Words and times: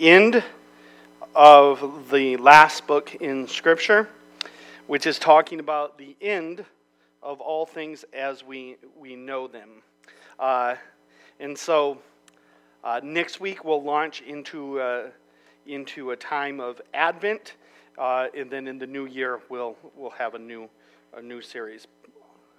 end 0.00 0.42
of 1.34 2.10
the 2.10 2.38
last 2.38 2.86
book 2.86 3.14
in 3.16 3.46
Scripture, 3.46 4.08
which 4.86 5.06
is 5.06 5.18
talking 5.18 5.60
about 5.60 5.98
the 5.98 6.16
end 6.22 6.64
of 7.22 7.40
all 7.42 7.66
things 7.66 8.06
as 8.14 8.42
we, 8.42 8.76
we 8.98 9.14
know 9.14 9.46
them. 9.46 9.68
Uh, 10.38 10.74
and 11.38 11.56
so 11.56 11.98
uh, 12.82 12.98
next 13.04 13.40
week 13.40 13.62
we'll 13.62 13.82
launch 13.82 14.22
into, 14.22 14.80
uh, 14.80 15.10
into 15.66 16.12
a 16.12 16.16
time 16.16 16.60
of 16.60 16.80
Advent, 16.94 17.56
uh, 17.98 18.28
and 18.34 18.50
then 18.50 18.66
in 18.66 18.78
the 18.78 18.86
new 18.86 19.04
year 19.04 19.40
we'll, 19.50 19.76
we'll 19.94 20.08
have 20.10 20.34
a 20.34 20.38
new, 20.38 20.66
a 21.14 21.20
new 21.20 21.42
series. 21.42 21.86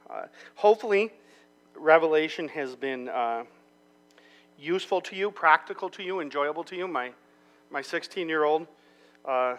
Uh, 0.07 0.25
hopefully, 0.53 1.11
Revelation 1.75 2.47
has 2.49 2.75
been 2.75 3.09
uh, 3.09 3.45
useful 4.59 5.01
to 5.01 5.15
you, 5.15 5.31
practical 5.31 5.89
to 5.89 6.03
you, 6.03 6.19
enjoyable 6.19 6.63
to 6.65 6.75
you. 6.75 6.87
My, 6.87 7.11
my 7.71 7.81
16 7.81 8.27
year 8.27 8.43
old 8.43 8.67
uh, 9.25 9.55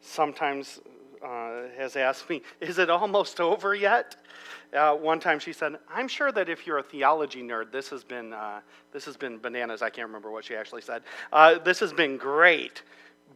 sometimes 0.00 0.80
uh, 1.24 1.62
has 1.76 1.96
asked 1.96 2.28
me, 2.28 2.42
Is 2.60 2.78
it 2.78 2.90
almost 2.90 3.40
over 3.40 3.74
yet? 3.74 4.16
Uh, 4.76 4.94
one 4.94 5.18
time 5.18 5.38
she 5.38 5.52
said, 5.52 5.76
I'm 5.88 6.08
sure 6.08 6.30
that 6.32 6.48
if 6.48 6.66
you're 6.66 6.78
a 6.78 6.82
theology 6.82 7.42
nerd, 7.42 7.72
this 7.72 7.88
has 7.88 8.04
been, 8.04 8.32
uh, 8.32 8.60
this 8.92 9.04
has 9.06 9.16
been 9.16 9.38
bananas. 9.38 9.80
I 9.80 9.88
can't 9.88 10.06
remember 10.06 10.30
what 10.30 10.44
she 10.44 10.54
actually 10.54 10.82
said. 10.82 11.02
Uh, 11.32 11.58
this 11.58 11.80
has 11.80 11.92
been 11.92 12.18
great, 12.18 12.82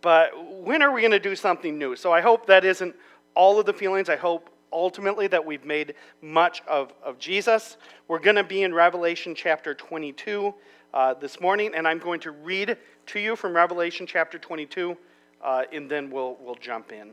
but 0.02 0.30
when 0.62 0.82
are 0.82 0.92
we 0.92 1.00
going 1.00 1.12
to 1.12 1.18
do 1.18 1.34
something 1.34 1.78
new? 1.78 1.96
So 1.96 2.12
I 2.12 2.20
hope 2.20 2.46
that 2.46 2.64
isn't 2.64 2.94
all 3.34 3.58
of 3.58 3.64
the 3.64 3.72
feelings. 3.72 4.08
I 4.08 4.16
hope 4.16 4.50
ultimately 4.72 5.26
that 5.28 5.44
we've 5.44 5.64
made 5.64 5.94
much 6.20 6.62
of, 6.68 6.92
of 7.02 7.18
Jesus. 7.18 7.76
We're 8.08 8.18
going 8.18 8.36
to 8.36 8.44
be 8.44 8.62
in 8.62 8.74
Revelation 8.74 9.34
chapter 9.34 9.74
22 9.74 10.54
uh, 10.92 11.14
this 11.14 11.40
morning, 11.40 11.72
and 11.74 11.86
I'm 11.86 11.98
going 11.98 12.20
to 12.20 12.32
read 12.32 12.76
to 13.10 13.18
you 13.18 13.34
from 13.34 13.56
Revelation 13.56 14.06
chapter 14.06 14.38
22, 14.38 14.96
uh, 15.42 15.64
and 15.72 15.90
then 15.90 16.10
we'll, 16.10 16.36
we'll 16.40 16.54
jump 16.54 16.92
in. 16.92 17.10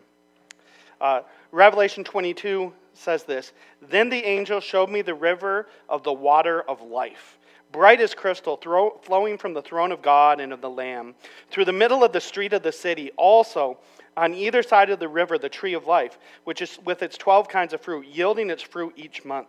Uh, 1.02 1.22
Revelation 1.52 2.04
22 2.04 2.72
says 2.94 3.24
this 3.24 3.52
Then 3.82 4.08
the 4.10 4.24
angel 4.24 4.60
showed 4.60 4.92
me 4.92 5.02
the 5.02 5.16
river 5.16 5.68
of 5.90 6.04
the 6.04 6.14
water 6.14 6.62
of 6.62 6.84
life, 6.84 7.40
bright 7.72 8.00
as 8.00 8.14
crystal, 8.14 8.58
throw, 8.58 9.00
flowing 9.02 9.40
from 9.40 9.56
the 9.56 9.62
throne 9.64 9.92
of 9.92 10.04
God 10.04 10.40
and 10.40 10.54
of 10.54 10.62
the 10.62 10.70
Lamb, 10.70 11.16
through 11.50 11.66
the 11.66 11.74
middle 11.74 12.04
of 12.04 12.14
the 12.14 12.22
street 12.22 12.54
of 12.54 12.62
the 12.62 12.72
city. 12.72 13.10
Also, 13.18 13.80
on 14.16 14.36
either 14.36 14.62
side 14.62 14.92
of 14.92 15.00
the 15.00 15.08
river, 15.08 15.40
the 15.40 15.50
tree 15.50 15.74
of 15.74 15.88
life, 15.88 16.20
which 16.44 16.62
is 16.62 16.78
with 16.86 17.02
its 17.02 17.18
12 17.18 17.48
kinds 17.48 17.74
of 17.74 17.82
fruit, 17.82 18.06
yielding 18.06 18.52
its 18.52 18.62
fruit 18.62 18.94
each 18.96 19.26
month. 19.26 19.48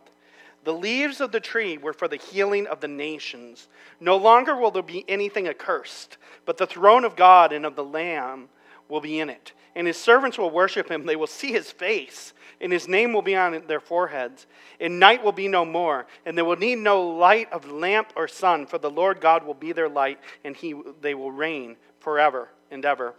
The 0.64 0.72
leaves 0.72 1.20
of 1.20 1.32
the 1.32 1.40
tree 1.40 1.78
were 1.78 1.92
for 1.92 2.08
the 2.08 2.16
healing 2.16 2.66
of 2.66 2.80
the 2.80 2.88
nations. 2.88 3.68
No 4.00 4.16
longer 4.16 4.56
will 4.56 4.70
there 4.70 4.82
be 4.82 5.04
anything 5.08 5.48
accursed, 5.48 6.18
but 6.44 6.58
the 6.58 6.66
throne 6.66 7.04
of 7.04 7.16
God 7.16 7.52
and 7.52 7.64
of 7.64 7.76
the 7.76 7.84
Lamb 7.84 8.48
will 8.88 9.00
be 9.00 9.20
in 9.20 9.30
it. 9.30 9.52
And 9.74 9.86
his 9.86 9.96
servants 9.96 10.38
will 10.38 10.50
worship 10.50 10.90
him. 10.90 11.06
They 11.06 11.16
will 11.16 11.26
see 11.26 11.52
his 11.52 11.70
face, 11.70 12.32
and 12.60 12.72
his 12.72 12.88
name 12.88 13.12
will 13.12 13.22
be 13.22 13.36
on 13.36 13.62
their 13.68 13.80
foreheads. 13.80 14.46
And 14.80 14.98
night 14.98 15.22
will 15.22 15.32
be 15.32 15.48
no 15.48 15.64
more, 15.64 16.06
and 16.26 16.36
they 16.36 16.42
will 16.42 16.56
need 16.56 16.78
no 16.78 17.02
light 17.02 17.52
of 17.52 17.70
lamp 17.70 18.12
or 18.16 18.26
sun, 18.26 18.66
for 18.66 18.78
the 18.78 18.90
Lord 18.90 19.20
God 19.20 19.44
will 19.44 19.54
be 19.54 19.72
their 19.72 19.88
light, 19.88 20.18
and 20.44 20.56
he, 20.56 20.74
they 21.00 21.14
will 21.14 21.30
reign 21.30 21.76
forever 22.00 22.48
and 22.70 22.84
ever. 22.84 23.14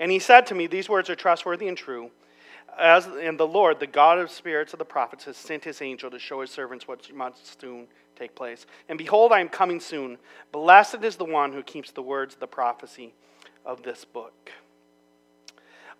And 0.00 0.10
he 0.10 0.18
said 0.18 0.46
to 0.48 0.54
me, 0.54 0.66
These 0.66 0.88
words 0.88 1.08
are 1.08 1.14
trustworthy 1.14 1.68
and 1.68 1.76
true. 1.76 2.10
As, 2.78 3.06
and 3.06 3.38
the 3.38 3.46
Lord, 3.46 3.80
the 3.80 3.86
God 3.86 4.18
of 4.18 4.30
spirits 4.30 4.72
of 4.72 4.78
the 4.78 4.84
prophets, 4.84 5.24
has 5.24 5.36
sent 5.36 5.64
his 5.64 5.82
angel 5.82 6.10
to 6.10 6.18
show 6.18 6.40
his 6.40 6.50
servants 6.50 6.88
what 6.88 7.12
must 7.14 7.60
soon 7.60 7.86
take 8.16 8.34
place. 8.34 8.66
And 8.88 8.98
behold, 8.98 9.32
I 9.32 9.40
am 9.40 9.48
coming 9.48 9.80
soon. 9.80 10.18
Blessed 10.52 11.02
is 11.02 11.16
the 11.16 11.24
one 11.24 11.52
who 11.52 11.62
keeps 11.62 11.90
the 11.90 12.02
words 12.02 12.34
of 12.34 12.40
the 12.40 12.46
prophecy 12.46 13.14
of 13.64 13.82
this 13.82 14.04
book. 14.04 14.52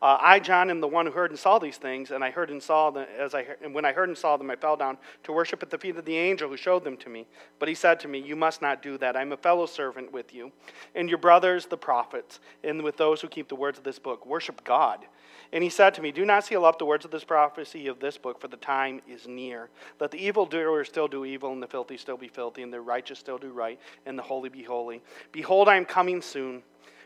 Uh, 0.00 0.18
I, 0.20 0.40
John, 0.40 0.68
am 0.68 0.80
the 0.80 0.88
one 0.88 1.06
who 1.06 1.12
heard 1.12 1.30
and 1.30 1.38
saw 1.38 1.60
these 1.60 1.76
things, 1.76 2.10
and 2.10 2.24
I 2.24 2.30
heard 2.32 2.50
and 2.50 2.60
saw 2.60 2.90
them 2.90 3.06
as 3.16 3.36
I 3.36 3.46
and 3.62 3.72
when 3.72 3.84
I 3.84 3.92
heard 3.92 4.08
and 4.08 4.18
saw 4.18 4.36
them, 4.36 4.50
I 4.50 4.56
fell 4.56 4.76
down 4.76 4.98
to 5.22 5.32
worship 5.32 5.62
at 5.62 5.70
the 5.70 5.78
feet 5.78 5.96
of 5.96 6.05
the 6.05 6.16
angel 6.16 6.48
who 6.48 6.56
showed 6.56 6.82
them 6.82 6.96
to 6.96 7.08
me. 7.08 7.24
But 7.61 7.68
he 7.68 7.77
said 7.77 8.00
to 8.00 8.08
me, 8.08 8.18
"You 8.18 8.34
must 8.34 8.61
not 8.61 8.82
do 8.82 8.98
that. 8.98 9.16
I'm 9.16 9.30
a 9.30 9.36
fellow 9.36 9.64
servant 9.64 10.11
with 10.11 10.34
you, 10.34 10.50
and 10.96 11.08
your 11.08 11.18
brothers, 11.18 11.66
the 11.66 11.77
prophets, 11.77 12.40
and 12.64 12.82
with 12.82 12.96
those 12.96 13.20
who 13.20 13.28
keep 13.28 13.46
the 13.46 13.55
words 13.55 13.78
of 13.78 13.84
this 13.84 14.00
book. 14.00 14.27
Worship 14.27 14.64
God." 14.64 15.06
And 15.52 15.63
he 15.63 15.70
said 15.70 15.92
to 15.95 16.02
me, 16.02 16.13
Do 16.13 16.24
not 16.24 16.45
seal 16.45 16.64
up 16.64 16.79
the 16.79 16.86
words 16.86 17.05
of 17.05 17.11
this 17.11 17.24
prophecy 17.24 17.86
of 17.86 18.01
this 18.01 18.17
book, 18.17 18.40
for 18.40 18.48
the 18.48 18.57
time 18.57 19.02
is 19.07 19.29
near. 19.29 19.68
Let 20.01 20.11
the 20.11 20.24
evildoer 20.24 20.85
still 20.85 21.08
do 21.08 21.24
evil, 21.24 21.52
and 21.52 21.63
the 21.63 21.67
filthy 21.67 21.96
still 21.96 22.17
be 22.17 22.29
filthy, 22.29 22.63
and 22.63 22.73
the 22.73 22.80
righteous 22.80 23.18
still 23.18 23.39
do 23.39 23.52
right, 23.52 23.79
and 24.07 24.18
the 24.18 24.23
holy 24.23 24.48
be 24.48 24.62
holy. 24.62 25.02
Behold, 25.30 25.68
I 25.68 25.77
am 25.77 25.85
coming 25.85 26.23
soon 26.23 26.62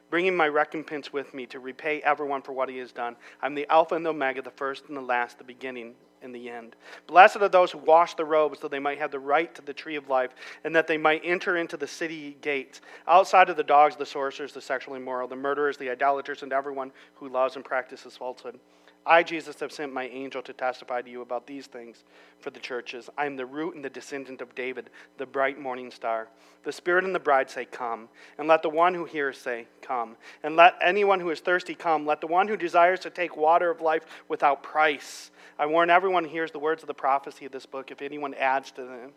bringing 0.08 0.36
my 0.36 0.46
recompense 0.46 1.12
with 1.12 1.34
me 1.34 1.46
to 1.46 1.58
repay 1.58 2.00
everyone 2.02 2.40
for 2.40 2.52
what 2.52 2.68
he 2.68 2.78
has 2.78 2.92
done. 2.92 3.16
I'm 3.42 3.56
the 3.56 3.66
Alpha 3.68 3.96
and 3.96 4.06
the 4.06 4.10
Omega, 4.10 4.40
the 4.40 4.50
first 4.50 4.84
and 4.86 4.96
the 4.96 5.00
last, 5.00 5.38
the 5.38 5.44
beginning 5.44 5.96
and 6.26 6.34
the 6.34 6.50
end. 6.50 6.76
Blessed 7.06 7.36
are 7.36 7.48
those 7.48 7.70
who 7.70 7.78
wash 7.78 8.14
the 8.14 8.24
robes 8.24 8.60
so 8.60 8.68
they 8.68 8.78
might 8.78 8.98
have 8.98 9.10
the 9.10 9.18
right 9.18 9.54
to 9.54 9.62
the 9.62 9.72
tree 9.72 9.96
of 9.96 10.10
life 10.10 10.32
and 10.64 10.76
that 10.76 10.86
they 10.86 10.98
might 10.98 11.22
enter 11.24 11.56
into 11.56 11.78
the 11.78 11.86
city 11.86 12.36
gates. 12.42 12.82
Outside 13.08 13.48
of 13.48 13.56
the 13.56 13.62
dogs, 13.62 13.96
the 13.96 14.04
sorcerers, 14.04 14.52
the 14.52 14.60
sexually 14.60 15.00
immoral, 15.00 15.28
the 15.28 15.36
murderers, 15.36 15.78
the 15.78 15.88
idolaters, 15.88 16.42
and 16.42 16.52
everyone 16.52 16.92
who 17.14 17.30
loves 17.30 17.56
and 17.56 17.64
practices 17.64 18.16
falsehood. 18.16 18.58
I, 19.06 19.22
Jesus, 19.22 19.60
have 19.60 19.70
sent 19.70 19.92
my 19.92 20.08
angel 20.08 20.42
to 20.42 20.52
testify 20.52 21.00
to 21.00 21.10
you 21.10 21.22
about 21.22 21.46
these 21.46 21.66
things 21.66 22.02
for 22.40 22.50
the 22.50 22.58
churches. 22.58 23.08
I 23.16 23.26
am 23.26 23.36
the 23.36 23.46
root 23.46 23.76
and 23.76 23.84
the 23.84 23.90
descendant 23.90 24.40
of 24.40 24.54
David, 24.56 24.90
the 25.16 25.26
bright 25.26 25.60
morning 25.60 25.92
star. 25.92 26.28
The 26.64 26.72
Spirit 26.72 27.04
and 27.04 27.14
the 27.14 27.20
bride 27.20 27.48
say, 27.48 27.64
Come. 27.64 28.08
And 28.36 28.48
let 28.48 28.62
the 28.62 28.68
one 28.68 28.94
who 28.94 29.04
hears 29.04 29.38
say, 29.38 29.68
Come. 29.80 30.16
And 30.42 30.56
let 30.56 30.74
anyone 30.82 31.20
who 31.20 31.30
is 31.30 31.38
thirsty 31.38 31.76
come. 31.76 32.04
Let 32.04 32.20
the 32.20 32.26
one 32.26 32.48
who 32.48 32.56
desires 32.56 32.98
to 33.00 33.10
take 33.10 33.36
water 33.36 33.70
of 33.70 33.80
life 33.80 34.02
without 34.28 34.64
price. 34.64 35.30
I 35.58 35.66
warn 35.66 35.88
everyone 35.88 36.24
who 36.24 36.30
hears 36.30 36.50
the 36.50 36.58
words 36.58 36.82
of 36.82 36.88
the 36.88 36.94
prophecy 36.94 37.46
of 37.46 37.52
this 37.52 37.64
book, 37.64 37.92
if 37.92 38.02
anyone 38.02 38.34
adds 38.34 38.72
to 38.72 38.82
them, 38.82 39.12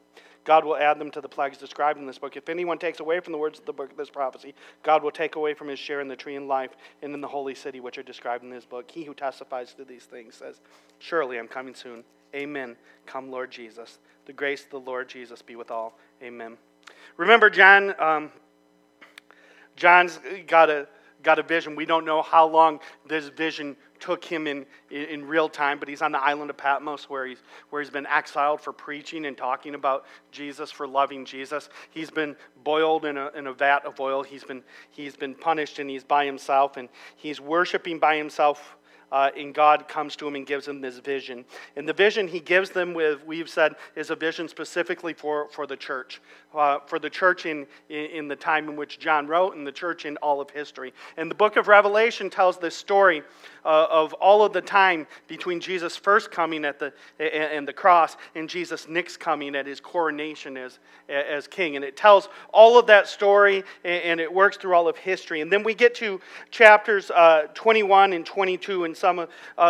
God 0.46 0.66
will 0.66 0.76
add 0.76 1.00
them 1.00 1.12
to 1.12 1.22
the 1.22 1.30
plagues 1.30 1.58
described 1.58 2.00
in 2.00 2.06
this 2.06 2.18
book. 2.18 2.38
If 2.38 2.50
anyone 2.50 2.78
takes 2.78 3.00
away 3.00 3.20
from 3.20 3.34
the 3.34 3.38
words 3.38 3.60
of 3.60 3.66
the 3.66 3.74
book 3.74 3.92
of 3.92 3.98
this 3.98 4.10
prophecy, 4.10 4.56
God 4.84 5.04
will 5.04 5.12
take 5.12 5.36
away 5.36 5.54
from 5.54 5.68
his 5.68 5.80
share 5.80 6.02
in 6.02 6.08
the 6.08 6.16
tree 6.16 6.36
and 6.36 6.48
life 6.48 6.72
and 7.02 7.14
in 7.14 7.22
the 7.22 7.28
holy 7.28 7.56
city, 7.56 7.80
which 7.80 7.98
are 7.98 8.04
described 8.04 8.44
in 8.44 8.50
this 8.50 8.66
book. 8.66 8.90
He 8.90 9.04
who 9.04 9.14
testifies 9.14 9.74
to 9.76 9.86
these 9.86 10.06
things 10.06 10.36
says, 10.36 10.62
Surely 11.00 11.38
I'm 11.38 11.48
coming 11.48 11.76
soon. 11.76 12.04
Amen. 12.36 12.76
Come, 13.06 13.32
Lord 13.32 13.52
Jesus. 13.52 14.00
The 14.26 14.34
grace 14.34 14.64
of 14.64 14.70
the 14.70 14.80
Lord 14.80 15.10
Jesus 15.10 15.42
be 15.42 15.56
with 15.56 15.72
all. 15.72 15.98
Amen. 16.22 16.58
Remember, 17.18 17.50
John. 17.50 17.96
Um, 18.00 18.32
John's 19.76 20.20
got 20.46 20.70
a 20.70 20.88
got 21.24 21.40
a 21.40 21.44
vision. 21.44 21.76
We 21.76 21.86
don't 21.86 22.06
know 22.06 22.22
how 22.22 22.48
long 22.48 22.80
this 23.08 23.28
vision 23.28 23.76
took 24.00 24.24
him 24.24 24.48
in, 24.48 24.66
in, 24.90 25.04
in, 25.06 25.26
real 25.26 25.50
time, 25.50 25.78
but 25.78 25.90
he's 25.90 26.02
on 26.02 26.12
the 26.14 26.22
island 26.22 26.50
of 26.50 26.58
Patmos 26.58 27.10
where 27.10 27.26
he's, 27.26 27.40
where 27.70 27.82
he's 27.82 27.90
been 27.90 28.08
exiled 28.08 28.62
for 28.62 28.72
preaching 28.72 29.26
and 29.26 29.38
talking 29.38 29.76
about 29.76 30.06
Jesus, 30.32 30.72
for 30.72 30.88
loving 30.88 31.26
Jesus. 31.26 31.70
He's 31.92 32.10
been 32.10 32.36
boiled 32.64 33.06
in 33.06 33.18
a, 33.18 33.30
in 33.36 33.48
a 33.48 33.54
vat 33.54 33.86
of 33.86 34.00
oil. 34.00 34.24
He's 34.24 34.44
been, 34.44 34.64
he's 34.90 35.18
been 35.18 35.36
punished 35.36 35.80
and 35.80 35.90
he's 35.90 36.04
by 36.04 36.26
himself 36.26 36.78
and 36.78 36.88
he's 37.18 37.42
worshiping 37.42 38.00
by 38.00 38.16
himself 38.16 38.78
uh, 39.12 39.32
and 39.38 39.54
God 39.54 39.88
comes 39.88 40.16
to 40.18 40.28
him 40.28 40.36
and 40.36 40.46
gives 40.46 40.68
him 40.68 40.82
this 40.82 41.00
vision. 41.00 41.46
And 41.76 41.88
the 41.88 41.94
vision 41.94 42.28
he 42.28 42.40
gives 42.40 42.70
them 42.70 42.94
with, 42.94 43.26
we've 43.26 43.50
said, 43.50 43.76
is 43.96 44.10
a 44.10 44.16
vision 44.16 44.48
specifically 44.48 45.14
for, 45.14 45.48
for 45.50 45.66
the 45.66 45.78
church, 45.78 46.22
uh, 46.54 46.80
for 46.86 47.00
the 47.00 47.10
church 47.10 47.46
in, 47.46 47.66
in 47.90 48.28
the 48.28 48.36
time 48.36 48.70
in 48.70 48.76
which 48.76 49.00
John 49.00 49.28
wrote, 49.28 49.56
and 49.56 49.66
the 49.66 49.72
church 49.72 50.06
in 50.06 50.18
all 50.18 50.42
of 50.42 50.50
history. 50.50 50.94
And 51.18 51.30
the 51.30 51.36
book 51.36 51.56
of 51.56 51.68
Revelation 51.68 52.30
tells 52.30 52.58
this 52.58 52.76
story 52.76 53.24
uh, 53.66 53.88
of 53.90 54.14
all 54.14 54.44
of 54.44 54.54
the 54.54 54.62
time 54.62 55.08
between 55.28 55.60
Jesus' 55.60 55.96
first 55.96 56.32
coming 56.32 56.66
at 56.66 56.80
the, 56.80 56.94
and 57.20 57.68
the 57.68 57.74
cross 57.74 58.18
and 58.36 58.50
Jesus' 58.50 58.88
next 58.88 59.18
coming 59.18 59.56
at 59.56 59.66
his 59.66 59.80
coronation 59.80 60.58
as, 60.58 60.80
as 61.08 61.48
king. 61.48 61.76
And 61.76 61.84
it 61.84 61.98
tells 61.98 62.30
all 62.54 62.80
of 62.80 62.88
that 62.88 63.08
story, 63.08 63.64
and 63.84 64.20
it 64.20 64.34
works 64.34 64.58
through 64.58 64.74
all 64.74 64.88
of 64.88 64.98
history. 64.98 65.42
And 65.42 65.52
then 65.52 65.64
we 65.64 65.74
get 65.74 65.96
to 65.96 66.22
chapters 66.52 67.12
uh, 67.12 67.48
21 67.54 68.14
and 68.14 68.26
22 68.26 68.86
and 68.86 68.96
some 69.00 69.20
uh, 69.20 69.26
uh, 69.58 69.62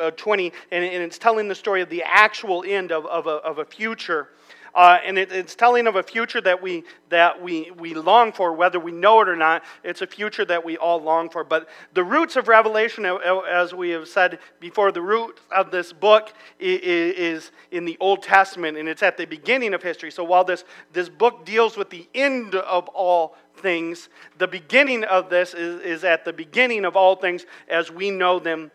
uh, 0.00 0.10
20, 0.12 0.52
and, 0.70 0.84
and, 0.84 1.02
it's 1.02 1.18
telling 1.18 1.48
the 1.48 1.54
story 1.54 1.82
of 1.82 1.88
the 1.88 2.02
actual 2.02 2.64
end 2.66 2.90
of, 2.90 3.06
of, 3.06 3.26
a, 3.26 3.30
of 3.30 3.58
a 3.58 3.64
future. 3.64 4.30
Uh, 4.74 4.98
and 5.04 5.16
it, 5.16 5.30
it's 5.30 5.54
telling 5.54 5.86
of 5.86 5.94
a 5.94 6.02
future 6.02 6.40
that 6.40 6.60
we 6.60 6.82
that 7.08 7.40
we 7.40 7.70
we 7.78 7.94
long 7.94 8.32
for, 8.32 8.52
whether 8.52 8.80
we 8.80 8.90
know 8.90 9.20
it 9.20 9.28
or 9.28 9.36
not. 9.36 9.62
It's 9.84 10.02
a 10.02 10.06
future 10.06 10.44
that 10.46 10.64
we 10.64 10.76
all 10.76 11.00
long 11.00 11.30
for. 11.30 11.44
But 11.44 11.68
the 11.92 12.02
roots 12.02 12.34
of 12.34 12.48
Revelation, 12.48 13.06
as 13.06 13.72
we 13.72 13.90
have 13.90 14.08
said 14.08 14.40
before, 14.58 14.90
the 14.90 15.00
root 15.00 15.38
of 15.54 15.70
this 15.70 15.92
book 15.92 16.32
is 16.58 17.52
in 17.70 17.84
the 17.84 17.96
Old 18.00 18.24
Testament, 18.24 18.76
and 18.76 18.88
it's 18.88 19.04
at 19.04 19.16
the 19.16 19.26
beginning 19.26 19.74
of 19.74 19.82
history. 19.82 20.10
So 20.10 20.24
while 20.24 20.42
this 20.42 20.64
this 20.92 21.08
book 21.08 21.44
deals 21.44 21.76
with 21.76 21.90
the 21.90 22.08
end 22.12 22.56
of 22.56 22.88
all 22.88 23.36
things. 23.64 24.10
The 24.36 24.46
beginning 24.46 25.04
of 25.04 25.30
this 25.30 25.54
is, 25.54 25.80
is 25.80 26.04
at 26.04 26.26
the 26.26 26.34
beginning 26.34 26.84
of 26.84 26.96
all 26.96 27.16
things 27.16 27.46
as 27.66 27.90
we 27.90 28.10
know 28.10 28.38
them 28.38 28.70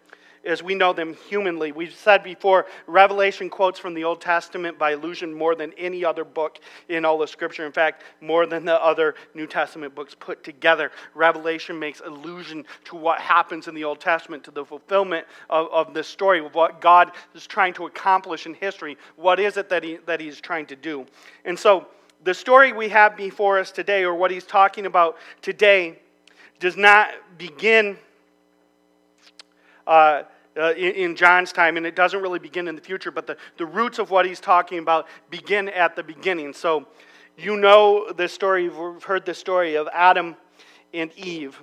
as 0.46 0.64
we 0.64 0.74
know 0.74 0.94
them 0.94 1.16
humanly. 1.28 1.74
We've 1.74 1.94
said 1.94 2.24
before, 2.24 2.66
Revelation 2.88 3.50
quotes 3.50 3.78
from 3.78 3.94
the 3.94 4.06
Old 4.06 4.22
Testament 4.22 4.80
by 4.80 4.92
allusion 4.92 5.34
more 5.34 5.54
than 5.54 5.74
any 5.78 6.06
other 6.06 6.24
book 6.24 6.60
in 6.88 7.04
all 7.04 7.22
of 7.22 7.30
Scripture. 7.30 7.66
In 7.66 7.74
fact, 7.74 8.04
more 8.22 8.46
than 8.46 8.64
the 8.64 8.82
other 8.82 9.16
New 9.34 9.48
Testament 9.48 9.94
books 9.94 10.16
put 10.18 10.42
together. 10.44 10.92
Revelation 11.14 11.78
makes 11.78 12.02
allusion 12.06 12.64
to 12.86 12.96
what 12.96 13.20
happens 13.20 13.68
in 13.68 13.76
the 13.76 13.84
Old 13.84 14.00
Testament, 14.00 14.46
to 14.46 14.52
the 14.52 14.64
fulfillment 14.64 15.28
of, 15.50 15.68
of 15.72 15.94
this 15.94 16.08
story, 16.08 16.40
of 16.40 16.56
what 16.56 16.80
God 16.80 17.12
is 17.36 17.46
trying 17.46 17.74
to 17.74 17.86
accomplish 17.86 18.46
in 18.46 18.54
history. 18.54 18.98
What 19.18 19.42
is 19.42 19.58
it 19.58 19.68
that, 19.70 19.84
he, 19.84 19.98
that 20.06 20.22
He's 20.22 20.40
trying 20.40 20.68
to 20.68 20.78
do? 20.78 21.06
And 21.44 21.60
so, 21.60 21.88
the 22.24 22.34
story 22.34 22.74
we 22.74 22.90
have 22.90 23.16
before 23.16 23.60
us 23.60 23.72
today, 23.72 24.04
or 24.04 24.16
what 24.16 24.32
He's 24.32 24.46
talking 24.46 24.86
about 24.86 25.18
today, 25.42 26.00
does 26.60 26.76
not 26.76 27.10
begin 27.38 27.98
uh, 29.88 30.24
uh, 30.60 30.74
in, 30.74 31.16
John's 31.16 31.52
time, 31.52 31.78
and 31.78 31.86
it 31.86 31.96
doesn't 31.96 32.22
really 32.22 32.40
begin 32.40 32.68
in 32.68 32.76
the 32.76 32.82
future, 32.82 33.12
but 33.12 33.26
the, 33.26 33.38
the 33.58 33.66
roots 33.66 33.98
of 33.98 34.12
what 34.12 34.26
he's 34.26 34.40
talking 34.40 34.80
about 34.80 35.08
begin 35.30 35.70
at 35.70 35.96
the 35.96 36.04
beginning. 36.04 36.54
So 36.54 36.86
you 37.38 37.56
know 37.56 38.12
this 38.12 38.34
story, 38.34 38.66
you've 38.66 39.04
heard 39.04 39.26
the 39.26 39.34
story 39.34 39.76
of 39.76 39.88
Adam 39.94 40.36
and 40.94 41.12
Eve. 41.18 41.62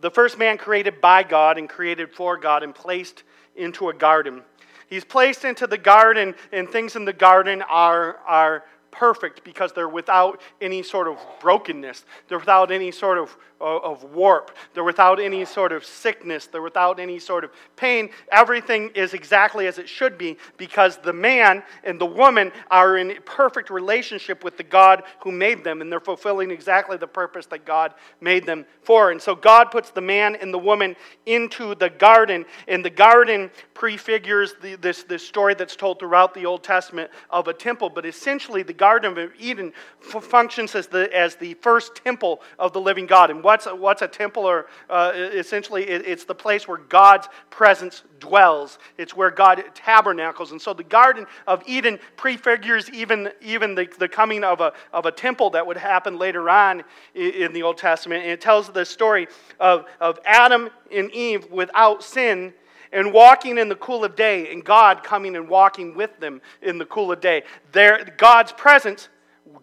The 0.00 0.10
first 0.10 0.38
man 0.38 0.58
created 0.58 1.00
by 1.00 1.22
God 1.22 1.56
and 1.56 1.68
created 1.68 2.12
for 2.12 2.36
God 2.36 2.62
and 2.62 2.74
placed 2.74 3.22
into 3.54 3.88
a 3.88 3.94
garden. 3.94 4.42
He's 4.88 5.04
placed 5.04 5.44
into 5.44 5.66
the 5.66 5.78
garden, 5.78 6.34
and 6.52 6.68
things 6.68 6.96
in 6.96 7.04
the 7.04 7.12
garden 7.12 7.62
are, 7.62 8.18
are 8.26 8.64
perfect 8.98 9.44
because 9.44 9.72
they're 9.72 9.88
without 9.88 10.40
any 10.60 10.82
sort 10.82 11.08
of 11.08 11.18
brokenness. 11.40 12.04
They're 12.28 12.38
without 12.38 12.70
any 12.70 12.90
sort 12.90 13.18
of, 13.18 13.36
uh, 13.60 13.78
of 13.78 14.04
warp. 14.04 14.56
They're 14.74 14.84
without 14.84 15.20
any 15.20 15.44
sort 15.44 15.72
of 15.72 15.84
sickness. 15.84 16.46
They're 16.46 16.62
without 16.62 16.98
any 16.98 17.18
sort 17.18 17.44
of 17.44 17.50
pain. 17.76 18.10
Everything 18.32 18.90
is 18.94 19.14
exactly 19.14 19.66
as 19.66 19.78
it 19.78 19.88
should 19.88 20.16
be 20.16 20.36
because 20.56 20.98
the 20.98 21.12
man 21.12 21.62
and 21.84 22.00
the 22.00 22.06
woman 22.06 22.52
are 22.70 22.96
in 22.96 23.16
perfect 23.24 23.70
relationship 23.70 24.44
with 24.44 24.56
the 24.56 24.62
God 24.62 25.02
who 25.20 25.30
made 25.30 25.64
them, 25.64 25.80
and 25.80 25.90
they're 25.90 26.00
fulfilling 26.00 26.50
exactly 26.50 26.96
the 26.96 27.06
purpose 27.06 27.46
that 27.46 27.64
God 27.64 27.94
made 28.20 28.46
them 28.46 28.64
for. 28.82 29.10
And 29.10 29.20
so 29.20 29.34
God 29.34 29.70
puts 29.70 29.90
the 29.90 30.00
man 30.00 30.36
and 30.36 30.52
the 30.52 30.58
woman 30.58 30.96
into 31.26 31.74
the 31.74 31.90
garden, 31.90 32.44
and 32.68 32.84
the 32.84 32.90
garden 32.90 33.50
prefigures 33.74 34.54
the, 34.62 34.76
this, 34.76 35.02
this 35.02 35.26
story 35.26 35.54
that's 35.54 35.76
told 35.76 35.98
throughout 35.98 36.32
the 36.34 36.46
Old 36.46 36.62
Testament 36.62 37.10
of 37.30 37.48
a 37.48 37.52
temple, 37.52 37.90
but 37.90 38.06
essentially 38.06 38.62
the 38.62 38.72
Garden 38.86 39.18
of 39.18 39.32
Eden 39.36 39.72
functions 39.98 40.76
as 40.76 40.86
the, 40.86 41.12
as 41.12 41.34
the 41.34 41.54
first 41.54 41.96
temple 41.96 42.40
of 42.56 42.72
the 42.72 42.80
living 42.80 43.04
God. 43.04 43.30
And 43.32 43.42
what's 43.42 43.66
a, 43.66 43.74
what's 43.74 44.00
a 44.00 44.06
temple? 44.06 44.44
Or 44.44 44.66
uh, 44.88 45.10
essentially, 45.16 45.88
it, 45.88 46.06
it's 46.06 46.24
the 46.24 46.36
place 46.36 46.68
where 46.68 46.78
God's 46.78 47.26
presence 47.50 48.04
dwells. 48.20 48.78
It's 48.96 49.16
where 49.16 49.32
God 49.32 49.64
tabernacles. 49.74 50.52
And 50.52 50.62
so 50.62 50.72
the 50.72 50.84
Garden 50.84 51.26
of 51.48 51.64
Eden 51.66 51.98
prefigures 52.16 52.88
even, 52.90 53.32
even 53.40 53.74
the, 53.74 53.88
the 53.98 54.08
coming 54.08 54.44
of 54.44 54.60
a, 54.60 54.72
of 54.92 55.04
a 55.04 55.10
temple 55.10 55.50
that 55.50 55.66
would 55.66 55.76
happen 55.76 56.16
later 56.16 56.48
on 56.48 56.84
in 57.12 57.52
the 57.52 57.64
Old 57.64 57.78
Testament. 57.78 58.22
And 58.22 58.30
it 58.30 58.40
tells 58.40 58.68
the 58.68 58.84
story 58.84 59.26
of, 59.58 59.86
of 60.00 60.20
Adam 60.24 60.70
and 60.92 61.10
Eve 61.10 61.50
without 61.50 62.04
sin 62.04 62.54
and 62.92 63.12
walking 63.12 63.58
in 63.58 63.68
the 63.68 63.76
cool 63.76 64.04
of 64.04 64.16
day, 64.16 64.52
and 64.52 64.64
God 64.64 65.02
coming 65.02 65.36
and 65.36 65.48
walking 65.48 65.94
with 65.94 66.18
them 66.20 66.40
in 66.62 66.78
the 66.78 66.86
cool 66.86 67.12
of 67.12 67.20
day. 67.20 67.42
There, 67.72 68.04
God's 68.16 68.52
presence 68.52 69.08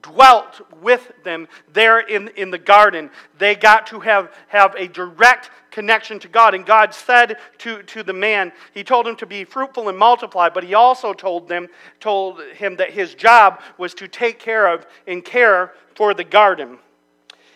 dwelt 0.02 0.62
with 0.82 1.12
them 1.24 1.48
there 1.72 2.00
in, 2.00 2.30
in 2.30 2.52
the 2.52 2.58
garden. 2.58 3.10
They 3.38 3.56
got 3.56 3.88
to 3.88 4.00
have, 4.00 4.34
have 4.48 4.76
a 4.76 4.88
direct 4.88 5.50
connection 5.72 6.20
to 6.20 6.28
God. 6.28 6.54
And 6.54 6.66
God 6.66 6.94
said 6.94 7.38
to, 7.60 7.84
to 7.84 8.04
the 8.04 8.14
man, 8.14 8.52
He 8.74 8.84
told 8.84 9.08
him 9.08 9.16
to 9.18 9.26
be 9.26 9.44
fruitful 9.44 9.90
and 9.90 9.98
multiply, 9.98 10.50
but 10.50 10.64
He 10.64 10.74
also 10.74 11.14
told 11.14 11.48
them, 11.48 11.68
told 12.00 12.42
him 12.54 12.76
that 12.78 12.92
his 12.92 13.16
job 13.16 13.62
was 13.78 13.94
to 13.96 14.08
take 14.08 14.40
care 14.40 14.68
of 14.68 14.86
and 15.08 15.24
care 15.24 15.74
for 15.96 16.14
the 16.14 16.24
garden. 16.24 16.78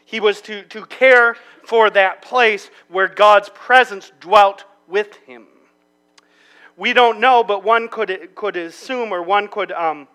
He 0.05 0.19
was 0.19 0.41
to, 0.41 0.63
to 0.63 0.85
care 0.85 1.35
for 1.65 1.89
that 1.89 2.21
place 2.21 2.69
where 2.87 3.07
God's 3.07 3.49
presence 3.49 4.11
dwelt 4.19 4.63
with 4.87 5.17
him 5.25 5.47
we 6.77 6.94
don't 6.94 7.19
know, 7.19 7.44
but 7.44 7.63
one 7.63 7.89
could, 7.89 8.35
could 8.35 8.56
assume 8.56 9.12
or 9.12 9.24
one 9.24 9.47
could 9.47 9.71
um, 9.71 10.07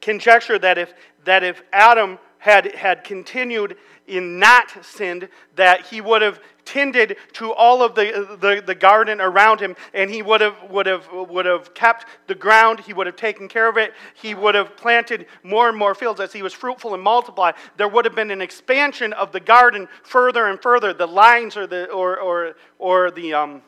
conjecture 0.00 0.58
that 0.58 0.78
if, 0.78 0.94
that 1.24 1.42
if 1.42 1.62
Adam 1.72 2.18
had, 2.38 2.72
had 2.74 3.02
continued 3.02 3.76
in 4.06 4.38
not 4.38 4.84
sinned, 4.84 5.28
that 5.56 5.84
he 5.86 6.00
would 6.00 6.22
have 6.22 6.40
tended 6.64 7.16
to 7.32 7.52
all 7.52 7.82
of 7.82 7.94
the, 7.94 8.38
the, 8.40 8.62
the, 8.64 8.74
garden 8.74 9.20
around 9.20 9.58
him, 9.58 9.74
and 9.92 10.10
he 10.10 10.22
would 10.22 10.40
have, 10.40 10.54
would, 10.70 10.86
have, 10.86 11.08
would 11.12 11.44
have 11.44 11.74
kept 11.74 12.06
the 12.26 12.34
ground, 12.34 12.78
he 12.80 12.92
would 12.92 13.06
have 13.06 13.16
taken 13.16 13.48
care 13.48 13.68
of 13.68 13.76
it, 13.76 13.92
he 14.14 14.34
would 14.34 14.54
have 14.54 14.76
planted 14.76 15.26
more 15.42 15.68
and 15.68 15.76
more 15.76 15.94
fields 15.94 16.20
as 16.20 16.32
he 16.32 16.42
was 16.42 16.52
fruitful 16.52 16.94
and 16.94 17.02
multiplied. 17.02 17.54
There 17.76 17.88
would 17.88 18.04
have 18.04 18.14
been 18.14 18.30
an 18.30 18.40
expansion 18.40 19.12
of 19.14 19.32
the 19.32 19.40
garden 19.40 19.88
further 20.04 20.46
and 20.46 20.60
further. 20.60 20.92
The 20.92 21.06
lines 21.06 21.56
or 21.56 21.66
the, 21.66 21.90
or, 21.90 22.18
or, 22.20 22.54
or 22.78 23.10
the, 23.10 23.34
um, 23.34 23.62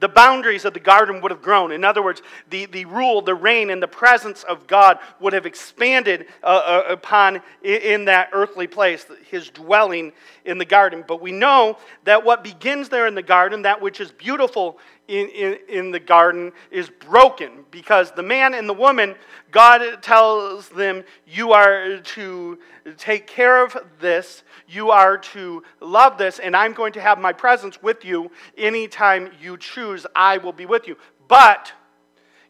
the 0.00 0.08
boundaries 0.08 0.64
of 0.64 0.74
the 0.74 0.80
garden 0.80 1.20
would 1.20 1.30
have 1.30 1.42
grown. 1.42 1.72
In 1.72 1.84
other 1.84 2.02
words, 2.02 2.22
the, 2.50 2.66
the 2.66 2.84
rule, 2.84 3.22
the 3.22 3.34
reign, 3.34 3.70
and 3.70 3.82
the 3.82 3.88
presence 3.88 4.42
of 4.44 4.66
God 4.66 4.98
would 5.20 5.32
have 5.32 5.46
expanded 5.46 6.26
uh, 6.42 6.46
uh, 6.46 6.82
upon 6.88 7.40
in 7.62 8.04
that 8.06 8.30
earthly 8.32 8.66
place, 8.66 9.06
his 9.30 9.50
dwelling 9.50 10.12
in 10.44 10.58
the 10.58 10.64
garden. 10.64 11.04
But 11.06 11.22
we 11.22 11.32
know 11.32 11.78
that 12.04 12.24
what 12.24 12.44
begins 12.44 12.88
there 12.88 13.06
in 13.06 13.14
the 13.14 13.22
garden, 13.22 13.62
that 13.62 13.80
which 13.80 14.00
is 14.00 14.10
beautiful 14.10 14.78
in, 15.08 15.28
in, 15.28 15.58
in 15.68 15.90
the 15.90 16.00
garden, 16.00 16.52
is 16.70 16.88
broken 16.88 17.64
because 17.70 18.12
the 18.12 18.22
man 18.22 18.54
and 18.54 18.68
the 18.68 18.74
woman, 18.74 19.14
God 19.50 20.02
tells 20.02 20.68
them, 20.68 21.04
You 21.26 21.52
are 21.52 21.98
to 21.98 22.58
take 22.96 23.26
care 23.26 23.64
of 23.64 23.76
this, 24.00 24.42
you 24.68 24.90
are 24.90 25.18
to 25.18 25.62
love 25.80 26.18
this, 26.18 26.38
and 26.38 26.56
I'm 26.56 26.72
going 26.72 26.92
to 26.94 27.00
have 27.00 27.18
my 27.18 27.32
presence 27.32 27.82
with 27.82 28.04
you 28.04 28.30
anytime 28.56 29.30
you 29.40 29.56
choose. 29.56 30.06
I 30.16 30.38
will 30.38 30.52
be 30.52 30.66
with 30.66 30.88
you. 30.88 30.96
But 31.28 31.72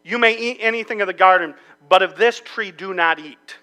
you 0.03 0.17
may 0.17 0.37
eat 0.37 0.57
anything 0.61 1.01
of 1.01 1.07
the 1.07 1.13
garden, 1.13 1.55
but 1.89 2.01
of 2.01 2.15
this 2.15 2.39
tree 2.39 2.71
do 2.71 2.93
not 2.93 3.19
eat 3.19 3.57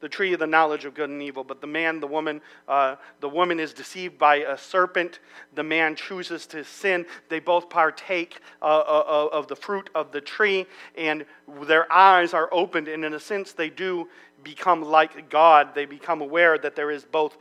the 0.00 0.08
tree 0.08 0.32
of 0.32 0.40
the 0.40 0.46
knowledge 0.46 0.84
of 0.84 0.94
good 0.94 1.10
and 1.10 1.22
evil. 1.22 1.44
But 1.44 1.60
the 1.60 1.66
man, 1.66 2.00
the 2.00 2.06
woman, 2.06 2.40
uh, 2.66 2.96
the 3.20 3.28
woman 3.28 3.60
is 3.60 3.72
deceived 3.72 4.18
by 4.18 4.36
a 4.36 4.56
serpent. 4.56 5.20
The 5.54 5.62
man 5.62 5.94
chooses 5.94 6.46
to 6.48 6.64
sin. 6.64 7.06
They 7.28 7.40
both 7.40 7.68
partake 7.70 8.40
uh, 8.62 8.64
uh, 8.64 9.28
of 9.32 9.46
the 9.46 9.56
fruit 9.56 9.90
of 9.94 10.12
the 10.12 10.20
tree, 10.20 10.66
and 10.96 11.24
their 11.62 11.90
eyes 11.92 12.34
are 12.34 12.48
opened. 12.52 12.88
And 12.88 13.04
in 13.04 13.14
a 13.14 13.20
sense, 13.20 13.52
they 13.52 13.70
do 13.70 14.08
become 14.42 14.82
like 14.82 15.28
God. 15.28 15.74
They 15.74 15.84
become 15.84 16.20
aware 16.20 16.58
that 16.58 16.74
there 16.74 16.90
is 16.90 17.04
both 17.04 17.36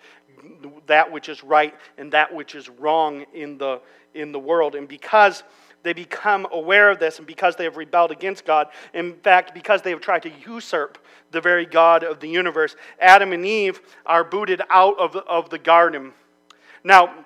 that 0.88 1.12
which 1.12 1.30
is 1.30 1.44
right 1.44 1.76
and 1.98 2.12
that 2.14 2.34
which 2.34 2.56
is 2.56 2.70
wrong 2.70 3.26
in 3.34 3.58
the, 3.58 3.82
in 4.14 4.31
the 4.31 4.40
world. 4.40 4.76
And 4.76 4.88
because 4.88 5.44
they 5.83 5.94
become 5.94 6.48
aware 6.52 6.90
of 6.90 7.00
this, 7.00 7.18
and 7.18 7.28
because 7.28 7.56
they 7.56 7.64
have 7.64 7.78
rebelled 7.78 8.12
against 8.12 8.45
God, 8.45 8.68
in 8.94 9.14
fact, 9.16 9.54
because 9.54 9.81
they 9.81 9.92
have 9.92 10.02
tried 10.02 10.24
to 10.24 10.31
usurp 10.45 10.98
the 11.31 11.42
very 11.42 11.66
God 11.66 12.04
of 12.04 12.19
the 12.19 12.28
universe, 12.28 12.76
Adam 13.00 13.31
and 13.31 13.45
Eve 13.45 13.81
are 14.06 14.24
booted 14.24 14.62
out 14.69 14.98
of, 15.00 15.16
of 15.16 15.50
the 15.50 15.59
garden. 15.59 16.12
Now, 16.83 17.26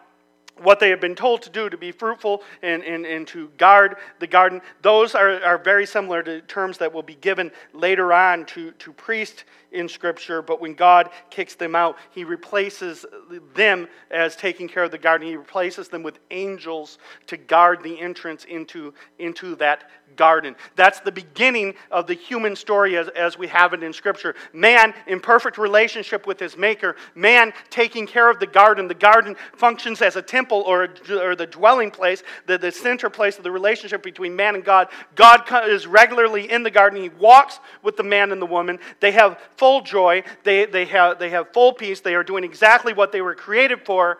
what 0.62 0.80
they 0.80 0.90
have 0.90 1.02
been 1.02 1.16
told 1.16 1.42
to 1.42 1.50
do 1.50 1.70
to 1.70 1.78
be 1.78 1.92
fruitful 1.92 2.44
and, 2.62 2.84
and, 2.84 3.06
and 3.06 3.28
to 3.28 3.50
guard 3.58 3.96
the 4.20 4.28
garden, 4.28 4.62
those 4.82 5.16
are, 5.16 5.42
are 5.44 5.58
very 5.58 5.86
similar 5.86 6.22
to 6.24 6.42
terms 6.42 6.78
that 6.78 6.94
will 6.94 7.04
be 7.04 7.16
given 7.16 7.52
later 7.74 8.14
on 8.14 8.46
to, 8.46 8.72
to 8.74 8.94
priests 8.94 9.46
in 9.74 9.90
Scripture, 9.90 10.42
but 10.42 10.62
when 10.62 10.74
God 10.74 11.10
kicks 11.30 11.56
them 11.56 11.76
out, 11.76 11.98
He 12.12 12.24
replaces 12.24 13.06
them 13.54 13.88
as 14.12 14.36
taking 14.36 14.68
care 14.68 14.84
of 14.84 14.92
the 14.92 14.98
garden. 14.98 15.28
He 15.28 15.36
replaces 15.36 15.90
them 15.90 16.04
with 16.04 16.20
angels 16.32 16.98
to 17.28 17.38
guard 17.38 17.84
the 17.84 18.00
entrance 18.00 18.46
into, 18.46 18.94
into 19.20 19.56
that 19.56 19.90
garden. 20.16 20.56
That's 20.76 21.00
the 21.00 21.12
beginning 21.12 21.74
of 21.92 22.08
the 22.08 22.14
human 22.14 22.56
story 22.56 22.98
as, 22.98 23.08
as 23.10 23.38
we 23.38 23.48
have 23.48 23.74
it 23.74 23.84
in 23.84 23.94
Scripture. 23.94 24.36
Man 24.54 24.94
in 25.08 25.20
perfect 25.20 25.58
relationship 25.58 26.28
with 26.28 26.40
his 26.40 26.58
Maker, 26.58 26.96
man 27.16 27.54
taking 27.70 28.06
care 28.06 28.30
of 28.30 28.40
the 28.40 28.48
garden. 28.48 28.88
The 28.88 28.94
garden 28.94 29.36
functions 29.56 30.02
as 30.02 30.16
a 30.16 30.22
temple 30.22 30.64
or, 30.66 30.90
or 31.10 31.36
the 31.36 31.48
dwelling 31.48 31.92
place, 31.92 32.24
the, 32.46 32.58
the 32.58 32.72
center 32.72 33.10
place 33.10 33.38
of 33.38 33.44
the 33.44 33.52
relationship 33.52 34.04
between 34.04 34.36
man 34.36 34.56
and 34.56 34.64
God. 34.64 34.90
God 35.16 35.44
is 35.68 35.88
regularly 35.88 36.52
in 36.52 36.64
the 36.64 36.72
garden. 36.72 37.02
He 37.02 37.10
walks 37.10 37.60
with 37.82 37.98
the 37.98 38.04
man 38.04 38.32
and 38.32 38.42
the 38.42 38.46
woman. 38.46 38.80
They 39.00 39.12
have 39.12 39.40
full 39.64 39.80
joy, 39.80 40.22
they, 40.44 40.66
they, 40.66 40.84
have, 40.84 41.20
they 41.20 41.30
have 41.30 41.54
full 41.54 41.72
peace, 41.72 42.02
they 42.02 42.16
are 42.16 42.24
doing 42.24 42.44
exactly 42.44 42.92
what 42.92 43.14
they 43.14 43.22
were 43.22 43.34
created 43.34 43.86
for. 43.86 44.18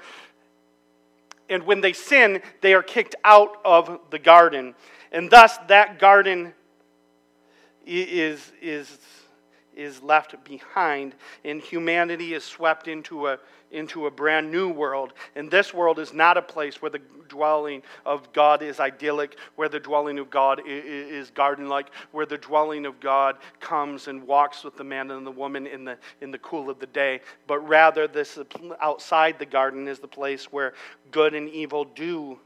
And 1.50 1.64
when 1.64 1.82
they 1.82 1.92
sin, 1.92 2.42
they 2.62 2.74
are 2.74 2.82
kicked 2.82 3.16
out 3.26 3.58
of 3.66 4.00
the 4.10 4.20
garden. 4.20 4.74
And 5.12 5.30
thus, 5.30 5.58
that 5.68 6.00
garden 6.00 6.54
is, 7.86 8.54
is, 8.62 8.98
is 9.76 10.02
left 10.02 10.42
behind, 10.46 11.14
and 11.44 11.60
humanity 11.60 12.34
is 12.34 12.46
swept 12.46 12.88
into 12.88 13.28
a, 13.28 13.38
into 13.74 14.08
a 14.08 14.12
brand 14.12 14.52
new 14.52 14.70
world. 14.70 15.14
And 15.36 15.52
this 15.52 15.74
world 15.74 16.00
is 16.00 16.14
not 16.14 16.38
a 16.38 16.42
place 16.42 16.82
where 16.82 16.92
the 16.92 17.02
dwelling 17.28 17.82
of 18.06 18.32
God 18.32 18.62
is 18.62 18.80
idyllic, 18.80 19.38
where 19.56 19.70
the 19.70 19.80
dwelling 19.80 20.20
of 20.20 20.30
God 20.30 20.62
is 20.66 21.32
garden 21.32 21.68
like, 21.68 21.88
where 22.12 22.26
the 22.26 22.38
dwelling 22.38 22.86
of 22.86 23.00
God 23.00 23.38
comes 23.60 24.08
and 24.08 24.26
walks 24.26 24.64
with 24.64 24.78
the 24.78 24.84
man 24.84 25.12
and 25.12 25.26
the 25.26 25.32
woman 25.32 25.68
in 25.68 25.84
the, 25.84 25.98
in 26.22 26.32
the 26.32 26.38
cool 26.38 26.70
of 26.70 26.80
the 26.80 26.88
day. 26.88 27.22
But 27.48 27.60
rather, 27.68 28.08
this 28.08 28.38
outside 28.82 29.40
the 29.40 29.46
garden 29.46 29.88
is 29.88 30.00
the 30.00 30.08
place 30.08 30.46
where 30.52 30.74
good 31.12 31.34
and 31.34 31.50
evil 31.50 31.86
do 31.86 32.40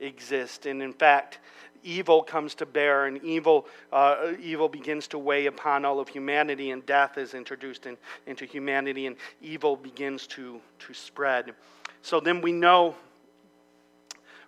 exist. 0.00 0.66
And 0.66 0.82
in 0.82 0.92
fact, 0.92 1.38
evil 1.84 2.22
comes 2.22 2.54
to 2.56 2.66
bear 2.66 3.06
and 3.06 3.22
evil, 3.22 3.66
uh, 3.92 4.32
evil 4.40 4.68
begins 4.68 5.06
to 5.08 5.18
weigh 5.18 5.46
upon 5.46 5.84
all 5.84 6.00
of 6.00 6.08
humanity, 6.08 6.70
and 6.72 6.84
death 6.86 7.18
is 7.18 7.34
introduced 7.34 7.86
in, 7.86 7.96
into 8.26 8.44
humanity, 8.44 9.06
and 9.06 9.16
evil 9.40 9.76
begins 9.76 10.26
to, 10.26 10.60
to 10.80 10.94
spread. 10.94 11.54
So 12.02 12.18
then 12.18 12.40
we 12.40 12.52
know 12.52 12.96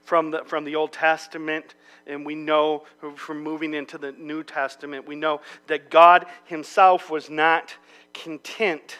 from 0.02 0.30
the, 0.30 0.42
from 0.44 0.64
the 0.64 0.74
Old 0.74 0.92
Testament, 0.92 1.74
and 2.06 2.24
we 2.24 2.34
know 2.34 2.84
from 3.16 3.42
moving 3.42 3.74
into 3.74 3.98
the 3.98 4.12
New 4.12 4.44
Testament, 4.44 5.06
we 5.06 5.16
know 5.16 5.40
that 5.66 5.90
God 5.90 6.26
Himself 6.44 7.10
was 7.10 7.28
not 7.28 7.74
content 8.14 8.98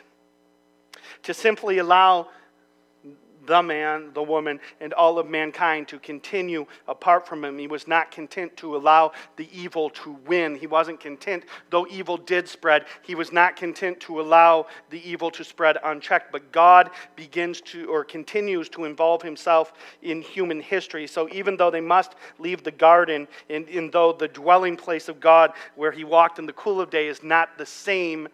to 1.22 1.32
simply 1.32 1.78
allow 1.78 2.28
the 3.46 3.62
man, 3.62 4.10
the 4.14 4.22
woman, 4.22 4.60
and 4.80 4.92
all 4.92 5.18
of 5.18 5.28
mankind 5.28 5.88
to 5.88 5.98
continue 5.98 6.66
apart 6.88 7.26
from 7.26 7.44
him. 7.44 7.58
He 7.58 7.66
was 7.66 7.86
not 7.88 8.10
content 8.10 8.56
to 8.58 8.76
allow 8.76 9.12
the 9.36 9.48
evil 9.52 9.90
to 9.90 10.12
win. 10.26 10.56
He 10.56 10.66
wasn't 10.66 11.00
content, 11.00 11.44
though 11.70 11.86
evil 11.88 12.16
did 12.16 12.48
spread, 12.48 12.86
he 13.02 13.14
was 13.14 13.32
not 13.32 13.56
content 13.56 14.00
to 14.00 14.20
allow 14.20 14.66
the 14.90 15.08
evil 15.08 15.30
to 15.30 15.44
spread 15.44 15.78
unchecked. 15.84 16.32
But 16.32 16.52
God 16.52 16.90
begins 17.14 17.60
to, 17.62 17.86
or 17.86 18.04
continues 18.04 18.68
to 18.70 18.84
involve 18.84 19.22
himself 19.22 19.72
in 20.02 20.22
human 20.22 20.60
history. 20.60 21.06
So 21.06 21.28
even 21.30 21.56
though 21.56 21.70
they 21.70 21.80
must 21.80 22.14
leave 22.38 22.62
the 22.62 22.70
garden, 22.70 23.28
and, 23.48 23.68
and 23.68 23.92
though 23.92 24.12
the 24.12 24.28
dwelling 24.28 24.76
place 24.76 25.08
of 25.08 25.20
God, 25.20 25.52
where 25.74 25.92
he 25.92 26.04
walked 26.04 26.38
in 26.38 26.46
the 26.46 26.52
cool 26.52 26.80
of 26.80 26.90
day, 26.90 27.08
is 27.08 27.22
not 27.22 27.56
the 27.58 27.66
same 27.66 28.28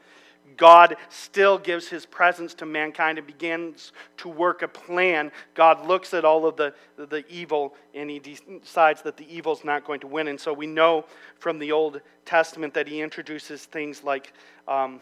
God 0.56 0.96
still 1.08 1.58
gives 1.58 1.88
his 1.88 2.06
presence 2.06 2.54
to 2.54 2.66
mankind 2.66 3.18
and 3.18 3.26
begins 3.26 3.92
to 4.18 4.28
work 4.28 4.62
a 4.62 4.68
plan. 4.68 5.30
God 5.54 5.86
looks 5.86 6.14
at 6.14 6.24
all 6.24 6.46
of 6.46 6.56
the, 6.56 6.74
the 6.96 7.24
evil 7.28 7.74
and 7.94 8.10
he 8.10 8.18
decides 8.18 9.02
that 9.02 9.16
the 9.16 9.34
evil 9.34 9.52
is 9.52 9.64
not 9.64 9.84
going 9.84 10.00
to 10.00 10.06
win. 10.06 10.28
And 10.28 10.40
so 10.40 10.52
we 10.52 10.66
know 10.66 11.04
from 11.38 11.58
the 11.58 11.72
Old 11.72 12.00
Testament 12.24 12.74
that 12.74 12.88
he 12.88 13.00
introduces 13.00 13.64
things 13.64 14.04
like, 14.04 14.32
um, 14.68 15.00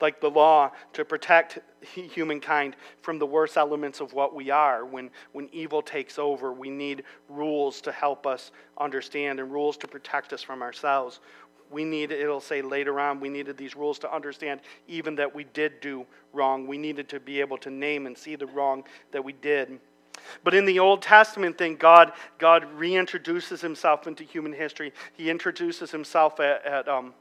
like 0.00 0.20
the 0.20 0.30
law 0.30 0.70
to 0.92 1.04
protect 1.04 1.58
humankind 1.94 2.76
from 3.02 3.18
the 3.18 3.26
worst 3.26 3.56
elements 3.56 4.00
of 4.00 4.12
what 4.12 4.34
we 4.34 4.50
are. 4.50 4.84
When, 4.84 5.10
when 5.32 5.48
evil 5.52 5.82
takes 5.82 6.18
over, 6.18 6.52
we 6.52 6.70
need 6.70 7.04
rules 7.28 7.80
to 7.82 7.92
help 7.92 8.26
us 8.26 8.50
understand 8.78 9.40
and 9.40 9.50
rules 9.50 9.76
to 9.78 9.88
protect 9.88 10.32
us 10.32 10.42
from 10.42 10.62
ourselves 10.62 11.20
we 11.70 11.84
need, 11.84 12.10
it'll 12.12 12.40
say 12.40 12.62
later 12.62 13.00
on, 13.00 13.20
we 13.20 13.28
needed 13.28 13.56
these 13.56 13.76
rules 13.76 13.98
to 14.00 14.14
understand 14.14 14.60
even 14.88 15.16
that 15.16 15.34
we 15.34 15.44
did 15.44 15.80
do 15.80 16.06
wrong. 16.32 16.66
We 16.66 16.78
needed 16.78 17.08
to 17.10 17.20
be 17.20 17.40
able 17.40 17.58
to 17.58 17.70
name 17.70 18.06
and 18.06 18.16
see 18.16 18.36
the 18.36 18.46
wrong 18.46 18.84
that 19.12 19.24
we 19.24 19.32
did. 19.32 19.80
But 20.44 20.54
in 20.54 20.64
the 20.64 20.78
Old 20.78 21.02
Testament 21.02 21.58
thing, 21.58 21.76
God, 21.76 22.12
God 22.38 22.66
reintroduces 22.78 23.60
himself 23.60 24.06
into 24.06 24.24
human 24.24 24.52
history. 24.52 24.92
He 25.14 25.30
introduces 25.30 25.90
himself 25.90 26.40
at, 26.40 26.64
at 26.64 26.88
um, 26.88 27.14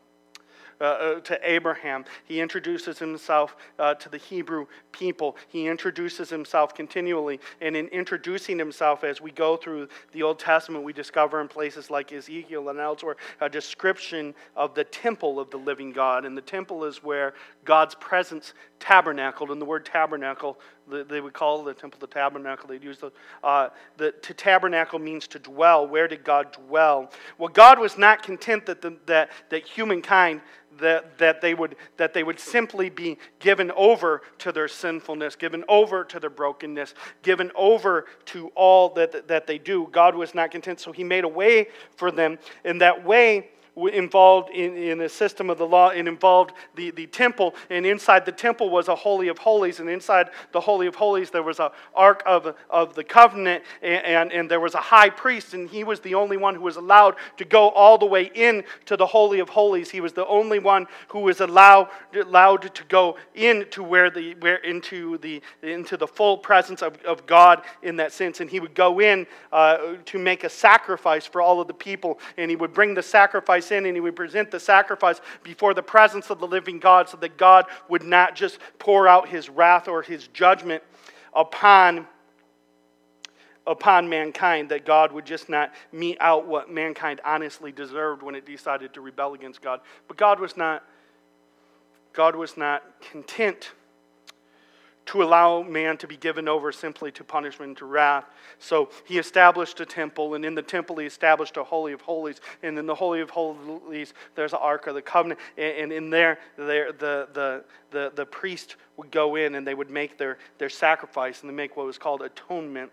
uh, 0.81 0.83
uh, 0.83 1.19
to 1.21 1.39
Abraham. 1.43 2.05
He 2.25 2.41
introduces 2.41 2.99
himself 2.99 3.55
uh, 3.79 3.93
to 3.95 4.09
the 4.09 4.17
Hebrew 4.17 4.65
people. 4.91 5.37
He 5.47 5.67
introduces 5.67 6.29
himself 6.29 6.73
continually. 6.73 7.39
And 7.61 7.75
in 7.75 7.87
introducing 7.87 8.59
himself, 8.59 9.03
as 9.03 9.21
we 9.21 9.31
go 9.31 9.55
through 9.57 9.87
the 10.11 10.23
Old 10.23 10.39
Testament, 10.39 10.83
we 10.83 10.93
discover 10.93 11.41
in 11.41 11.47
places 11.47 11.89
like 11.89 12.11
Ezekiel 12.11 12.69
and 12.69 12.79
elsewhere 12.79 13.15
a 13.41 13.49
description 13.49 14.33
of 14.55 14.75
the 14.75 14.83
temple 14.83 15.39
of 15.39 15.49
the 15.49 15.57
living 15.57 15.91
God. 15.91 16.25
And 16.25 16.37
the 16.37 16.41
temple 16.41 16.83
is 16.83 17.03
where 17.03 17.33
God's 17.63 17.95
presence 17.95 18.53
tabernacled. 18.79 19.51
And 19.51 19.61
the 19.61 19.65
word 19.65 19.85
tabernacle, 19.85 20.59
they 20.87 21.21
would 21.21 21.33
call 21.33 21.63
the 21.63 21.73
temple 21.73 21.99
the 21.99 22.07
tabernacle. 22.07 22.69
They'd 22.69 22.83
use 22.83 22.99
the, 22.99 23.11
uh, 23.43 23.69
the 23.97 24.11
to 24.11 24.33
tabernacle 24.33 24.99
means 24.99 25.27
to 25.29 25.39
dwell. 25.39 25.87
Where 25.87 26.07
did 26.07 26.23
God 26.23 26.51
dwell? 26.51 27.11
Well, 27.37 27.49
God 27.49 27.79
was 27.79 27.97
not 27.97 28.23
content 28.23 28.65
that, 28.67 28.81
the, 28.81 28.97
that, 29.05 29.31
that 29.49 29.65
humankind 29.65 30.41
that, 30.79 31.17
that, 31.17 31.41
they 31.41 31.53
would, 31.53 31.75
that 31.97 32.13
they 32.13 32.23
would 32.23 32.39
simply 32.39 32.89
be 32.89 33.17
given 33.39 33.71
over 33.71 34.21
to 34.39 34.51
their 34.51 34.67
sinfulness, 34.67 35.35
given 35.35 35.63
over 35.67 36.03
to 36.03 36.19
their 36.19 36.29
brokenness, 36.29 36.93
given 37.21 37.51
over 37.55 38.05
to 38.25 38.49
all 38.55 38.89
that, 38.89 39.27
that 39.27 39.47
they 39.47 39.57
do. 39.57 39.87
God 39.91 40.15
was 40.15 40.35
not 40.35 40.51
content, 40.51 40.79
so 40.79 40.91
He 40.91 41.03
made 41.03 41.23
a 41.23 41.29
way 41.29 41.67
for 41.95 42.11
them. 42.11 42.37
And 42.63 42.81
that 42.81 43.05
way 43.05 43.49
involved 43.75 44.49
in, 44.51 44.77
in 44.77 44.97
the 44.97 45.09
system 45.09 45.49
of 45.49 45.57
the 45.57 45.67
law. 45.67 45.89
It 45.89 46.07
involved 46.07 46.53
the, 46.75 46.91
the 46.91 47.07
temple, 47.07 47.55
and 47.69 47.85
inside 47.85 48.25
the 48.25 48.31
temple 48.31 48.69
was 48.69 48.87
a 48.87 48.95
Holy 48.95 49.27
of 49.27 49.37
Holies, 49.37 49.79
and 49.79 49.89
inside 49.89 50.29
the 50.51 50.61
Holy 50.61 50.87
of 50.87 50.95
Holies 50.95 51.29
there 51.29 51.43
was 51.43 51.59
a 51.59 51.71
Ark 51.93 52.23
of, 52.25 52.55
of 52.69 52.95
the 52.95 53.03
Covenant, 53.03 53.63
and, 53.81 54.05
and, 54.05 54.31
and 54.31 54.51
there 54.51 54.59
was 54.59 54.75
a 54.75 54.79
high 54.79 55.09
priest, 55.09 55.53
and 55.53 55.69
he 55.69 55.83
was 55.83 55.99
the 55.99 56.15
only 56.15 56.37
one 56.37 56.55
who 56.55 56.61
was 56.61 56.77
allowed 56.77 57.15
to 57.37 57.45
go 57.45 57.69
all 57.69 57.97
the 57.97 58.05
way 58.05 58.31
in 58.33 58.63
to 58.85 58.95
the 58.95 59.05
Holy 59.05 59.39
of 59.39 59.49
Holies. 59.49 59.91
He 59.91 60.01
was 60.01 60.13
the 60.13 60.25
only 60.27 60.59
one 60.59 60.87
who 61.09 61.19
was 61.19 61.41
allowed, 61.41 61.89
allowed 62.13 62.73
to 62.73 62.83
go 62.85 63.17
into 63.33 63.83
where 63.83 64.09
the 64.09 64.35
where 64.35 64.57
into 64.57 65.17
the 65.17 65.41
into 65.61 65.97
the 65.97 66.07
full 66.07 66.37
presence 66.37 66.81
of, 66.81 67.01
of 67.03 67.25
God 67.25 67.63
in 67.83 67.97
that 67.97 68.11
sense, 68.11 68.39
and 68.39 68.49
he 68.49 68.59
would 68.59 68.73
go 68.73 68.99
in 68.99 69.27
uh, 69.51 69.95
to 70.05 70.17
make 70.17 70.43
a 70.43 70.49
sacrifice 70.49 71.25
for 71.25 71.41
all 71.41 71.59
of 71.59 71.67
the 71.67 71.73
people, 71.73 72.19
and 72.37 72.49
he 72.49 72.55
would 72.55 72.73
bring 72.73 72.93
the 72.93 73.03
sacrifice 73.03 73.64
sin 73.65 73.85
and 73.85 73.95
he 73.95 74.01
would 74.01 74.15
present 74.15 74.51
the 74.51 74.59
sacrifice 74.59 75.21
before 75.43 75.73
the 75.73 75.83
presence 75.83 76.29
of 76.29 76.39
the 76.39 76.47
living 76.47 76.79
God 76.79 77.09
so 77.09 77.17
that 77.17 77.37
God 77.37 77.65
would 77.89 78.03
not 78.03 78.35
just 78.35 78.59
pour 78.79 79.07
out 79.07 79.27
his 79.27 79.49
wrath 79.49 79.87
or 79.87 80.01
his 80.01 80.27
judgment 80.27 80.83
upon 81.33 82.07
upon 83.67 84.07
mankind 84.07 84.69
that 84.69 84.85
God 84.85 85.11
would 85.11 85.25
just 85.25 85.49
not 85.49 85.73
mete 85.91 86.17
out 86.19 86.47
what 86.47 86.69
mankind 86.69 87.19
honestly 87.25 87.71
deserved 87.71 88.21
when 88.21 88.35
it 88.35 88.45
decided 88.45 88.93
to 88.93 89.01
rebel 89.01 89.33
against 89.33 89.61
God. 89.61 89.81
But 90.07 90.17
God 90.17 90.39
was 90.39 90.55
not 90.55 90.83
God 92.13 92.35
was 92.35 92.57
not 92.57 92.83
content 93.01 93.71
to 95.05 95.21
allow 95.21 95.61
man 95.61 95.97
to 95.97 96.07
be 96.07 96.17
given 96.17 96.47
over 96.47 96.71
simply 96.71 97.11
to 97.11 97.23
punishment 97.23 97.69
and 97.69 97.77
to 97.77 97.85
wrath. 97.85 98.25
So 98.57 98.89
he 99.05 99.19
established 99.19 99.79
a 99.79 99.85
temple, 99.85 100.33
and 100.33 100.43
in 100.43 100.55
the 100.55 100.63
temple 100.63 100.97
he 100.97 101.05
established 101.05 101.57
a 101.57 101.63
Holy 101.63 101.93
of 101.93 102.01
Holies. 102.01 102.41
And 102.63 102.77
in 102.77 102.87
the 102.87 102.95
Holy 102.95 103.21
of 103.21 103.29
Holies, 103.29 104.13
there's 104.33 104.53
an 104.53 104.59
Ark 104.61 104.87
of 104.87 104.95
the 104.95 105.01
Covenant. 105.01 105.39
And 105.57 105.91
in 105.91 106.09
there, 106.09 106.39
there 106.57 106.91
the, 106.91 107.27
the, 107.33 107.63
the, 107.91 108.11
the 108.15 108.25
priest 108.25 108.77
would 108.97 109.11
go 109.11 109.35
in 109.35 109.55
and 109.55 109.67
they 109.67 109.75
would 109.75 109.91
make 109.91 110.17
their, 110.17 110.37
their 110.57 110.69
sacrifice, 110.69 111.41
and 111.41 111.49
they 111.49 111.53
make 111.55 111.77
what 111.77 111.85
was 111.85 111.97
called 111.97 112.21
atonement. 112.21 112.91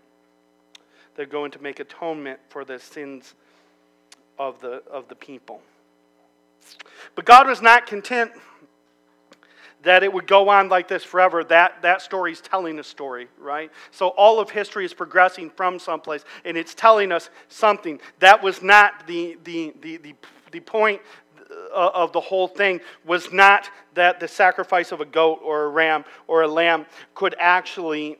They're 1.14 1.26
going 1.26 1.50
to 1.52 1.62
make 1.62 1.80
atonement 1.80 2.40
for 2.48 2.64
the 2.64 2.78
sins 2.78 3.34
of 4.38 4.60
the, 4.60 4.82
of 4.90 5.08
the 5.08 5.14
people. 5.14 5.62
But 7.14 7.24
God 7.24 7.46
was 7.46 7.62
not 7.62 7.86
content 7.86 8.32
that 9.82 10.02
it 10.02 10.12
would 10.12 10.26
go 10.26 10.48
on 10.48 10.68
like 10.68 10.88
this 10.88 11.02
forever, 11.04 11.42
that, 11.44 11.82
that 11.82 12.02
story 12.02 12.32
is 12.32 12.40
telling 12.40 12.78
a 12.78 12.84
story, 12.84 13.28
right? 13.38 13.70
So 13.90 14.08
all 14.08 14.38
of 14.38 14.50
history 14.50 14.84
is 14.84 14.94
progressing 14.94 15.50
from 15.50 15.78
someplace, 15.78 16.24
and 16.44 16.56
it's 16.56 16.74
telling 16.74 17.12
us 17.12 17.30
something. 17.48 18.00
That 18.20 18.42
was 18.42 18.62
not 18.62 19.06
the, 19.06 19.38
the, 19.44 19.74
the, 19.80 19.96
the, 19.98 20.14
the 20.52 20.60
point 20.60 21.00
of 21.74 22.12
the 22.12 22.20
whole 22.20 22.48
thing 22.48 22.80
was 23.04 23.32
not 23.32 23.70
that 23.94 24.20
the 24.20 24.28
sacrifice 24.28 24.92
of 24.92 25.00
a 25.00 25.04
goat 25.04 25.40
or 25.42 25.64
a 25.64 25.68
ram 25.68 26.04
or 26.26 26.42
a 26.42 26.48
lamb 26.48 26.86
could 27.14 27.34
actually 27.38 28.18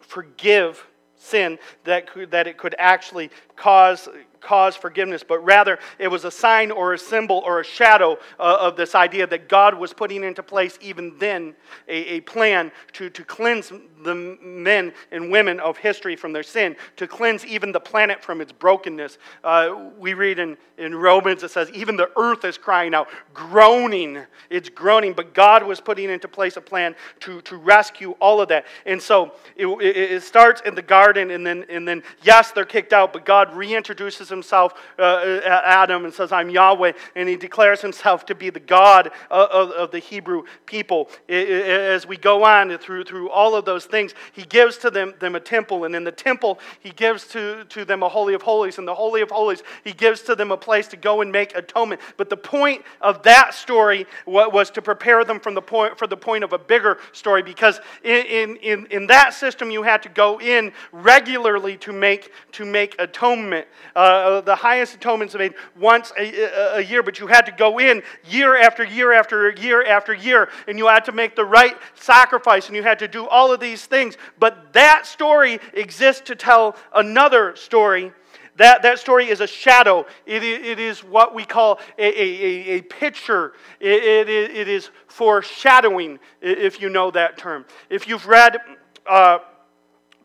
forgive 0.00 0.84
sin, 1.16 1.58
that, 1.84 2.10
could, 2.10 2.30
that 2.30 2.46
it 2.46 2.58
could 2.58 2.74
actually 2.78 3.30
cause 3.56 4.08
cause 4.44 4.76
forgiveness, 4.76 5.24
but 5.26 5.38
rather 5.44 5.78
it 5.98 6.08
was 6.08 6.24
a 6.24 6.30
sign 6.30 6.70
or 6.70 6.92
a 6.92 6.98
symbol 6.98 7.42
or 7.44 7.60
a 7.60 7.64
shadow 7.64 8.18
uh, 8.38 8.58
of 8.60 8.76
this 8.76 8.94
idea 8.94 9.26
that 9.26 9.48
God 9.48 9.74
was 9.74 9.92
putting 9.92 10.22
into 10.22 10.42
place 10.42 10.78
even 10.80 11.16
then 11.18 11.54
a, 11.88 12.16
a 12.16 12.20
plan 12.20 12.70
to, 12.92 13.10
to 13.10 13.24
cleanse 13.24 13.72
the 14.02 14.14
men 14.14 14.92
and 15.10 15.30
women 15.30 15.58
of 15.60 15.78
history 15.78 16.14
from 16.14 16.32
their 16.32 16.42
sin, 16.42 16.76
to 16.96 17.06
cleanse 17.06 17.44
even 17.46 17.72
the 17.72 17.80
planet 17.80 18.22
from 18.22 18.40
its 18.40 18.52
brokenness. 18.52 19.18
Uh, 19.42 19.90
we 19.98 20.14
read 20.14 20.38
in, 20.38 20.56
in 20.76 20.94
Romans, 20.94 21.42
it 21.42 21.50
says, 21.50 21.70
even 21.70 21.96
the 21.96 22.10
earth 22.16 22.44
is 22.44 22.58
crying 22.58 22.94
out, 22.94 23.08
groaning. 23.32 24.18
It's 24.50 24.68
groaning, 24.68 25.14
but 25.14 25.32
God 25.32 25.62
was 25.62 25.80
putting 25.80 26.10
into 26.10 26.28
place 26.28 26.56
a 26.56 26.60
plan 26.60 26.94
to, 27.20 27.40
to 27.42 27.56
rescue 27.56 28.10
all 28.20 28.40
of 28.40 28.48
that. 28.48 28.66
And 28.84 29.00
so 29.00 29.32
it, 29.56 29.66
it, 29.66 29.96
it 29.96 30.22
starts 30.22 30.60
in 30.66 30.74
the 30.74 30.82
garden, 30.82 31.30
and 31.30 31.46
then, 31.46 31.64
and 31.70 31.88
then, 31.88 32.02
yes, 32.22 32.52
they're 32.52 32.66
kicked 32.66 32.92
out, 32.92 33.12
but 33.12 33.24
God 33.24 33.48
reintroduces 33.52 34.28
himself 34.34 34.74
uh, 34.98 35.40
at 35.44 35.64
Adam 35.64 36.04
and 36.04 36.12
says, 36.12 36.32
I'm 36.32 36.50
Yahweh, 36.50 36.92
and 37.14 37.28
he 37.28 37.36
declares 37.36 37.80
himself 37.80 38.26
to 38.26 38.34
be 38.34 38.50
the 38.50 38.60
God 38.60 39.10
of, 39.30 39.50
of, 39.50 39.70
of 39.70 39.90
the 39.90 39.98
Hebrew 39.98 40.42
people. 40.66 41.08
As 41.28 42.06
we 42.06 42.16
go 42.16 42.44
on 42.44 42.76
through, 42.78 43.04
through 43.04 43.30
all 43.30 43.54
of 43.54 43.64
those 43.64 43.84
things, 43.86 44.14
he 44.32 44.42
gives 44.42 44.76
to 44.78 44.90
them, 44.90 45.14
them 45.20 45.34
a 45.34 45.40
temple, 45.40 45.84
and 45.84 45.94
in 45.94 46.04
the 46.04 46.12
temple, 46.12 46.58
he 46.80 46.90
gives 46.90 47.26
to, 47.28 47.64
to 47.64 47.84
them 47.84 48.02
a 48.02 48.08
Holy 48.08 48.34
of 48.34 48.42
Holies. 48.42 48.78
And 48.78 48.86
the 48.86 48.94
Holy 48.94 49.22
of 49.22 49.30
Holies, 49.30 49.62
he 49.84 49.92
gives 49.92 50.22
to 50.22 50.34
them 50.34 50.50
a 50.50 50.56
place 50.56 50.88
to 50.88 50.96
go 50.96 51.20
and 51.20 51.30
make 51.30 51.56
atonement. 51.56 52.00
But 52.16 52.30
the 52.30 52.36
point 52.36 52.82
of 53.00 53.22
that 53.22 53.54
story 53.54 54.06
was 54.26 54.70
to 54.70 54.82
prepare 54.82 55.24
them 55.24 55.40
from 55.40 55.54
the 55.54 55.62
point, 55.62 55.98
for 55.98 56.06
the 56.06 56.16
point 56.16 56.44
of 56.44 56.52
a 56.52 56.58
bigger 56.58 56.98
story 57.12 57.42
because 57.42 57.80
in, 58.02 58.56
in, 58.56 58.86
in 58.86 59.06
that 59.06 59.34
system, 59.34 59.70
you 59.70 59.82
had 59.82 60.02
to 60.02 60.08
go 60.08 60.40
in 60.40 60.72
regularly 60.92 61.76
to 61.78 61.92
make, 61.92 62.32
to 62.52 62.64
make 62.64 62.96
atonement. 62.98 63.66
Uh, 63.94 64.23
the 64.44 64.56
highest 64.56 64.94
atonements 64.94 65.34
made 65.34 65.54
once 65.78 66.12
a, 66.18 66.78
a 66.78 66.80
year, 66.80 67.02
but 67.02 67.18
you 67.18 67.26
had 67.26 67.46
to 67.46 67.52
go 67.52 67.78
in 67.78 68.02
year 68.28 68.56
after 68.56 68.84
year 68.84 69.12
after 69.12 69.50
year 69.50 69.84
after 69.84 70.14
year, 70.14 70.48
and 70.68 70.78
you 70.78 70.86
had 70.86 71.04
to 71.04 71.12
make 71.12 71.36
the 71.36 71.44
right 71.44 71.76
sacrifice, 71.94 72.68
and 72.68 72.76
you 72.76 72.82
had 72.82 72.98
to 72.98 73.08
do 73.08 73.26
all 73.28 73.52
of 73.52 73.60
these 73.60 73.86
things. 73.86 74.16
But 74.38 74.72
that 74.72 75.06
story 75.06 75.60
exists 75.72 76.22
to 76.26 76.34
tell 76.34 76.76
another 76.94 77.56
story. 77.56 78.12
That, 78.56 78.82
that 78.82 79.00
story 79.00 79.28
is 79.28 79.40
a 79.40 79.48
shadow. 79.48 80.06
It, 80.26 80.44
it 80.44 80.78
is 80.78 81.02
what 81.02 81.34
we 81.34 81.44
call 81.44 81.80
a, 81.98 82.06
a, 82.06 82.76
a 82.76 82.82
picture. 82.82 83.54
It, 83.80 84.28
it, 84.28 84.28
it 84.28 84.68
is 84.68 84.90
foreshadowing, 85.08 86.20
if 86.40 86.80
you 86.80 86.88
know 86.88 87.10
that 87.10 87.36
term. 87.36 87.64
If 87.90 88.06
you've 88.06 88.26
read 88.26 88.58
uh, 89.06 89.38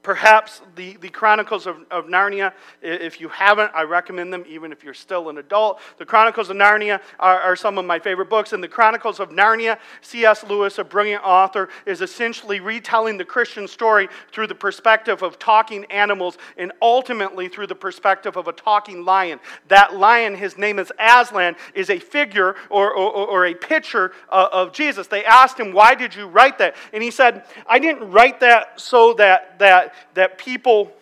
Perhaps 0.02 0.62
the, 0.76 0.96
the 1.02 1.10
Chronicles 1.10 1.68
of, 1.68 1.80
of 1.92 2.06
Narnia, 2.06 2.54
if 2.82 3.20
you 3.20 3.28
haven't, 3.28 3.70
I 3.76 3.82
recommend 3.82 4.32
them 4.32 4.46
even 4.48 4.72
if 4.72 4.82
you're 4.82 4.94
still 4.94 5.28
an 5.28 5.40
adult. 5.40 5.82
The 5.98 6.06
Chronicles 6.06 6.50
of 6.50 6.56
Narnia 6.56 7.02
are, 7.20 7.42
are 7.42 7.56
some 7.58 7.78
of 7.78 7.84
my 7.84 8.00
favorite 8.00 8.30
books. 8.30 8.54
And 8.54 8.64
the 8.64 8.70
Chronicles 8.70 9.20
of 9.20 9.32
Narnia, 9.32 9.78
C.S. 10.00 10.46
Lewis, 10.46 10.78
a 10.78 10.86
brilliant 10.86 11.26
author, 11.26 11.68
is 11.86 12.00
essentially 12.00 12.62
retelling 12.62 13.18
the 13.18 13.26
Christian 13.26 13.68
story 13.68 14.08
through 14.32 14.48
the 14.48 14.56
perspective 14.56 15.22
of 15.22 15.38
talking 15.38 15.84
animals 15.86 16.38
and 16.58 16.72
ultimately 16.82 17.50
through 17.50 17.68
the 17.68 17.76
perspective 17.76 18.38
of 18.38 18.48
a 18.48 18.54
talking 18.54 19.04
lion. 19.04 19.38
That 19.68 19.98
lion, 19.98 20.34
his 20.34 20.58
name 20.58 20.80
is 20.80 20.94
Aslan, 20.98 21.58
is 21.74 21.90
a 21.90 22.00
figure 22.00 22.56
or, 22.70 22.94
or, 22.94 23.28
or 23.28 23.46
a 23.48 23.54
picture 23.54 24.14
uh, 24.30 24.48
of 24.54 24.72
Jesus. 24.72 25.08
They 25.08 25.26
asked 25.26 25.60
him, 25.60 25.74
Why 25.74 25.94
did 25.94 26.16
you 26.16 26.28
write 26.28 26.58
that? 26.60 26.78
And 26.94 27.04
he 27.04 27.12
said, 27.12 27.44
I 27.68 27.80
didn't 27.80 28.10
write 28.10 28.40
that 28.40 28.80
so 28.80 29.14
that, 29.16 29.60
that 29.60 29.89
that, 30.14 30.38
people 30.38 30.94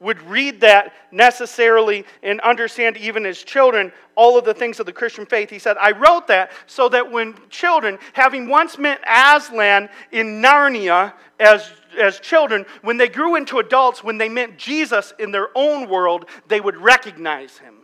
would 0.00 0.20
read 0.22 0.60
that 0.60 0.92
necessarily 1.10 2.04
and 2.22 2.40
understand, 2.42 2.96
even 2.96 3.24
as 3.24 3.42
children, 3.42 3.92
all 4.14 4.38
of 4.38 4.44
the 4.44 4.54
things 4.54 4.78
of 4.78 4.86
the 4.86 4.92
Christian 4.92 5.24
faith. 5.24 5.48
He 5.48 5.58
said, 5.58 5.76
I 5.80 5.92
wrote 5.92 6.26
that 6.26 6.52
so 6.66 6.88
that 6.90 7.10
when 7.10 7.34
children, 7.48 7.98
having 8.12 8.48
once 8.48 8.78
met 8.78 9.00
Aslan 9.06 9.88
in 10.12 10.42
Narnia 10.42 11.14
as, 11.40 11.70
as 11.98 12.20
children, 12.20 12.66
when 12.82 12.98
they 12.98 13.08
grew 13.08 13.36
into 13.36 13.58
adults, 13.58 14.04
when 14.04 14.18
they 14.18 14.28
met 14.28 14.58
Jesus 14.58 15.14
in 15.18 15.30
their 15.30 15.48
own 15.54 15.88
world, 15.88 16.26
they 16.46 16.60
would 16.60 16.76
recognize 16.76 17.58
him. 17.58 17.75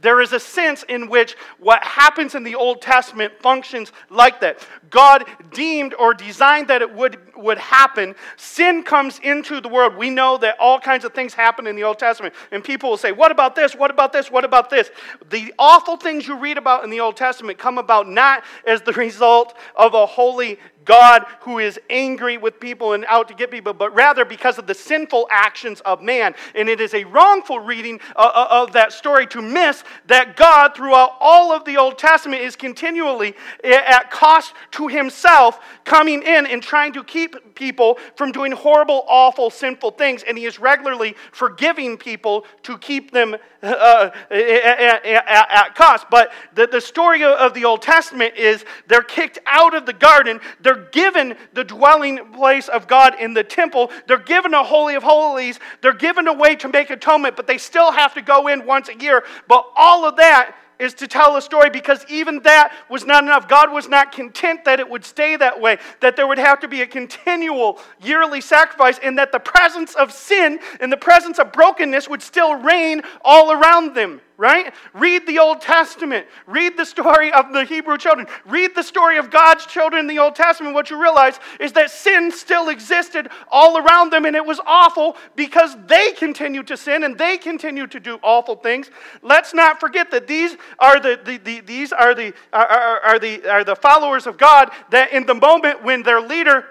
There 0.00 0.20
is 0.20 0.32
a 0.32 0.38
sense 0.38 0.84
in 0.88 1.08
which 1.08 1.36
what 1.58 1.82
happens 1.82 2.36
in 2.36 2.44
the 2.44 2.54
Old 2.54 2.80
Testament 2.80 3.32
functions 3.40 3.90
like 4.10 4.40
that. 4.40 4.64
God 4.90 5.24
deemed 5.52 5.92
or 5.94 6.14
designed 6.14 6.68
that 6.68 6.82
it 6.82 6.94
would, 6.94 7.18
would 7.36 7.58
happen. 7.58 8.14
Sin 8.36 8.84
comes 8.84 9.18
into 9.18 9.60
the 9.60 9.68
world. 9.68 9.96
We 9.96 10.10
know 10.10 10.38
that 10.38 10.56
all 10.60 10.78
kinds 10.78 11.04
of 11.04 11.14
things 11.14 11.34
happen 11.34 11.66
in 11.66 11.74
the 11.74 11.82
Old 11.82 11.98
Testament. 11.98 12.34
And 12.52 12.62
people 12.62 12.90
will 12.90 12.96
say, 12.96 13.10
What 13.10 13.32
about 13.32 13.56
this? 13.56 13.74
What 13.74 13.90
about 13.90 14.12
this? 14.12 14.30
What 14.30 14.44
about 14.44 14.70
this? 14.70 14.90
The 15.30 15.52
awful 15.58 15.96
things 15.96 16.28
you 16.28 16.38
read 16.38 16.58
about 16.58 16.84
in 16.84 16.90
the 16.90 17.00
Old 17.00 17.16
Testament 17.16 17.58
come 17.58 17.78
about 17.78 18.08
not 18.08 18.44
as 18.66 18.82
the 18.82 18.92
result 18.98 19.54
of 19.74 19.94
a 19.94 20.06
holy 20.06 20.58
God 20.88 21.26
who 21.42 21.58
is 21.58 21.78
angry 21.90 22.38
with 22.38 22.58
people 22.58 22.94
and 22.94 23.04
out 23.04 23.28
to 23.28 23.34
get 23.34 23.50
people, 23.50 23.74
but 23.74 23.94
rather 23.94 24.24
because 24.24 24.58
of 24.58 24.66
the 24.66 24.74
sinful 24.74 25.28
actions 25.30 25.80
of 25.82 26.02
man. 26.02 26.34
And 26.54 26.68
it 26.68 26.80
is 26.80 26.94
a 26.94 27.04
wrongful 27.04 27.60
reading 27.60 28.00
uh, 28.16 28.30
uh, 28.34 28.48
of 28.50 28.72
that 28.72 28.92
story 28.92 29.26
to 29.28 29.42
miss 29.42 29.84
that 30.06 30.36
God, 30.36 30.74
throughout 30.74 31.16
all 31.20 31.52
of 31.52 31.64
the 31.66 31.76
Old 31.76 31.98
Testament, 31.98 32.42
is 32.42 32.56
continually 32.56 33.34
at 33.62 34.10
cost 34.10 34.54
to 34.72 34.88
himself 34.88 35.60
coming 35.84 36.22
in 36.22 36.46
and 36.46 36.62
trying 36.62 36.94
to 36.94 37.04
keep 37.04 37.54
people 37.54 37.98
from 38.16 38.32
doing 38.32 38.52
horrible, 38.52 39.04
awful, 39.08 39.50
sinful 39.50 39.92
things. 39.92 40.22
And 40.22 40.38
he 40.38 40.46
is 40.46 40.58
regularly 40.58 41.14
forgiving 41.32 41.98
people 41.98 42.46
to 42.62 42.78
keep 42.78 43.10
them 43.10 43.36
uh, 43.62 43.66
uh 43.66 44.10
at, 44.30 45.04
at, 45.04 45.50
at, 45.50 45.74
cost. 45.74 46.06
But 46.10 46.32
the, 46.54 46.66
the 46.66 46.80
story 46.80 47.24
of 47.24 47.54
the 47.54 47.64
Old 47.64 47.82
Testament 47.82 48.34
is 48.36 48.64
they're 48.86 49.02
kicked 49.02 49.38
out 49.46 49.74
of 49.74 49.86
the 49.86 49.92
garden, 49.92 50.40
they're 50.60 50.86
given 50.90 51.36
the 51.54 51.64
dwelling 51.64 52.32
place 52.32 52.68
of 52.68 52.86
God 52.86 53.14
in 53.20 53.34
the 53.34 53.44
temple. 53.44 53.90
They're 54.06 54.18
given 54.18 54.54
a 54.54 54.62
Holy 54.62 54.94
of 54.94 55.02
Holies. 55.02 55.58
They're 55.80 55.92
given 55.92 56.28
a 56.28 56.34
way 56.34 56.56
to 56.56 56.68
make 56.68 56.90
atonement, 56.90 57.36
but 57.36 57.46
they 57.46 57.58
still 57.58 57.92
have 57.92 58.14
to 58.14 58.22
go 58.22 58.48
in 58.48 58.66
once 58.66 58.88
a 58.88 58.96
year. 58.96 59.24
But 59.46 59.66
all 59.76 60.04
of 60.04 60.16
that 60.16 60.54
is 60.78 60.94
to 60.94 61.08
tell 61.08 61.36
a 61.36 61.42
story 61.42 61.70
because 61.70 62.04
even 62.08 62.40
that 62.42 62.72
was 62.88 63.04
not 63.04 63.24
enough. 63.24 63.48
God 63.48 63.72
was 63.72 63.88
not 63.88 64.12
content 64.12 64.64
that 64.64 64.80
it 64.80 64.88
would 64.88 65.04
stay 65.04 65.36
that 65.36 65.60
way, 65.60 65.78
that 66.00 66.16
there 66.16 66.26
would 66.26 66.38
have 66.38 66.60
to 66.60 66.68
be 66.68 66.82
a 66.82 66.86
continual 66.86 67.78
yearly 68.02 68.40
sacrifice, 68.40 68.98
and 69.02 69.18
that 69.18 69.32
the 69.32 69.40
presence 69.40 69.94
of 69.94 70.12
sin 70.12 70.58
and 70.80 70.92
the 70.92 70.96
presence 70.96 71.38
of 71.38 71.52
brokenness 71.52 72.08
would 72.08 72.22
still 72.22 72.54
reign 72.56 73.02
all 73.24 73.52
around 73.52 73.94
them 73.94 74.20
right? 74.38 74.72
Read 74.94 75.26
the 75.26 75.40
Old 75.40 75.60
Testament. 75.60 76.24
Read 76.46 76.76
the 76.76 76.86
story 76.86 77.32
of 77.32 77.52
the 77.52 77.64
Hebrew 77.64 77.98
children. 77.98 78.28
Read 78.46 78.74
the 78.76 78.84
story 78.84 79.18
of 79.18 79.30
God's 79.30 79.66
children 79.66 80.00
in 80.00 80.06
the 80.06 80.20
Old 80.20 80.36
Testament. 80.36 80.74
What 80.74 80.90
you 80.90 81.02
realize 81.02 81.40
is 81.58 81.72
that 81.72 81.90
sin 81.90 82.30
still 82.30 82.68
existed 82.68 83.28
all 83.50 83.76
around 83.76 84.10
them, 84.10 84.24
and 84.24 84.36
it 84.36 84.46
was 84.46 84.60
awful 84.64 85.16
because 85.34 85.76
they 85.86 86.12
continued 86.12 86.68
to 86.68 86.76
sin 86.76 87.02
and 87.02 87.18
they 87.18 87.36
continued 87.36 87.90
to 87.90 88.00
do 88.00 88.20
awful 88.22 88.54
things. 88.54 88.90
Let's 89.22 89.52
not 89.52 89.80
forget 89.80 90.12
that 90.12 90.28
these 90.28 90.56
are 90.78 91.00
the, 91.00 91.18
the, 91.22 91.38
the 91.38 91.60
these 91.60 91.92
are 91.92 92.14
the, 92.14 92.32
are, 92.52 92.66
are, 92.66 93.00
are 93.00 93.18
the, 93.18 93.50
are 93.50 93.64
the 93.64 93.76
followers 93.76 94.28
of 94.28 94.38
God 94.38 94.70
that 94.90 95.12
in 95.12 95.26
the 95.26 95.34
moment 95.34 95.82
when 95.82 96.04
their 96.04 96.20
leader 96.20 96.64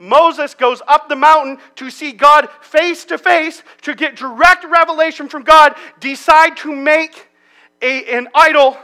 Moses 0.00 0.54
goes 0.54 0.80
up 0.88 1.08
the 1.08 1.14
mountain 1.14 1.58
to 1.76 1.90
see 1.90 2.10
God 2.10 2.48
face 2.62 3.04
to 3.04 3.18
face, 3.18 3.62
to 3.82 3.94
get 3.94 4.16
direct 4.16 4.64
revelation 4.64 5.28
from 5.28 5.44
God, 5.44 5.76
decide 6.00 6.56
to 6.58 6.74
make 6.74 7.28
a, 7.82 8.16
an 8.16 8.28
idol 8.34 8.78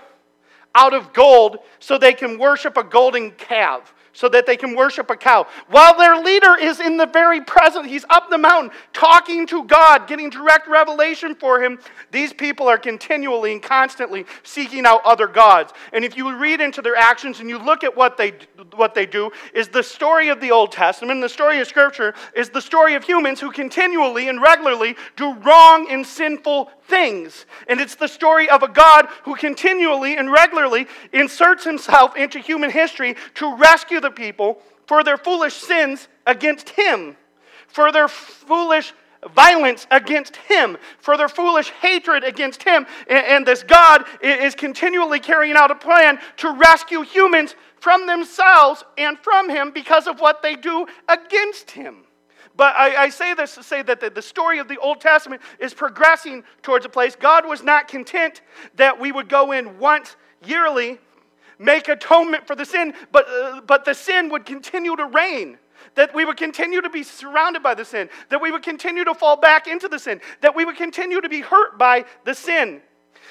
out 0.74 0.92
of 0.92 1.14
gold 1.14 1.59
so 1.81 1.96
they 1.96 2.12
can 2.12 2.38
worship 2.38 2.76
a 2.76 2.85
golden 2.85 3.31
calf 3.33 3.94
so 4.16 4.29
that 4.31 4.46
they 4.46 4.57
can 4.57 4.74
worship 4.74 5.11
a 5.11 5.16
cow. 5.16 5.46
While 5.68 5.96
their 5.96 6.16
leader 6.16 6.57
is 6.57 6.81
in 6.81 6.96
the 6.96 7.07
very 7.07 7.40
present, 7.42 7.87
he's 7.87 8.05
up 8.11 8.31
the 8.31 8.38
mountain 8.38 8.72
talking 8.92 9.46
to 9.48 9.62
God, 9.64 10.09
getting 10.09 10.31
direct 10.31 10.66
revelation 10.66 11.35
for 11.35 11.62
him. 11.62 11.79
These 12.11 12.33
people 12.33 12.66
are 12.66 12.79
continually 12.79 13.52
and 13.52 13.62
constantly 13.62 14.24
seeking 14.42 14.87
out 14.87 15.02
other 15.05 15.26
gods. 15.29 15.72
And 15.92 16.05
if 16.05 16.16
you 16.16 16.35
read 16.37 16.61
into 16.61 16.81
their 16.81 16.96
actions 16.96 17.40
and 17.40 17.48
you 17.48 17.59
look 17.59 17.85
at 17.85 17.94
what 17.94 18.16
they 18.16 18.33
what 18.74 18.94
they 18.94 19.07
do 19.07 19.31
is 19.55 19.68
the 19.68 19.83
story 19.83 20.29
of 20.29 20.40
the 20.40 20.50
Old 20.50 20.72
Testament, 20.72 21.20
the 21.20 21.29
story 21.29 21.61
of 21.61 21.66
scripture 21.66 22.14
is 22.35 22.48
the 22.48 22.61
story 22.61 22.94
of 22.94 23.05
humans 23.05 23.40
who 23.40 23.50
continually 23.50 24.29
and 24.29 24.40
regularly 24.40 24.96
do 25.16 25.35
wrong 25.40 25.90
and 25.90 26.07
sinful 26.07 26.70
things. 26.88 27.46
And 27.68 27.81
it's 27.81 27.94
the 27.94 28.09
story 28.09 28.49
of 28.49 28.62
a 28.62 28.68
God 28.68 29.09
who 29.25 29.35
continually 29.35 30.16
and 30.16 30.31
regularly 30.31 30.87
inserts 31.12 31.64
himself 31.64 32.16
into 32.16 32.38
human 32.38 32.70
history 32.70 33.16
to 33.35 33.57
rescue 33.57 34.01
the 34.01 34.11
people 34.11 34.61
for 34.87 35.03
their 35.03 35.16
foolish 35.16 35.55
sins 35.55 36.09
against 36.27 36.70
him, 36.70 37.16
for 37.68 37.92
their 37.92 38.09
foolish 38.09 38.92
violence 39.35 39.87
against 39.90 40.37
him, 40.37 40.77
for 40.99 41.16
their 41.16 41.29
foolish 41.29 41.70
hatred 41.70 42.25
against 42.25 42.62
him. 42.62 42.87
And, 43.09 43.44
this 43.46 43.62
God 43.62 44.05
is 44.22 44.55
continually 44.55 45.20
carrying 45.20 45.57
out 45.57 45.70
a 45.70 45.75
plan 45.75 46.18
to 46.38 46.53
rescue 46.53 47.03
humans 47.03 47.55
from 47.81 48.07
themselves 48.07 48.85
and 48.96 49.18
from 49.18 49.49
him 49.49 49.70
because 49.70 50.07
of 50.07 50.20
what 50.20 50.42
they 50.42 50.57
do 50.57 50.87
against 51.09 51.72
him. 51.72 52.06
But 52.57 52.75
I, 52.75 53.05
I, 53.05 53.09
say 53.11 53.35
this 53.35 53.55
to 53.57 53.62
say 53.62 53.83
that 53.83 54.01
the, 54.01 54.09
the, 54.09 54.23
story 54.23 54.59
of 54.59 54.69
the 54.69 54.79
Old 54.79 55.01
Testament 55.01 55.42
is 55.59 55.75
progressing 55.75 56.42
towards 56.62 56.87
a 56.87 56.88
place. 56.88 57.14
God 57.14 57.47
was 57.47 57.62
not 57.62 57.87
content 57.87 58.40
that 58.77 58.99
we 58.99 59.12
would 59.12 59.29
go 59.29 59.53
in 59.53 59.79
once 59.79 60.16
yearly, 60.45 60.99
make 61.59 61.88
atonement 61.88 62.47
for 62.47 62.55
the 62.55 62.64
sin, 62.64 62.95
but, 63.12 63.27
uh, 63.29 63.61
but 63.66 63.85
the 63.85 63.95
sin 63.95 64.31
would 64.31 64.47
continue 64.47 64.97
to 64.97 65.07
reign. 65.07 65.59
That 65.95 66.14
we 66.14 66.25
would 66.25 66.38
continue 66.38 66.81
to 66.81 66.90
be 66.90 67.03
surrounded 67.03 67.62
by 67.62 67.75
the 67.75 67.85
sin, 67.85 68.09
that 68.31 68.40
we 68.40 68.51
would 68.51 68.62
continue 68.62 69.05
to 69.05 69.14
fall 69.14 69.37
back 69.37 69.66
into 69.66 69.88
the 69.88 69.99
sin, 69.99 70.21
that 70.40 70.57
we 70.57 70.64
would 70.64 70.77
continue 70.77 71.21
to 71.21 71.29
be 71.29 71.40
hurt 71.40 71.79
by 71.79 72.07
the 72.25 72.35
sin. 72.35 72.81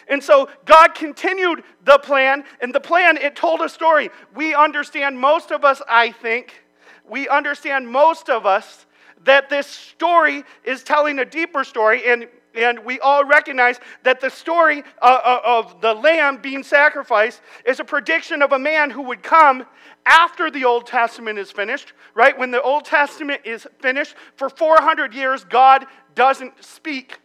And 0.08 0.24
so 0.24 0.50
God 0.66 0.94
continued 0.94 1.64
the 1.84 1.98
plan, 1.98 2.44
and 2.62 2.74
the 2.74 2.80
plan, 2.80 3.18
it 3.18 3.36
told 3.36 3.62
a 3.62 3.70
story. 3.70 4.10
We 4.36 4.54
understand, 4.54 5.20
most 5.20 5.52
of 5.52 5.66
us, 5.66 5.82
I 5.90 6.12
think, 6.12 6.64
we 7.08 7.28
understand 7.28 7.88
most 7.88 8.30
of 8.30 8.46
us 8.46 8.86
that 9.26 9.50
this 9.50 9.68
story 9.68 10.44
is 10.64 10.84
telling 10.84 11.20
a 11.20 11.26
deeper 11.26 11.64
story. 11.64 12.04
And 12.08 12.28
And 12.56 12.86
we 12.86 13.02
all 13.02 13.26
recognize 13.26 13.82
that 14.04 14.22
the 14.22 14.30
story 14.30 14.82
uh, 15.02 15.20
uh, 15.24 15.42
of 15.44 15.82
the 15.82 15.94
lamb 15.94 16.38
being 16.42 16.64
sacrificed 16.64 17.42
is 17.66 17.82
a 17.82 17.84
prediction 17.84 18.42
of 18.42 18.54
a 18.54 18.60
man 18.60 18.90
who 18.92 19.02
would 19.02 19.22
come 19.22 19.66
after 20.06 20.50
the 20.50 20.64
Old 20.64 20.86
Testament 20.88 21.38
is 21.38 21.52
finished, 21.52 21.92
right? 22.14 22.38
When 22.38 22.52
the 22.52 22.62
Old 22.62 22.86
Testament 22.86 23.42
is 23.44 23.68
finished, 23.82 24.16
for 24.38 24.50
400 24.50 25.14
years, 25.14 25.44
God 25.44 25.86
doesn't 26.14 26.64
speak 26.64 27.20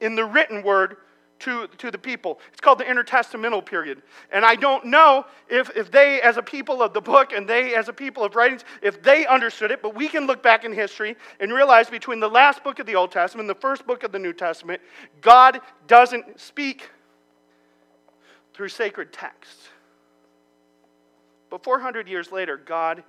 in 0.00 0.16
the 0.16 0.24
written 0.24 0.62
word 0.62 0.98
to, 1.40 1.68
to 1.78 1.90
the 1.90 1.98
people. 1.98 2.40
It's 2.52 2.60
called 2.60 2.78
the 2.78 2.84
intertestamental 2.84 3.64
period. 3.64 4.02
And 4.32 4.44
I 4.44 4.54
don't 4.56 4.86
know 4.86 5.26
if, 5.48 5.70
if 5.76 5.90
they, 5.90 6.20
as 6.20 6.36
a 6.36 6.42
people 6.42 6.82
of 6.82 6.92
the 6.92 7.00
book, 7.00 7.32
and 7.32 7.48
they, 7.48 7.74
as 7.74 7.88
a 7.88 7.92
people 7.92 8.24
of 8.24 8.34
writings, 8.34 8.64
if 8.82 9.02
they 9.02 9.26
understood 9.26 9.70
it, 9.70 9.82
but 9.82 9.94
we 9.94 10.08
can 10.08 10.26
look 10.26 10.42
back 10.42 10.64
in 10.64 10.72
history 10.72 11.16
and 11.40 11.52
realize 11.52 11.88
between 11.88 12.20
the 12.20 12.28
last 12.28 12.64
book 12.64 12.78
of 12.78 12.86
the 12.86 12.96
Old 12.96 13.12
Testament 13.12 13.48
and 13.48 13.56
the 13.56 13.60
first 13.60 13.86
book 13.86 14.02
of 14.02 14.12
the 14.12 14.18
New 14.18 14.32
Testament, 14.32 14.80
God 15.20 15.60
doesn't 15.86 16.40
speak 16.40 16.90
through 18.54 18.68
sacred 18.68 19.12
texts. 19.12 19.68
But 21.50 21.62
400 21.62 22.08
years 22.08 22.32
later, 22.32 22.56
God 22.56 23.04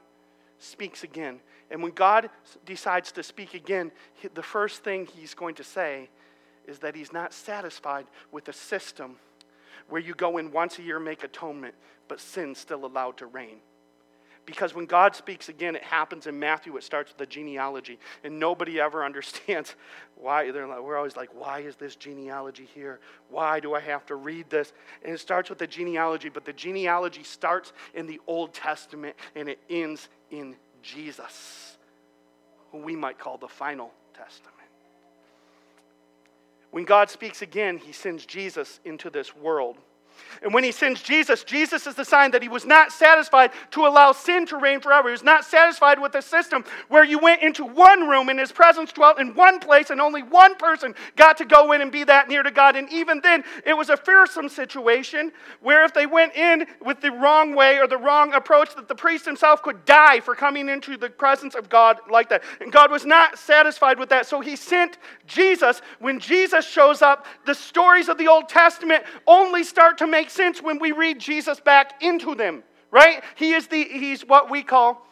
speaks 0.59 1.03
again. 1.03 1.39
And 1.71 1.83
when 1.83 1.91
God 1.91 2.29
decides 2.65 3.11
to 3.13 3.23
speak 3.23 3.53
again, 3.53 3.91
the 4.33 4.43
first 4.43 4.83
thing 4.83 5.05
he's 5.05 5.33
going 5.33 5.55
to 5.55 5.63
say 5.63 6.09
is 6.69 6.79
that 6.79 6.95
he's 6.95 7.11
not 7.11 7.33
satisfied 7.33 8.05
with 8.31 8.47
a 8.47 8.53
system 8.53 9.17
where 9.89 10.01
you 10.01 10.13
go 10.13 10.37
in 10.37 10.51
once 10.51 10.77
a 10.79 10.83
year, 10.83 10.99
make 10.99 11.23
atonement, 11.23 11.73
but 12.07 12.19
sin's 12.19 12.59
still 12.59 12.85
allowed 12.85 13.17
to 13.17 13.25
reign. 13.25 13.57
Because 14.45 14.73
when 14.73 14.85
God 14.85 15.15
speaks 15.15 15.47
again, 15.49 15.75
it 15.75 15.83
happens 15.83 16.25
in 16.25 16.39
Matthew, 16.39 16.75
it 16.75 16.83
starts 16.83 17.11
with 17.11 17.17
the 17.17 17.25
genealogy. 17.25 17.99
And 18.23 18.39
nobody 18.39 18.79
ever 18.79 19.05
understands 19.05 19.75
why. 20.15 20.51
They're 20.51 20.67
like, 20.67 20.81
we're 20.81 20.97
always 20.97 21.15
like, 21.15 21.29
why 21.33 21.59
is 21.59 21.75
this 21.75 21.95
genealogy 21.95 22.67
here? 22.73 22.99
Why 23.29 23.59
do 23.59 23.75
I 23.75 23.79
have 23.79 24.05
to 24.07 24.15
read 24.15 24.49
this? 24.49 24.73
And 25.03 25.13
it 25.13 25.19
starts 25.19 25.49
with 25.49 25.59
the 25.59 25.67
genealogy, 25.67 26.29
but 26.29 26.45
the 26.45 26.53
genealogy 26.53 27.23
starts 27.23 27.73
in 27.93 28.07
the 28.07 28.19
Old 28.25 28.53
Testament 28.53 29.15
and 29.35 29.49
it 29.49 29.59
ends 29.69 30.09
in 30.31 30.55
Jesus, 30.81 31.77
who 32.71 32.79
we 32.79 32.95
might 32.95 33.19
call 33.19 33.37
the 33.37 33.47
final 33.47 33.91
testament. 34.15 34.58
When 36.79 36.85
God 36.85 37.09
speaks 37.09 37.41
again, 37.41 37.77
he 37.77 37.91
sends 37.91 38.25
Jesus 38.25 38.79
into 38.85 39.09
this 39.09 39.35
world. 39.35 39.79
And 40.41 40.53
when 40.53 40.63
he 40.63 40.71
sends 40.71 41.01
Jesus, 41.01 41.43
Jesus 41.43 41.85
is 41.85 41.95
the 41.95 42.05
sign 42.05 42.31
that 42.31 42.41
he 42.41 42.47
was 42.47 42.65
not 42.65 42.91
satisfied 42.91 43.51
to 43.71 43.85
allow 43.85 44.11
sin 44.11 44.45
to 44.47 44.57
reign 44.57 44.79
forever. 44.79 45.09
He 45.09 45.13
was 45.13 45.23
not 45.23 45.43
satisfied 45.43 45.99
with 45.99 46.15
a 46.15 46.21
system 46.21 46.63
where 46.87 47.03
you 47.03 47.19
went 47.19 47.41
into 47.41 47.65
one 47.65 48.07
room 48.07 48.29
and 48.29 48.39
his 48.39 48.51
presence 48.51 48.91
dwelt 48.93 49.19
in 49.19 49.35
one 49.35 49.59
place 49.59 49.89
and 49.89 49.99
only 49.99 50.23
one 50.23 50.55
person 50.55 50.95
got 51.15 51.37
to 51.37 51.45
go 51.45 51.73
in 51.73 51.81
and 51.81 51.91
be 51.91 52.03
that 52.05 52.29
near 52.29 52.43
to 52.43 52.51
God. 52.51 52.75
And 52.75 52.91
even 52.91 53.19
then, 53.21 53.43
it 53.65 53.73
was 53.73 53.89
a 53.89 53.97
fearsome 53.97 54.49
situation 54.49 55.31
where 55.61 55.83
if 55.83 55.93
they 55.93 56.05
went 56.05 56.35
in 56.35 56.65
with 56.81 57.01
the 57.01 57.11
wrong 57.11 57.53
way 57.53 57.77
or 57.77 57.87
the 57.87 57.97
wrong 57.97 58.33
approach, 58.33 58.75
that 58.75 58.87
the 58.87 58.95
priest 58.95 59.25
himself 59.25 59.61
could 59.61 59.83
die 59.85 60.19
for 60.19 60.35
coming 60.35 60.69
into 60.69 60.97
the 60.97 61.09
presence 61.09 61.55
of 61.55 61.69
God 61.69 61.99
like 62.09 62.29
that. 62.29 62.43
And 62.61 62.71
God 62.71 62.91
was 62.91 63.05
not 63.05 63.37
satisfied 63.37 63.99
with 63.99 64.09
that. 64.09 64.25
So 64.25 64.39
he 64.39 64.55
sent 64.55 64.97
Jesus. 65.27 65.81
When 65.99 66.19
Jesus 66.19 66.65
shows 66.65 67.01
up, 67.01 67.25
the 67.45 67.55
stories 67.55 68.09
of 68.09 68.17
the 68.17 68.27
Old 68.27 68.49
Testament 68.49 69.03
only 69.27 69.63
start 69.63 69.97
to 69.99 70.07
make 70.09 70.29
sense 70.29 70.61
when 70.61 70.79
we 70.79 70.91
read 70.91 71.19
Jesus 71.19 71.59
back 71.59 72.01
into 72.01 72.35
them, 72.35 72.63
right? 72.91 73.23
He 73.35 73.53
is 73.53 73.67
the, 73.67 73.83
he's 73.83 74.21
what 74.21 74.49
we 74.49 74.63
call, 74.63 75.05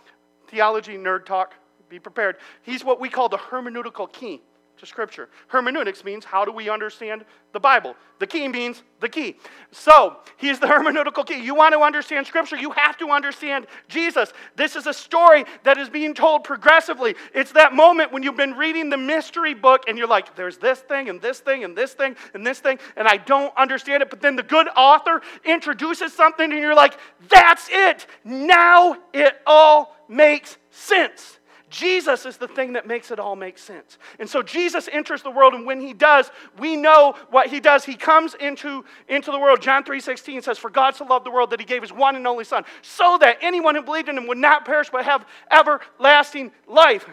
theology 0.50 0.98
nerd 0.98 1.26
talk, 1.26 1.54
be 1.90 2.00
prepared. 2.00 2.38
He's 2.64 2.84
what 2.84 3.00
we 3.00 3.10
call 3.10 3.30
the 3.30 3.38
hermeneutical 3.38 4.12
key 4.12 4.42
to 4.78 4.86
Scripture. 4.86 5.30
Hermeneutics 5.48 6.04
means 6.04 6.26
how 6.26 6.46
do 6.46 6.52
we 6.52 6.70
understand 6.70 7.26
the 7.54 7.60
Bible? 7.60 7.96
The 8.20 8.28
key 8.28 8.48
means 8.48 8.84
the 9.00 9.10
key. 9.10 9.38
So, 9.72 10.18
he's 10.38 10.60
the 10.60 10.68
hermeneutical 10.68 11.26
key. 11.26 11.42
You 11.42 11.56
want 11.56 11.74
to 11.74 11.80
understand 11.80 12.28
Scripture, 12.28 12.56
you 12.58 12.72
have 12.72 12.98
to 12.98 13.10
understand 13.10 13.68
Jesus. 13.88 14.34
This 14.56 14.76
is 14.76 14.88
a 14.88 14.94
story 14.94 15.46
that 15.64 15.78
is 15.78 15.90
being 15.90 16.14
told 16.14 16.44
progressively. 16.44 17.16
It's 17.34 17.52
that 17.54 17.74
moment 17.74 18.12
when 18.12 18.24
you've 18.24 18.38
been 18.38 18.54
reading 18.54 18.90
the 18.90 18.98
mystery 18.98 19.54
book 19.54 19.84
and 19.88 19.98
you're 19.98 20.08
like, 20.08 20.36
there's 20.36 20.58
this 20.58 20.80
thing 20.80 21.10
and 21.10 21.22
this 21.22 21.40
thing 21.40 21.64
and 21.64 21.78
this 21.78 21.94
thing 21.94 22.16
and 22.34 22.46
this 22.46 22.60
thing, 22.60 22.80
and 22.96 23.08
I 23.08 23.18
don't 23.18 23.56
understand 23.58 24.04
it. 24.04 24.10
But 24.10 24.22
then 24.22 24.36
the 24.36 24.44
good 24.44 24.68
author 24.76 25.22
introduces 25.44 26.14
something 26.14 26.52
and 26.52 26.62
you're 26.62 26.76
like, 26.76 26.98
that's 27.30 27.68
it. 27.72 28.06
Now 28.24 28.98
it 29.14 29.34
all 29.46 29.96
makes 30.08 30.58
sense. 30.72 31.37
Jesus 31.70 32.26
is 32.26 32.38
the 32.38 32.48
thing 32.48 32.74
that 32.74 32.88
makes 32.88 33.12
it 33.12 33.20
all 33.20 33.36
make 33.36 33.58
sense. 33.58 33.98
And 34.20 34.30
so 34.30 34.42
Jesus 34.42 34.88
enters 34.92 35.22
the 35.22 35.32
world, 35.32 35.54
and 35.54 35.66
when 35.66 35.82
he 35.82 35.94
does, 35.94 36.32
we 36.58 36.78
know 36.78 37.16
what 37.30 37.48
he 37.48 37.60
does. 37.60 37.84
He 37.84 37.96
comes 37.96 38.36
into, 38.36 38.86
into 39.10 39.32
the 39.32 39.40
world. 39.40 39.62
John 39.62 39.84
3.16 39.84 40.44
says, 40.44 40.58
For 40.58 40.70
God 40.70 40.96
so 40.96 41.06
loved 41.06 41.26
the 41.26 41.32
world 41.32 41.50
that 41.50 41.60
he 41.60 41.66
gave 41.66 41.82
his 41.82 41.92
one 41.92 42.16
and 42.16 42.26
only 42.26 42.46
Son, 42.46 42.64
so 42.82 43.18
that 43.20 43.38
anyone 43.42 43.76
who 43.76 43.82
believed 43.82 44.08
in 44.08 44.18
him 44.18 44.28
would 44.28 44.38
not 44.38 44.66
perish 44.66 44.90
but 44.90 45.04
have 45.04 45.26
everlasting 45.52 46.52
life. 46.68 47.06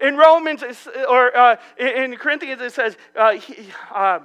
In 0.00 0.16
Romans, 0.16 0.64
or 1.08 1.36
uh, 1.36 1.56
in 1.78 2.16
Corinthians, 2.16 2.62
it 2.62 2.72
says, 2.72 2.96
uh, 3.14 3.32
he, 3.32 3.66
uh, 3.92 4.20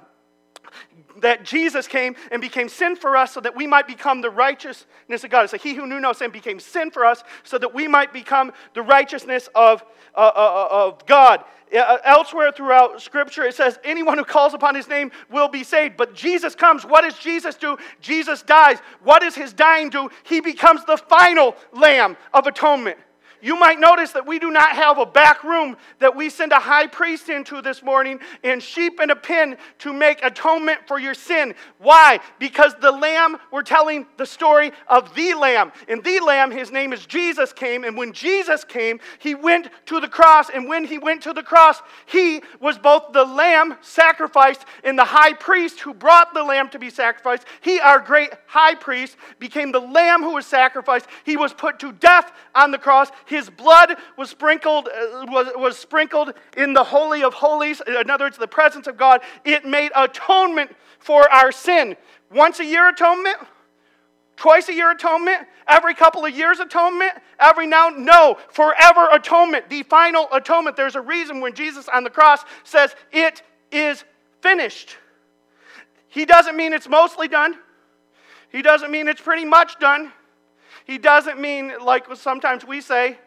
that 1.18 1.44
Jesus 1.44 1.88
came 1.88 2.16
and 2.32 2.42
became 2.42 2.70
sin 2.70 2.96
for 2.96 3.16
us 3.16 3.34
so 3.34 3.40
that 3.42 3.56
we 3.56 3.68
might 3.68 3.88
become 3.88 4.22
the 4.22 4.30
righteousness 4.30 5.24
of 5.24 5.30
God. 5.30 5.44
It's 5.44 5.54
like 5.54 5.62
he 5.62 5.74
who 5.74 5.88
knew 5.88 6.00
no 6.00 6.14
sin 6.14 6.32
became 6.32 6.60
sin 6.60 6.92
for 6.92 7.06
us 7.06 7.24
so 7.44 7.58
that 7.58 7.74
we 7.74 7.88
might 7.88 8.14
become 8.14 8.52
the 8.74 8.82
righteousness 8.82 9.50
of, 9.56 9.84
uh, 10.16 10.20
uh, 10.20 10.68
uh 10.72 10.88
of 10.88 11.06
God. 11.06 11.44
Uh, 11.76 11.98
elsewhere 12.04 12.52
throughout 12.52 13.02
Scripture, 13.02 13.44
it 13.44 13.56
says, 13.56 13.80
anyone 13.84 14.18
who 14.18 14.24
calls 14.24 14.54
upon 14.54 14.76
his 14.76 14.88
name 14.88 15.12
will 15.32 15.48
be 15.48 15.64
saved. 15.64 15.98
But 15.98 16.14
Jesus 16.14 16.54
comes. 16.54 16.86
What 16.86 17.02
does 17.02 17.18
Jesus 17.18 17.56
do? 17.56 17.78
Jesus 18.02 18.44
dies. 18.44 18.78
What 19.04 19.22
does 19.22 19.36
his 19.36 19.52
dying 19.52 19.90
do? 19.90 20.10
He 20.24 20.42
becomes 20.42 20.86
the 20.86 20.98
final 20.98 21.56
lamb 21.74 22.18
of 22.34 22.46
atonement. 22.46 22.98
You 23.46 23.56
might 23.56 23.80
notice 23.80 24.12
that 24.14 24.26
we 24.26 24.40
do 24.40 24.50
not 24.50 24.72
have 24.72 24.98
a 24.98 25.06
back 25.06 25.44
room 25.44 25.78
that 26.00 26.16
we 26.16 26.32
send 26.32 26.52
a 26.52 26.60
high 26.60 26.88
priest 26.88 27.30
into 27.30 27.62
this 27.62 27.84
morning 27.84 28.20
and 28.44 28.60
sheep 28.60 29.00
and 29.00 29.12
a 29.12 29.16
pin 29.16 29.58
to 29.78 29.94
make 29.94 30.26
atonement 30.26 30.80
for 30.88 30.98
your 30.98 31.14
sin. 31.14 31.54
Why? 31.78 32.22
Because 32.40 32.74
the 32.82 32.92
lamb, 32.92 33.38
we're 33.52 33.62
telling 33.62 34.08
the 34.18 34.26
story 34.26 34.72
of 34.88 35.14
the 35.14 35.36
lamb. 35.36 35.72
And 35.88 36.04
the 36.04 36.22
lamb, 36.22 36.50
his 36.50 36.72
name 36.72 36.92
is 36.92 37.06
Jesus, 37.06 37.54
came. 37.54 37.84
And 37.84 37.96
when 37.96 38.14
Jesus 38.14 38.64
came, 38.64 39.00
he 39.20 39.36
went 39.36 39.70
to 39.86 40.00
the 40.00 40.08
cross. 40.08 40.50
And 40.50 40.68
when 40.68 40.84
he 40.84 40.98
went 40.98 41.22
to 41.22 41.34
the 41.34 41.44
cross, 41.44 41.84
he 42.08 42.42
was 42.60 42.80
both 42.80 43.14
the 43.14 43.26
lamb 43.26 43.76
sacrificed 43.82 44.66
and 44.84 44.98
the 44.98 45.06
high 45.06 45.34
priest 45.34 45.82
who 45.82 45.94
brought 45.94 46.34
the 46.34 46.44
lamb 46.44 46.70
to 46.70 46.80
be 46.80 46.90
sacrificed. 46.90 47.46
He, 47.62 47.80
our 47.80 48.00
great 48.00 48.32
high 48.48 48.74
priest, 48.74 49.18
became 49.38 49.72
the 49.72 49.82
lamb 49.82 50.24
who 50.24 50.34
was 50.34 50.48
sacrificed. 50.48 51.06
He 51.24 51.38
was 51.38 51.54
put 51.54 51.78
to 51.82 51.92
death 51.92 52.32
on 52.56 52.72
the 52.72 52.80
cross. 52.80 53.12
His 53.36 53.50
blood 53.50 53.98
was 54.18 54.30
sprinkled, 54.30 54.88
uh, 54.88 55.26
was, 55.28 55.48
was 55.56 55.78
sprinkled 55.78 56.34
in 56.56 56.72
the 56.72 56.84
Holy 56.84 57.22
of 57.22 57.34
Holies, 57.34 57.82
in 57.86 58.10
other 58.10 58.26
words, 58.26 58.38
the 58.38 58.48
presence 58.48 58.88
of 58.88 58.96
God. 58.96 59.22
It 59.44 59.66
made 59.66 59.92
atonement 59.94 60.74
for 61.00 61.30
our 61.32 61.52
sin. 61.52 61.98
Once 62.32 62.60
a 62.62 62.66
year 62.66 62.88
atonement, 62.88 63.38
Twice 64.36 64.68
a 64.70 64.74
year 64.74 64.92
atonement? 64.92 65.48
Every 65.68 65.94
couple 65.94 66.26
of 66.26 66.36
years 66.36 66.60
atonement? 66.60 67.14
Every 67.40 67.68
now? 67.68 67.90
No. 67.90 68.38
Forever 68.50 69.08
atonement. 69.12 69.70
The 69.70 69.84
final 69.84 70.28
atonement. 70.34 70.76
There's 70.76 70.96
a 70.96 71.02
reason 71.02 71.40
when 71.42 71.54
Jesus 71.54 71.88
on 71.88 72.04
the 72.04 72.10
cross 72.10 72.44
says, 72.64 72.96
It 73.12 73.44
is 73.72 74.04
finished. 74.42 74.98
He 76.08 76.26
doesn't 76.26 76.56
mean 76.56 76.74
it's 76.74 76.90
mostly 76.90 77.28
done, 77.28 77.56
He 78.50 78.62
doesn't 78.62 78.92
mean 78.92 79.08
it's 79.08 79.22
pretty 79.22 79.46
much 79.46 79.80
done. 79.80 80.12
He 80.86 81.00
doesn't 81.00 81.42
mean, 81.42 81.74
like 81.82 82.06
sometimes 82.16 82.64
we 82.64 82.80
say, 82.80 83.18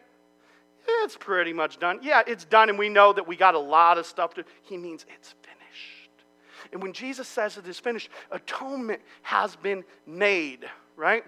it's 1.03 1.17
pretty 1.17 1.53
much 1.53 1.79
done. 1.79 1.99
Yeah, 2.01 2.21
it's 2.25 2.45
done, 2.45 2.69
and 2.69 2.77
we 2.77 2.89
know 2.89 3.13
that 3.13 3.27
we 3.27 3.35
got 3.35 3.55
a 3.55 3.59
lot 3.59 3.97
of 3.97 4.05
stuff 4.05 4.33
to. 4.35 4.43
He 4.63 4.77
means 4.77 5.05
it's 5.15 5.35
finished. 5.41 6.25
And 6.71 6.81
when 6.81 6.93
Jesus 6.93 7.27
says 7.27 7.57
it 7.57 7.67
is 7.67 7.79
finished, 7.79 8.09
atonement 8.31 9.01
has 9.21 9.55
been 9.55 9.83
made, 10.05 10.65
right? 10.95 11.23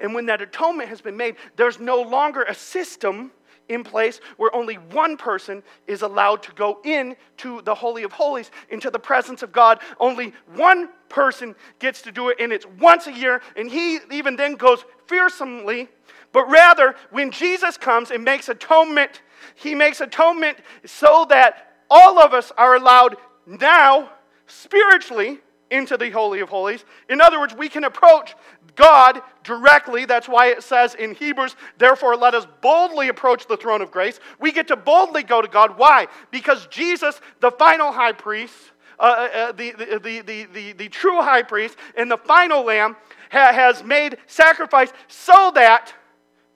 And 0.00 0.14
when 0.14 0.26
that 0.26 0.42
atonement 0.42 0.88
has 0.88 1.00
been 1.00 1.16
made, 1.16 1.36
there's 1.56 1.78
no 1.78 2.02
longer 2.02 2.42
a 2.42 2.54
system 2.54 3.30
in 3.68 3.84
place 3.84 4.20
where 4.36 4.54
only 4.54 4.74
one 4.74 5.16
person 5.16 5.62
is 5.86 6.02
allowed 6.02 6.42
to 6.42 6.52
go 6.52 6.80
in 6.84 7.16
to 7.38 7.62
the 7.62 7.74
Holy 7.74 8.02
of 8.02 8.12
Holies, 8.12 8.50
into 8.70 8.90
the 8.90 8.98
presence 8.98 9.42
of 9.42 9.52
God. 9.52 9.80
Only 9.98 10.34
one 10.54 10.88
person 11.08 11.54
gets 11.78 12.02
to 12.02 12.12
do 12.12 12.28
it, 12.28 12.38
and 12.40 12.52
it's 12.52 12.66
once 12.78 13.06
a 13.06 13.12
year, 13.12 13.40
and 13.56 13.70
he 13.70 13.98
even 14.10 14.36
then 14.36 14.54
goes 14.54 14.84
fearsomely 15.06 15.88
but 16.32 16.48
rather, 16.48 16.94
when 17.10 17.30
Jesus 17.30 17.76
comes 17.76 18.10
and 18.10 18.24
makes 18.24 18.48
atonement, 18.48 19.22
he 19.54 19.74
makes 19.74 20.00
atonement 20.00 20.58
so 20.84 21.26
that 21.28 21.74
all 21.90 22.18
of 22.18 22.32
us 22.32 22.52
are 22.56 22.74
allowed 22.74 23.16
now, 23.46 24.10
spiritually, 24.46 25.40
into 25.70 25.96
the 25.96 26.10
Holy 26.10 26.40
of 26.40 26.48
Holies. 26.48 26.84
In 27.08 27.20
other 27.20 27.40
words, 27.40 27.54
we 27.54 27.68
can 27.68 27.84
approach 27.84 28.34
God 28.74 29.20
directly. 29.44 30.04
That's 30.04 30.28
why 30.28 30.48
it 30.48 30.62
says 30.62 30.94
in 30.94 31.14
Hebrews, 31.14 31.56
therefore, 31.78 32.16
let 32.16 32.34
us 32.34 32.46
boldly 32.60 33.08
approach 33.08 33.46
the 33.46 33.56
throne 33.56 33.82
of 33.82 33.90
grace. 33.90 34.20
We 34.38 34.52
get 34.52 34.68
to 34.68 34.76
boldly 34.76 35.22
go 35.22 35.42
to 35.42 35.48
God. 35.48 35.76
Why? 35.78 36.08
Because 36.30 36.66
Jesus, 36.66 37.20
the 37.40 37.50
final 37.50 37.92
high 37.92 38.12
priest, 38.12 38.54
uh, 38.98 39.02
uh, 39.02 39.52
the, 39.52 39.72
the, 39.72 40.20
the, 40.22 40.46
the, 40.52 40.72
the, 40.72 40.88
true 40.88 41.20
high 41.20 41.42
priest 41.42 41.76
and 41.96 42.10
the 42.10 42.18
final 42.18 42.62
lamb, 42.64 42.96
ha- 43.30 43.52
has 43.52 43.82
made 43.82 44.18
sacrifice 44.26 44.92
so 45.08 45.50
that 45.54 45.92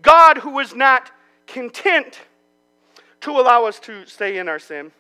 God, 0.06 0.38
who 0.38 0.60
is 0.60 0.72
not 0.72 1.10
content 1.48 2.20
to 3.22 3.32
allow 3.32 3.64
us 3.64 3.80
to 3.80 4.06
stay 4.06 4.38
in 4.38 4.48
our 4.48 4.60
sin, 4.60 4.92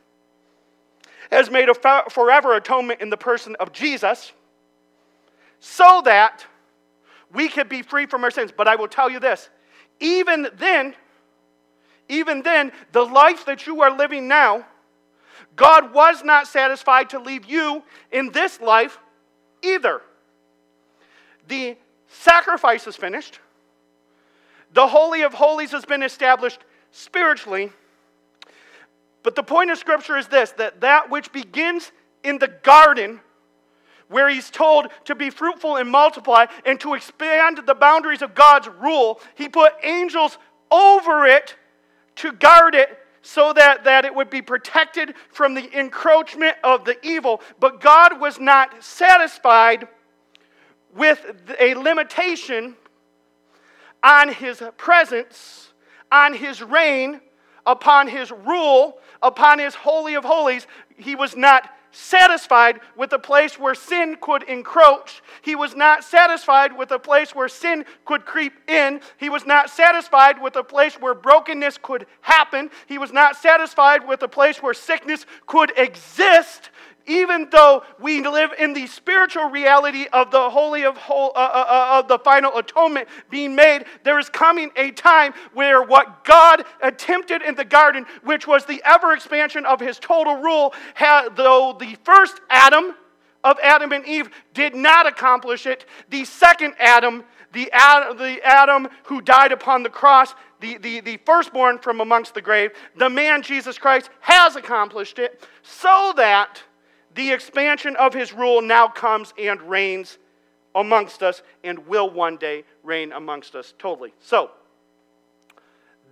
has 1.30 1.48
made 1.48 1.68
a 1.68 1.74
forever 2.10 2.56
atonement 2.56 3.00
in 3.00 3.08
the 3.08 3.16
person 3.16 3.54
of 3.60 3.72
Jesus 3.72 4.32
so 5.60 6.02
that 6.04 6.44
we 7.32 7.48
could 7.48 7.68
be 7.68 7.82
free 7.82 8.06
from 8.06 8.24
our 8.24 8.32
sins. 8.32 8.50
But 8.54 8.66
I 8.66 8.74
will 8.74 8.88
tell 8.88 9.08
you 9.08 9.20
this 9.20 9.48
even 10.00 10.48
then, 10.58 10.96
even 12.08 12.42
then, 12.42 12.72
the 12.90 13.04
life 13.04 13.46
that 13.46 13.64
you 13.64 13.82
are 13.82 13.96
living 13.96 14.26
now, 14.26 14.66
God 15.54 15.94
was 15.94 16.24
not 16.24 16.48
satisfied 16.48 17.10
to 17.10 17.20
leave 17.20 17.44
you 17.44 17.84
in 18.10 18.32
this 18.32 18.60
life 18.60 18.98
either. 19.62 20.02
The 21.46 21.76
sacrifice 22.08 22.88
is 22.88 22.96
finished, 22.96 23.38
the 24.76 24.86
Holy 24.86 25.22
of 25.22 25.32
Holies 25.32 25.72
has 25.72 25.86
been 25.86 26.02
established 26.02 26.60
spiritually. 26.90 27.72
But 29.22 29.34
the 29.34 29.42
point 29.42 29.70
of 29.70 29.78
Scripture 29.78 30.18
is 30.18 30.28
this 30.28 30.50
that 30.52 30.82
that 30.82 31.10
which 31.10 31.32
begins 31.32 31.92
in 32.22 32.38
the 32.38 32.48
garden, 32.48 33.20
where 34.08 34.28
he's 34.28 34.50
told 34.50 34.88
to 35.06 35.14
be 35.14 35.30
fruitful 35.30 35.76
and 35.76 35.88
multiply 35.90 36.44
and 36.66 36.78
to 36.80 36.92
expand 36.92 37.60
the 37.66 37.74
boundaries 37.74 38.20
of 38.20 38.34
God's 38.34 38.68
rule, 38.68 39.18
he 39.34 39.48
put 39.48 39.72
angels 39.82 40.36
over 40.70 41.24
it 41.24 41.56
to 42.16 42.32
guard 42.32 42.74
it 42.74 42.98
so 43.22 43.54
that, 43.54 43.84
that 43.84 44.04
it 44.04 44.14
would 44.14 44.28
be 44.28 44.42
protected 44.42 45.14
from 45.30 45.54
the 45.54 45.76
encroachment 45.76 46.56
of 46.62 46.84
the 46.84 46.98
evil. 47.04 47.40
But 47.58 47.80
God 47.80 48.20
was 48.20 48.38
not 48.38 48.84
satisfied 48.84 49.88
with 50.94 51.24
a 51.58 51.74
limitation 51.74 52.76
on 54.02 54.32
his 54.32 54.62
presence, 54.76 55.72
on 56.10 56.34
his 56.34 56.62
reign, 56.62 57.20
upon 57.66 58.08
his 58.08 58.30
rule, 58.30 58.98
upon 59.22 59.58
his 59.58 59.74
holy 59.74 60.14
of 60.14 60.24
holies. 60.24 60.66
He 60.96 61.14
was 61.14 61.36
not 61.36 61.68
satisfied 61.96 62.80
with 62.94 63.12
a 63.12 63.18
place 63.18 63.58
where 63.58 63.74
sin 63.74 64.16
could 64.20 64.42
encroach. 64.44 65.22
He 65.40 65.54
was 65.54 65.74
not 65.74 66.04
satisfied 66.04 66.76
with 66.76 66.90
a 66.90 66.98
place 66.98 67.34
where 67.34 67.48
sin 67.48 67.84
could 68.04 68.26
creep 68.26 68.52
in. 68.68 69.00
He 69.16 69.30
was 69.30 69.46
not 69.46 69.70
satisfied 69.70 70.40
with 70.40 70.56
a 70.56 70.62
place 70.62 70.94
where 71.00 71.14
brokenness 71.14 71.78
could 71.78 72.06
happen. 72.20 72.70
He 72.86 72.98
was 72.98 73.12
not 73.12 73.36
satisfied 73.36 74.06
with 74.06 74.22
a 74.22 74.28
place 74.28 74.62
where 74.62 74.74
sickness 74.74 75.24
could 75.46 75.72
exist 75.78 76.70
even 77.06 77.48
though 77.50 77.82
we 78.00 78.26
live 78.26 78.50
in 78.58 78.72
the 78.72 78.86
spiritual 78.86 79.46
reality 79.46 80.06
of 80.12 80.30
the 80.30 80.50
holy 80.50 80.84
of, 80.84 80.96
whole, 80.96 81.32
uh, 81.34 81.38
uh, 81.38 81.64
uh, 81.68 81.98
of 82.00 82.08
the 82.08 82.18
final 82.18 82.56
atonement 82.56 83.08
being 83.30 83.54
made, 83.54 83.84
there 84.04 84.18
is 84.18 84.28
coming 84.28 84.70
a 84.76 84.90
time 84.90 85.32
where 85.54 85.82
what 85.82 86.24
God 86.24 86.64
attempted 86.82 87.42
in 87.42 87.54
the 87.54 87.64
garden, 87.64 88.06
which 88.22 88.46
was 88.46 88.64
the 88.64 88.82
ever 88.84 89.12
expansion 89.12 89.64
of 89.66 89.80
his 89.80 89.98
total 89.98 90.36
rule, 90.36 90.74
had, 90.94 91.36
though 91.36 91.76
the 91.78 91.96
first 92.04 92.40
Adam 92.50 92.94
of 93.44 93.58
Adam 93.62 93.92
and 93.92 94.04
Eve 94.06 94.28
did 94.54 94.74
not 94.74 95.06
accomplish 95.06 95.66
it, 95.66 95.86
the 96.10 96.24
second 96.24 96.74
Adam 96.78 97.24
the 97.52 97.70
Adam, 97.72 98.18
the 98.18 98.38
Adam 98.44 98.88
who 99.04 99.22
died 99.22 99.50
upon 99.50 99.82
the 99.82 99.88
cross, 99.88 100.34
the, 100.60 100.76
the, 100.76 101.00
the 101.00 101.16
firstborn 101.24 101.78
from 101.78 102.00
amongst 102.00 102.34
the 102.34 102.42
grave, 102.42 102.72
the 102.96 103.08
man 103.08 103.42
Jesus 103.42 103.78
Christ 103.78 104.10
has 104.20 104.56
accomplished 104.56 105.18
it 105.18 105.42
so 105.62 106.12
that 106.16 106.62
the 107.16 107.32
expansion 107.32 107.96
of 107.96 108.14
his 108.14 108.32
rule 108.32 108.62
now 108.62 108.86
comes 108.86 109.34
and 109.38 109.60
reigns 109.62 110.18
amongst 110.74 111.22
us 111.22 111.42
and 111.64 111.86
will 111.88 112.08
one 112.08 112.36
day 112.36 112.62
reign 112.84 113.10
amongst 113.12 113.56
us 113.56 113.74
totally. 113.78 114.12
So, 114.20 114.50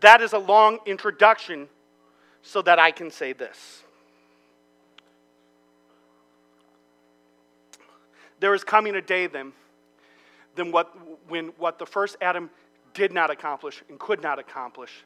that 0.00 0.20
is 0.20 0.32
a 0.32 0.38
long 0.38 0.78
introduction 0.86 1.68
so 2.42 2.62
that 2.62 2.78
I 2.78 2.90
can 2.90 3.10
say 3.10 3.32
this. 3.32 3.82
There 8.40 8.54
is 8.54 8.64
coming 8.64 8.96
a 8.96 9.02
day 9.02 9.26
then, 9.26 9.52
then 10.54 10.72
what, 10.72 10.94
when 11.28 11.48
what 11.58 11.78
the 11.78 11.86
first 11.86 12.16
Adam 12.20 12.50
did 12.94 13.12
not 13.12 13.30
accomplish 13.30 13.82
and 13.88 13.98
could 13.98 14.22
not 14.22 14.38
accomplish 14.38 15.04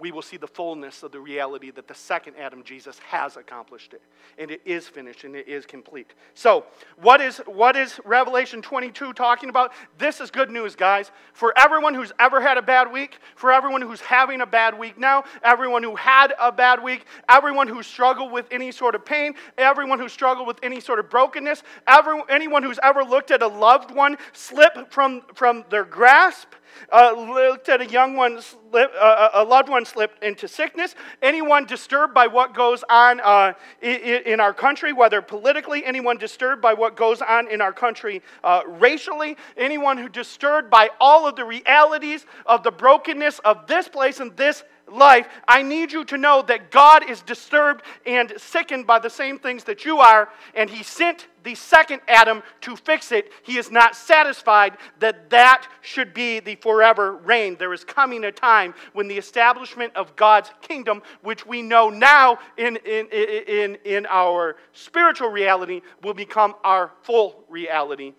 we 0.00 0.12
will 0.12 0.22
see 0.22 0.36
the 0.36 0.46
fullness 0.46 1.02
of 1.02 1.10
the 1.10 1.18
reality 1.18 1.70
that 1.72 1.88
the 1.88 1.94
second 1.94 2.34
Adam, 2.36 2.62
Jesus, 2.62 2.98
has 3.00 3.36
accomplished 3.36 3.94
it. 3.94 4.02
And 4.38 4.50
it 4.50 4.60
is 4.64 4.86
finished 4.86 5.24
and 5.24 5.34
it 5.34 5.48
is 5.48 5.66
complete. 5.66 6.14
So, 6.34 6.66
what 7.00 7.20
is, 7.20 7.38
what 7.46 7.76
is 7.76 8.00
Revelation 8.04 8.62
22 8.62 9.12
talking 9.12 9.48
about? 9.48 9.72
This 9.98 10.20
is 10.20 10.30
good 10.30 10.50
news, 10.50 10.76
guys. 10.76 11.10
For 11.32 11.52
everyone 11.58 11.94
who's 11.94 12.12
ever 12.20 12.40
had 12.40 12.58
a 12.58 12.62
bad 12.62 12.92
week, 12.92 13.18
for 13.34 13.52
everyone 13.52 13.82
who's 13.82 14.00
having 14.00 14.40
a 14.40 14.46
bad 14.46 14.78
week 14.78 14.98
now, 14.98 15.24
everyone 15.42 15.82
who 15.82 15.96
had 15.96 16.32
a 16.40 16.52
bad 16.52 16.82
week, 16.82 17.04
everyone 17.28 17.66
who 17.66 17.82
struggled 17.82 18.30
with 18.30 18.46
any 18.52 18.70
sort 18.70 18.94
of 18.94 19.04
pain, 19.04 19.34
everyone 19.56 19.98
who 19.98 20.08
struggled 20.08 20.46
with 20.46 20.58
any 20.62 20.78
sort 20.80 21.00
of 21.00 21.10
brokenness, 21.10 21.64
every, 21.88 22.22
anyone 22.28 22.62
who's 22.62 22.78
ever 22.84 23.02
looked 23.02 23.32
at 23.32 23.42
a 23.42 23.48
loved 23.48 23.90
one 23.90 24.16
slip 24.32 24.92
from, 24.92 25.22
from 25.34 25.64
their 25.70 25.84
grasp 25.84 26.48
looked 26.92 27.68
at 27.68 27.80
a 27.80 27.86
young 27.86 28.16
one, 28.16 28.40
slip, 28.40 28.92
uh, 28.98 29.30
a 29.34 29.44
loved 29.44 29.68
one 29.68 29.84
slipped 29.84 30.22
into 30.22 30.48
sickness. 30.48 30.94
Anyone 31.22 31.66
disturbed 31.66 32.14
by 32.14 32.26
what 32.26 32.54
goes 32.54 32.84
on 32.88 33.20
uh, 33.20 33.52
in, 33.82 34.22
in, 34.26 34.40
our 34.40 34.54
country, 34.54 34.92
whether 34.92 35.22
politically, 35.22 35.84
anyone 35.84 36.18
disturbed 36.18 36.62
by 36.62 36.74
what 36.74 36.96
goes 36.96 37.22
on 37.22 37.50
in 37.50 37.60
our 37.60 37.72
country 37.72 38.22
uh, 38.44 38.62
racially, 38.66 39.36
anyone 39.56 39.98
who 39.98 40.08
disturbed 40.08 40.70
by 40.70 40.90
all 41.00 41.26
of 41.26 41.36
the 41.36 41.44
realities 41.44 42.26
of 42.46 42.62
the 42.62 42.70
brokenness 42.70 43.38
of 43.40 43.66
this 43.66 43.88
place 43.88 44.20
and 44.20 44.36
this 44.36 44.64
life, 44.90 45.28
I 45.46 45.62
need 45.62 45.92
you 45.92 46.04
to 46.06 46.18
know 46.18 46.42
that 46.42 46.70
God 46.70 47.08
is 47.08 47.22
disturbed 47.22 47.82
and 48.06 48.32
sickened 48.36 48.86
by 48.86 48.98
the 48.98 49.10
same 49.10 49.38
things 49.38 49.64
that 49.64 49.84
you 49.84 49.98
are, 49.98 50.28
and 50.54 50.68
He 50.68 50.82
sent 50.82 51.26
the 51.44 51.54
second 51.54 52.00
Adam 52.08 52.42
to 52.62 52.76
fix 52.76 53.12
it. 53.12 53.32
He 53.42 53.58
is 53.58 53.70
not 53.70 53.96
satisfied 53.96 54.76
that 54.98 55.30
that 55.30 55.66
should 55.80 56.12
be 56.12 56.40
the 56.40 56.56
forever 56.56 57.16
reign. 57.16 57.56
There 57.58 57.72
is 57.72 57.84
coming 57.84 58.24
a 58.24 58.32
time 58.32 58.74
when 58.92 59.08
the 59.08 59.16
establishment 59.16 59.94
of 59.96 60.14
God's 60.16 60.50
kingdom, 60.60 61.02
which 61.22 61.46
we 61.46 61.62
know 61.62 61.90
now 61.90 62.38
in, 62.56 62.76
in, 62.76 63.06
in, 63.08 63.78
in 63.84 64.06
our 64.06 64.56
spiritual 64.72 65.28
reality, 65.28 65.80
will 66.02 66.14
become 66.14 66.54
our 66.64 66.92
full 67.02 67.44
reality. 67.48 68.14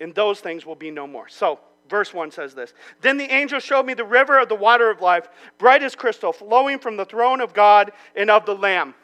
And 0.00 0.14
those 0.14 0.40
things 0.40 0.64
will 0.66 0.74
be 0.74 0.90
no 0.90 1.06
more. 1.06 1.28
So, 1.28 1.60
Verse 1.94 2.12
1 2.12 2.32
says 2.32 2.54
this 2.54 2.74
Then 3.02 3.18
the 3.18 3.32
angel 3.32 3.60
showed 3.60 3.86
me 3.86 3.94
the 3.94 4.02
river 4.02 4.40
of 4.40 4.48
the 4.48 4.56
water 4.56 4.90
of 4.90 5.00
life, 5.00 5.28
bright 5.58 5.80
as 5.80 5.94
crystal, 5.94 6.32
flowing 6.32 6.80
from 6.80 6.96
the 6.96 7.04
throne 7.04 7.40
of 7.40 7.54
God 7.54 7.92
and 8.16 8.28
of 8.30 8.44
the 8.46 8.54
Lamb. 8.56 8.96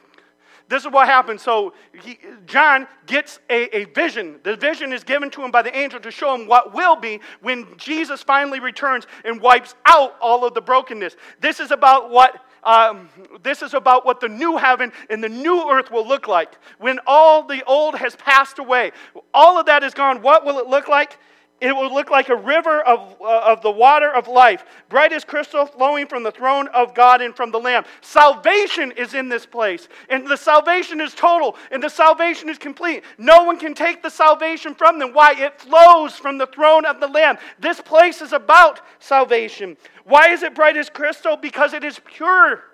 This 0.69 0.85
is 0.85 0.91
what 0.91 1.07
happens. 1.07 1.41
So 1.41 1.73
he, 2.03 2.19
John 2.47 2.89
gets 3.07 3.39
a, 3.49 3.77
a 3.77 3.85
vision. 3.85 4.41
The 4.43 4.57
vision 4.57 4.93
is 4.93 5.05
given 5.05 5.31
to 5.31 5.45
him 5.45 5.53
by 5.53 5.63
the 5.63 5.73
angel 5.77 6.01
to 6.01 6.11
show 6.11 6.35
him 6.35 6.49
what 6.49 6.75
will 6.75 6.97
be 6.97 7.21
when 7.41 7.65
Jesus 7.77 8.25
finally 8.25 8.59
returns 8.59 9.07
and 9.25 9.41
wipes 9.41 9.77
out 9.87 10.17
all 10.21 10.45
of 10.45 10.55
the 10.55 10.61
brokenness. 10.61 11.15
This 11.41 11.61
is 11.61 11.71
about 11.71 12.11
what 12.11 12.45
um, 12.65 13.09
this 13.45 13.63
is 13.63 13.73
about 13.73 14.05
what 14.05 14.19
the 14.19 14.29
new 14.29 14.57
heaven 14.57 14.93
and 15.09 15.23
the 15.23 15.29
new 15.29 15.71
earth 15.71 15.93
will 15.93 16.07
look 16.07 16.27
like 16.27 16.59
when 16.79 16.99
all 17.07 17.45
the 17.47 17.65
old 17.67 17.95
has 17.95 18.17
passed 18.17 18.59
away. 18.59 18.91
All 19.33 19.61
of 19.61 19.67
that 19.67 19.85
is 19.85 19.95
gone. 19.95 20.23
What 20.23 20.45
will 20.45 20.59
it 20.59 20.67
look 20.67 20.89
like? 20.89 21.19
It 21.61 21.77
will 21.77 21.93
look 21.93 22.11
like 22.11 22.31
a 22.31 22.37
river 22.37 22.81
of, 22.81 23.17
uh, 23.21 23.53
of 23.53 23.61
the 23.61 23.71
water 23.71 24.11
of 24.11 24.29
life, 24.29 24.65
bright 24.89 25.13
as 25.13 25.25
crystal, 25.25 25.67
flowing 25.67 26.07
from 26.07 26.23
the 26.23 26.31
throne 26.31 26.69
of 26.69 26.95
God 26.95 27.21
and 27.21 27.37
from 27.37 27.51
the 27.51 27.61
Lamb. 27.61 27.85
Salvation 28.01 28.93
is 28.93 29.13
in 29.13 29.29
this 29.29 29.45
place, 29.45 29.89
and 30.09 30.27
the 30.27 30.37
salvation 30.37 31.01
is 31.01 31.15
total, 31.15 31.57
and 31.71 31.83
the 31.83 31.91
salvation 31.91 32.49
is 32.49 32.57
complete. 32.57 33.05
No 33.19 33.45
one 33.45 33.59
can 33.59 33.75
take 33.75 34.03
the 34.03 34.11
salvation 34.11 34.75
from 34.75 34.99
them. 34.99 35.13
Why? 35.13 35.35
It 35.37 35.61
flows 35.61 36.17
from 36.17 36.39
the 36.39 36.47
throne 36.47 36.87
of 36.87 36.99
the 36.99 37.09
Lamb. 37.09 37.37
This 37.59 37.81
place 37.81 38.23
is 38.23 38.33
about 38.33 38.81
salvation. 38.99 39.77
Why 40.05 40.31
is 40.31 40.43
it 40.43 40.55
bright 40.55 40.79
as 40.79 40.89
crystal? 40.89 41.37
Because 41.37 41.75
it 41.75 41.85
is 41.85 42.01
pure, 42.05 42.65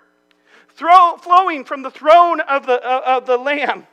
Throw, 0.77 1.17
flowing 1.17 1.65
from 1.65 1.81
the 1.81 1.89
throne 1.89 2.39
of 2.41 2.67
the, 2.67 2.79
uh, 2.87 3.01
of 3.17 3.25
the 3.25 3.35
Lamb 3.35 3.87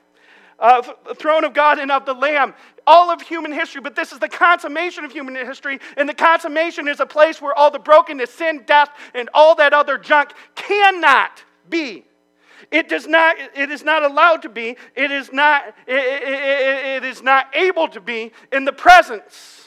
uh, 0.64 0.82
throne 1.16 1.44
of 1.44 1.52
God 1.52 1.78
and 1.78 1.90
of 1.90 2.06
the 2.06 2.14
Lamb. 2.14 2.54
All 2.86 3.10
of 3.10 3.20
human 3.20 3.52
history, 3.52 3.80
but 3.80 3.94
this 3.94 4.12
is 4.12 4.18
the 4.18 4.28
consummation 4.28 5.04
of 5.04 5.12
human 5.12 5.34
history, 5.34 5.78
and 5.96 6.08
the 6.08 6.14
consummation 6.14 6.88
is 6.88 7.00
a 7.00 7.06
place 7.06 7.40
where 7.40 7.54
all 7.54 7.70
the 7.70 7.78
brokenness, 7.78 8.30
sin, 8.30 8.62
death, 8.66 8.90
and 9.14 9.30
all 9.32 9.54
that 9.54 9.72
other 9.72 9.96
junk 9.96 10.32
cannot 10.54 11.42
be. 11.68 12.04
It 12.70 12.88
does 12.88 13.06
not. 13.06 13.36
It 13.54 13.70
is 13.70 13.84
not 13.84 14.02
allowed 14.02 14.42
to 14.42 14.48
be. 14.48 14.76
It 14.94 15.10
is 15.10 15.32
not. 15.32 15.66
It, 15.86 15.96
it, 15.96 17.02
it 17.02 17.04
is 17.04 17.22
not 17.22 17.54
able 17.54 17.88
to 17.88 18.00
be 18.00 18.32
in 18.52 18.64
the 18.64 18.72
presence. 18.72 19.66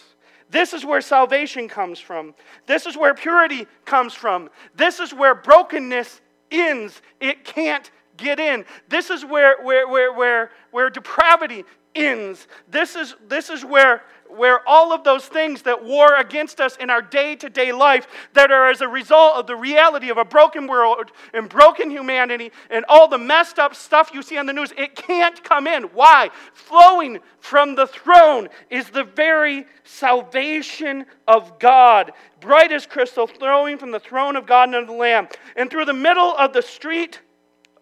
This 0.50 0.74
is 0.74 0.86
where 0.86 1.02
salvation 1.02 1.68
comes 1.68 2.00
from. 2.00 2.34
This 2.66 2.86
is 2.86 2.96
where 2.96 3.14
purity 3.14 3.68
comes 3.86 4.14
from. 4.14 4.50
This 4.76 5.00
is 5.00 5.14
where 5.14 5.36
brokenness 5.36 6.22
ends. 6.52 7.02
It 7.20 7.44
can't 7.44 7.90
get 8.18 8.40
in. 8.40 8.66
This 8.90 9.10
is 9.10 9.24
where, 9.24 9.64
where, 9.64 9.88
where, 9.88 10.14
where, 10.14 10.52
where 10.72 10.90
depravity 10.90 11.64
ends. 11.96 12.48
This 12.70 12.96
is, 12.96 13.16
this 13.28 13.50
is 13.50 13.66
where, 13.66 14.04
where 14.30 14.68
all 14.68 14.94
of 14.94 15.04
those 15.04 15.26
things 15.26 15.62
that 15.64 15.84
war 15.84 16.16
against 16.16 16.60
us 16.60 16.76
in 16.78 16.90
our 16.90 17.02
day 17.02 17.36
to 17.36 17.50
day 17.50 17.72
life, 17.72 18.08
that 18.34 18.52
are 18.52 18.70
as 18.70 18.82
a 18.82 18.88
result 18.88 19.38
of 19.38 19.48
the 19.48 19.56
reality 19.56 20.10
of 20.10 20.18
a 20.18 20.26
broken 20.26 20.68
world 20.68 21.12
and 21.34 21.50
broken 21.50 21.90
humanity 21.90 22.52
and 22.70 22.86
all 22.90 23.08
the 23.08 23.18
messed 23.18 23.58
up 23.60 23.76
stuff 23.76 24.12
you 24.14 24.22
see 24.22 24.38
on 24.38 24.46
the 24.46 24.54
news, 24.54 24.74
it 24.78 24.96
can't 24.96 25.44
come 25.44 25.68
in. 25.68 25.84
Why? 25.84 26.30
Flowing 26.54 27.20
from 27.40 27.76
the 27.76 27.88
throne 27.88 28.50
is 28.70 28.90
the 28.90 29.06
very 29.06 29.66
salvation 29.84 31.06
of 31.28 31.58
God. 31.60 32.12
Bright 32.42 32.72
as 32.72 32.86
crystal, 32.86 33.28
flowing 33.28 33.78
from 33.78 33.92
the 33.92 34.00
throne 34.00 34.36
of 34.36 34.46
God 34.46 34.70
and 34.70 34.76
of 34.76 34.88
the 34.88 34.94
Lamb. 34.94 35.28
And 35.56 35.70
through 35.70 35.86
the 35.86 35.94
middle 35.94 36.36
of 36.38 36.54
the 36.54 36.62
street 36.62 37.22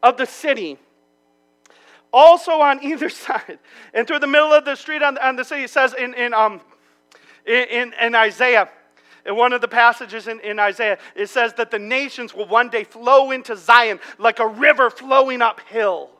of 0.02 0.18
the 0.18 0.26
city, 0.26 0.78
also 2.12 2.52
on 2.54 2.84
either 2.84 3.10
side. 3.26 3.60
And 3.94 4.08
through 4.08 4.20
the 4.20 4.28
middle 4.28 4.54
of 4.54 4.66
the 4.66 4.76
street 4.76 5.02
on, 5.02 5.18
on 5.18 5.36
the 5.36 5.44
city, 5.44 5.64
it 5.64 5.70
says 5.70 5.94
in, 5.94 6.14
in, 6.14 6.34
um, 6.34 6.62
in, 7.46 7.94
in 8.02 8.16
Isaiah, 8.16 8.70
in 9.26 9.36
one 9.36 9.54
of 9.54 9.62
the 9.62 9.68
passages 9.68 10.28
in, 10.28 10.40
in 10.42 10.60
Isaiah, 10.60 10.98
it 11.16 11.28
says 11.28 11.54
that 11.54 11.72
the 11.72 11.80
nations 11.80 12.34
will 12.34 12.48
one 12.48 12.70
day 12.70 12.84
flow 12.84 13.32
into 13.32 13.56
Zion 13.56 14.00
like 14.18 14.40
a 14.40 14.48
river 14.48 14.90
flowing 14.90 15.42
uphill. 15.42 16.12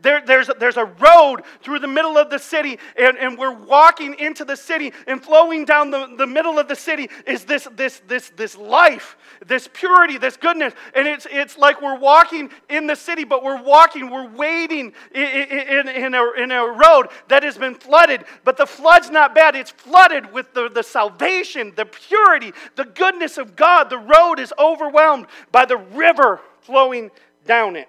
There, 0.00 0.22
there's, 0.24 0.50
there's 0.58 0.76
a 0.76 0.84
road 0.84 1.42
through 1.62 1.80
the 1.80 1.88
middle 1.88 2.16
of 2.16 2.30
the 2.30 2.38
city, 2.38 2.78
and, 2.98 3.16
and 3.18 3.38
we're 3.38 3.52
walking 3.52 4.14
into 4.18 4.44
the 4.44 4.56
city, 4.56 4.92
and 5.06 5.22
flowing 5.22 5.64
down 5.64 5.90
the, 5.90 6.14
the 6.16 6.26
middle 6.26 6.58
of 6.58 6.68
the 6.68 6.76
city 6.76 7.08
is 7.26 7.44
this, 7.44 7.68
this, 7.76 8.02
this, 8.06 8.30
this 8.36 8.56
life, 8.56 9.16
this 9.46 9.68
purity, 9.72 10.18
this 10.18 10.36
goodness. 10.36 10.74
And 10.94 11.06
it's, 11.06 11.26
it's 11.30 11.58
like 11.58 11.80
we're 11.82 11.98
walking 11.98 12.50
in 12.68 12.86
the 12.86 12.96
city, 12.96 13.24
but 13.24 13.42
we're 13.42 13.62
walking, 13.62 14.10
we're 14.10 14.28
wading 14.28 14.92
in, 15.14 15.22
in, 15.22 15.88
in, 15.88 16.14
a, 16.14 16.32
in 16.32 16.50
a 16.50 16.64
road 16.64 17.08
that 17.28 17.42
has 17.42 17.58
been 17.58 17.74
flooded. 17.74 18.24
But 18.44 18.56
the 18.56 18.66
flood's 18.66 19.10
not 19.10 19.34
bad, 19.34 19.56
it's 19.56 19.70
flooded 19.70 20.32
with 20.32 20.52
the, 20.54 20.68
the 20.68 20.82
salvation, 20.82 21.72
the 21.76 21.86
purity, 21.86 22.52
the 22.74 22.84
goodness 22.84 23.38
of 23.38 23.56
God. 23.56 23.90
The 23.90 23.98
road 23.98 24.38
is 24.38 24.52
overwhelmed 24.58 25.26
by 25.52 25.64
the 25.64 25.76
river 25.76 26.40
flowing 26.60 27.10
down 27.46 27.76
it. 27.76 27.88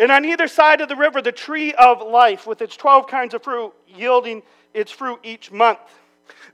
And 0.00 0.10
on 0.10 0.24
either 0.24 0.48
side 0.48 0.80
of 0.80 0.88
the 0.88 0.96
river, 0.96 1.20
the 1.20 1.30
tree 1.30 1.74
of 1.74 2.00
life 2.00 2.46
with 2.46 2.62
its 2.62 2.74
12 2.74 3.06
kinds 3.06 3.34
of 3.34 3.42
fruit, 3.42 3.74
yielding 3.86 4.42
its 4.72 4.90
fruit 4.90 5.20
each 5.22 5.52
month. 5.52 5.78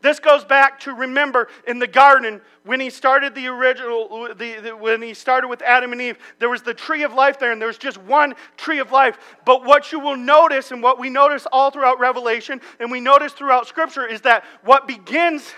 This 0.03 0.19
goes 0.19 0.45
back 0.45 0.81
to 0.81 0.93
remember 0.93 1.49
in 1.65 1.79
the 1.79 1.87
garden 1.87 2.41
when 2.65 2.81
he 2.81 2.91
started 2.91 3.37
the 3.37 3.47
original, 3.47 4.35
the, 4.35 4.57
the, 4.61 4.77
when 4.77 5.01
he 5.01 5.15
started 5.15 5.47
with 5.47 5.63
Adam 5.63 5.93
and 5.93 6.01
Eve, 6.01 6.19
there 6.41 6.49
was 6.49 6.63
the 6.63 6.75
tree 6.75 7.05
of 7.05 7.13
life 7.13 7.39
there, 7.39 7.53
and 7.53 7.61
there 7.61 7.69
was 7.69 7.79
just 7.79 7.99
one 7.99 8.35
tree 8.57 8.81
of 8.81 8.91
life. 8.91 9.17
But 9.45 9.65
what 9.65 9.93
you 9.93 10.01
will 10.01 10.17
notice, 10.17 10.73
and 10.73 10.83
what 10.83 10.99
we 10.99 11.09
notice 11.09 11.47
all 11.53 11.71
throughout 11.71 12.01
Revelation, 12.01 12.61
and 12.81 12.91
we 12.91 12.99
notice 12.99 13.33
throughout 13.33 13.69
Scripture, 13.69 14.07
is 14.07 14.23
that 14.23 14.45
what 14.65 14.89
begins 14.89 15.53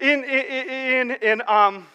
in, 0.00 0.24
in, 0.24 0.68
in, 0.68 1.10
in 1.22 1.42
um, 1.46 1.86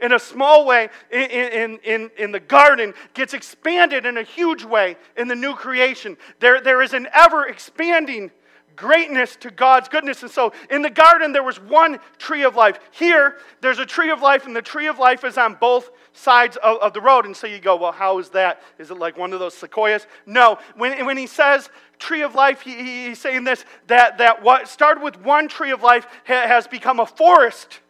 in 0.00 0.12
a 0.12 0.18
small 0.18 0.66
way 0.66 0.88
in, 1.10 1.78
in, 1.84 2.10
in, 2.18 2.32
the 2.32 2.40
garden 2.40 2.94
gets 3.14 3.34
expanded 3.34 4.06
in 4.06 4.16
a 4.16 4.22
huge 4.22 4.64
way 4.64 4.96
in 5.16 5.28
the 5.28 5.34
new 5.34 5.54
creation. 5.54 6.16
There, 6.38 6.60
there 6.60 6.82
is 6.82 6.94
an 6.94 7.08
ever 7.12 7.46
expanding 7.46 8.30
greatness 8.76 9.36
to 9.36 9.50
God's 9.50 9.88
goodness. 9.88 10.22
And 10.22 10.30
so 10.30 10.52
in 10.70 10.80
the 10.80 10.90
garden, 10.90 11.32
there 11.32 11.42
was 11.42 11.60
one 11.60 11.98
tree 12.16 12.44
of 12.44 12.56
life. 12.56 12.78
Here, 12.92 13.36
there's 13.60 13.78
a 13.78 13.84
tree 13.84 14.10
of 14.10 14.22
life, 14.22 14.46
and 14.46 14.56
the 14.56 14.62
tree 14.62 14.86
of 14.86 14.98
life 14.98 15.22
is 15.22 15.36
on 15.36 15.54
both 15.54 15.90
sides 16.14 16.56
of, 16.56 16.78
of 16.78 16.94
the 16.94 17.00
road. 17.00 17.26
And 17.26 17.36
so 17.36 17.46
you 17.46 17.58
go, 17.58 17.76
well, 17.76 17.92
how 17.92 18.18
is 18.18 18.30
that? 18.30 18.62
Is 18.78 18.90
it 18.90 18.98
like 18.98 19.18
one 19.18 19.34
of 19.34 19.38
those 19.38 19.54
sequoias? 19.54 20.06
No. 20.24 20.58
When, 20.76 21.04
when 21.04 21.18
he 21.18 21.26
says 21.26 21.68
tree 21.98 22.22
of 22.22 22.34
life, 22.34 22.62
he, 22.62 23.08
he's 23.08 23.18
saying 23.18 23.44
this 23.44 23.66
that, 23.88 24.16
that 24.18 24.42
what 24.42 24.66
started 24.66 25.02
with 25.02 25.20
one 25.20 25.48
tree 25.48 25.72
of 25.72 25.82
life 25.82 26.06
ha, 26.26 26.46
has 26.46 26.66
become 26.66 27.00
a 27.00 27.06
forest 27.06 27.80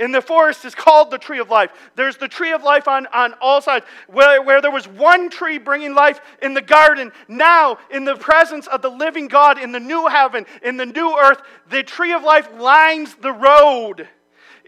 in 0.00 0.12
the 0.12 0.22
forest 0.22 0.64
is 0.64 0.74
called 0.74 1.10
the 1.10 1.18
tree 1.18 1.38
of 1.38 1.50
life. 1.50 1.70
There's 1.96 2.16
the 2.16 2.28
tree 2.28 2.52
of 2.52 2.62
life 2.62 2.86
on, 2.86 3.06
on 3.08 3.34
all 3.40 3.60
sides. 3.60 3.84
Where, 4.06 4.40
where 4.42 4.62
there 4.62 4.70
was 4.70 4.86
one 4.86 5.28
tree 5.28 5.58
bringing 5.58 5.94
life 5.94 6.20
in 6.40 6.54
the 6.54 6.62
garden, 6.62 7.12
now, 7.26 7.78
in 7.90 8.04
the 8.04 8.16
presence 8.16 8.66
of 8.68 8.82
the 8.82 8.90
living 8.90 9.28
God, 9.28 9.58
in 9.58 9.72
the 9.72 9.80
new 9.80 10.06
heaven, 10.06 10.46
in 10.62 10.76
the 10.76 10.86
new 10.86 11.18
earth, 11.18 11.42
the 11.70 11.82
tree 11.82 12.12
of 12.12 12.22
life 12.22 12.48
lines 12.58 13.14
the 13.16 13.32
road. 13.32 14.08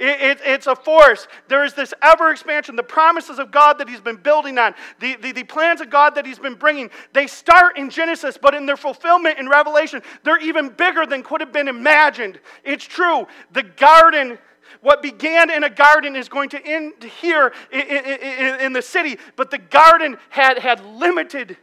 It, 0.01 0.21
it, 0.21 0.41
it's 0.47 0.67
a 0.67 0.75
force. 0.75 1.29
There 1.49 1.63
is 1.63 1.75
this 1.75 1.93
ever 2.01 2.31
expansion. 2.31 2.75
The 2.75 2.83
promises 2.83 3.39
of 3.39 3.51
God 3.51 3.75
that 3.79 3.89
He's 3.89 4.01
been 4.01 4.17
building 4.17 4.57
on, 4.57 4.75
the, 4.99 5.17
the, 5.17 5.33
the 5.33 5.45
plans 5.45 5.83
of 5.83 5.91
God 5.91 6.15
that 6.15 6.25
He's 6.25 6.39
been 6.39 6.55
bringing, 6.55 6.89
they 7.13 7.27
start 7.27 7.77
in 7.77 7.91
Genesis, 7.91 8.39
but 8.41 8.55
in 8.55 8.65
their 8.65 8.79
fulfillment 8.79 9.39
in 9.39 9.47
Revelation, 9.47 10.01
they're 10.25 10.41
even 10.41 10.71
bigger 10.71 11.05
than 11.05 11.23
could 11.23 11.43
have 11.43 11.53
been 11.53 11.69
imagined. 11.69 12.41
It's 12.65 12.85
true. 12.85 13.27
The 13.53 13.63
garden 13.63 14.39
what 14.81 15.03
began 15.03 15.51
in 15.51 15.65
a 15.65 15.71
garden 15.71 16.17
is 16.17 16.29
going 16.29 16.49
to 16.51 16.67
end 16.67 17.03
here 17.21 17.53
in, 17.73 17.81
in, 17.81 18.61
in 18.61 18.73
the 18.73 18.83
city, 18.83 19.19
but 19.37 19.51
the 19.51 19.59
garden 19.59 20.17
had, 20.29 20.59
had 20.59 20.85
limited. 20.85 21.57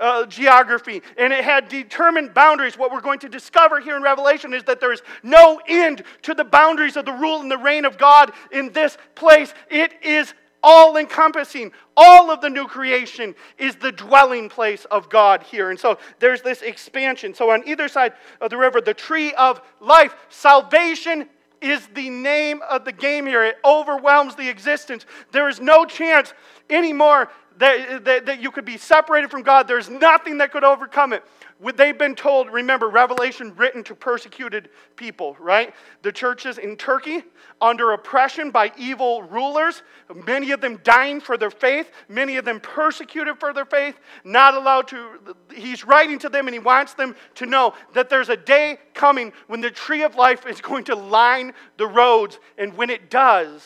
Uh, 0.00 0.26
geography 0.26 1.02
and 1.16 1.32
it 1.32 1.44
had 1.44 1.68
determined 1.68 2.34
boundaries. 2.34 2.76
What 2.76 2.90
we're 2.90 3.00
going 3.00 3.20
to 3.20 3.28
discover 3.28 3.78
here 3.78 3.94
in 3.96 4.02
Revelation 4.02 4.52
is 4.52 4.64
that 4.64 4.80
there 4.80 4.92
is 4.92 5.02
no 5.22 5.60
end 5.68 6.02
to 6.22 6.34
the 6.34 6.42
boundaries 6.42 6.96
of 6.96 7.04
the 7.04 7.12
rule 7.12 7.40
and 7.40 7.48
the 7.48 7.56
reign 7.56 7.84
of 7.84 7.96
God 7.96 8.32
in 8.50 8.72
this 8.72 8.98
place. 9.14 9.54
It 9.70 9.94
is 10.02 10.34
all 10.64 10.96
encompassing. 10.96 11.70
All 11.96 12.30
of 12.30 12.40
the 12.40 12.48
new 12.48 12.66
creation 12.66 13.36
is 13.58 13.76
the 13.76 13.92
dwelling 13.92 14.48
place 14.48 14.84
of 14.86 15.08
God 15.10 15.42
here. 15.44 15.70
And 15.70 15.78
so 15.78 15.98
there's 16.18 16.42
this 16.42 16.62
expansion. 16.62 17.34
So 17.34 17.50
on 17.50 17.62
either 17.68 17.86
side 17.86 18.14
of 18.40 18.50
the 18.50 18.56
river, 18.56 18.80
the 18.80 18.94
tree 18.94 19.32
of 19.34 19.60
life, 19.80 20.16
salvation 20.30 21.28
is 21.64 21.86
the 21.94 22.10
name 22.10 22.60
of 22.68 22.84
the 22.84 22.92
game 22.92 23.26
here. 23.26 23.42
It 23.42 23.56
overwhelms 23.64 24.34
the 24.36 24.48
existence. 24.48 25.06
There 25.32 25.48
is 25.48 25.60
no 25.60 25.84
chance 25.84 26.34
anymore 26.68 27.30
that, 27.58 28.04
that, 28.04 28.26
that 28.26 28.42
you 28.42 28.50
could 28.50 28.64
be 28.64 28.76
separated 28.76 29.30
from 29.30 29.42
God. 29.42 29.66
There's 29.66 29.88
nothing 29.88 30.38
that 30.38 30.52
could 30.52 30.64
overcome 30.64 31.12
it. 31.12 31.24
They've 31.72 31.96
been 31.96 32.14
told, 32.14 32.50
remember, 32.50 32.90
Revelation 32.90 33.54
written 33.56 33.82
to 33.84 33.94
persecuted 33.94 34.68
people, 34.96 35.34
right? 35.40 35.72
The 36.02 36.12
churches 36.12 36.58
in 36.58 36.76
Turkey 36.76 37.22
under 37.60 37.92
oppression 37.92 38.50
by 38.50 38.72
evil 38.76 39.22
rulers, 39.22 39.82
many 40.26 40.50
of 40.50 40.60
them 40.60 40.78
dying 40.84 41.20
for 41.20 41.38
their 41.38 41.50
faith, 41.50 41.90
many 42.08 42.36
of 42.36 42.44
them 42.44 42.60
persecuted 42.60 43.38
for 43.40 43.52
their 43.54 43.64
faith, 43.64 43.98
not 44.24 44.54
allowed 44.54 44.88
to. 44.88 45.34
He's 45.54 45.84
writing 45.84 46.18
to 46.20 46.28
them 46.28 46.48
and 46.48 46.54
he 46.54 46.58
wants 46.58 46.94
them 46.94 47.16
to 47.36 47.46
know 47.46 47.72
that 47.94 48.10
there's 48.10 48.28
a 48.28 48.36
day 48.36 48.78
coming 48.92 49.32
when 49.46 49.60
the 49.60 49.70
tree 49.70 50.02
of 50.02 50.16
life 50.16 50.46
is 50.46 50.60
going 50.60 50.84
to 50.84 50.94
line 50.94 51.54
the 51.78 51.86
roads, 51.86 52.38
and 52.58 52.76
when 52.76 52.90
it 52.90 53.08
does, 53.08 53.62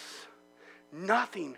nothing, 0.93 1.57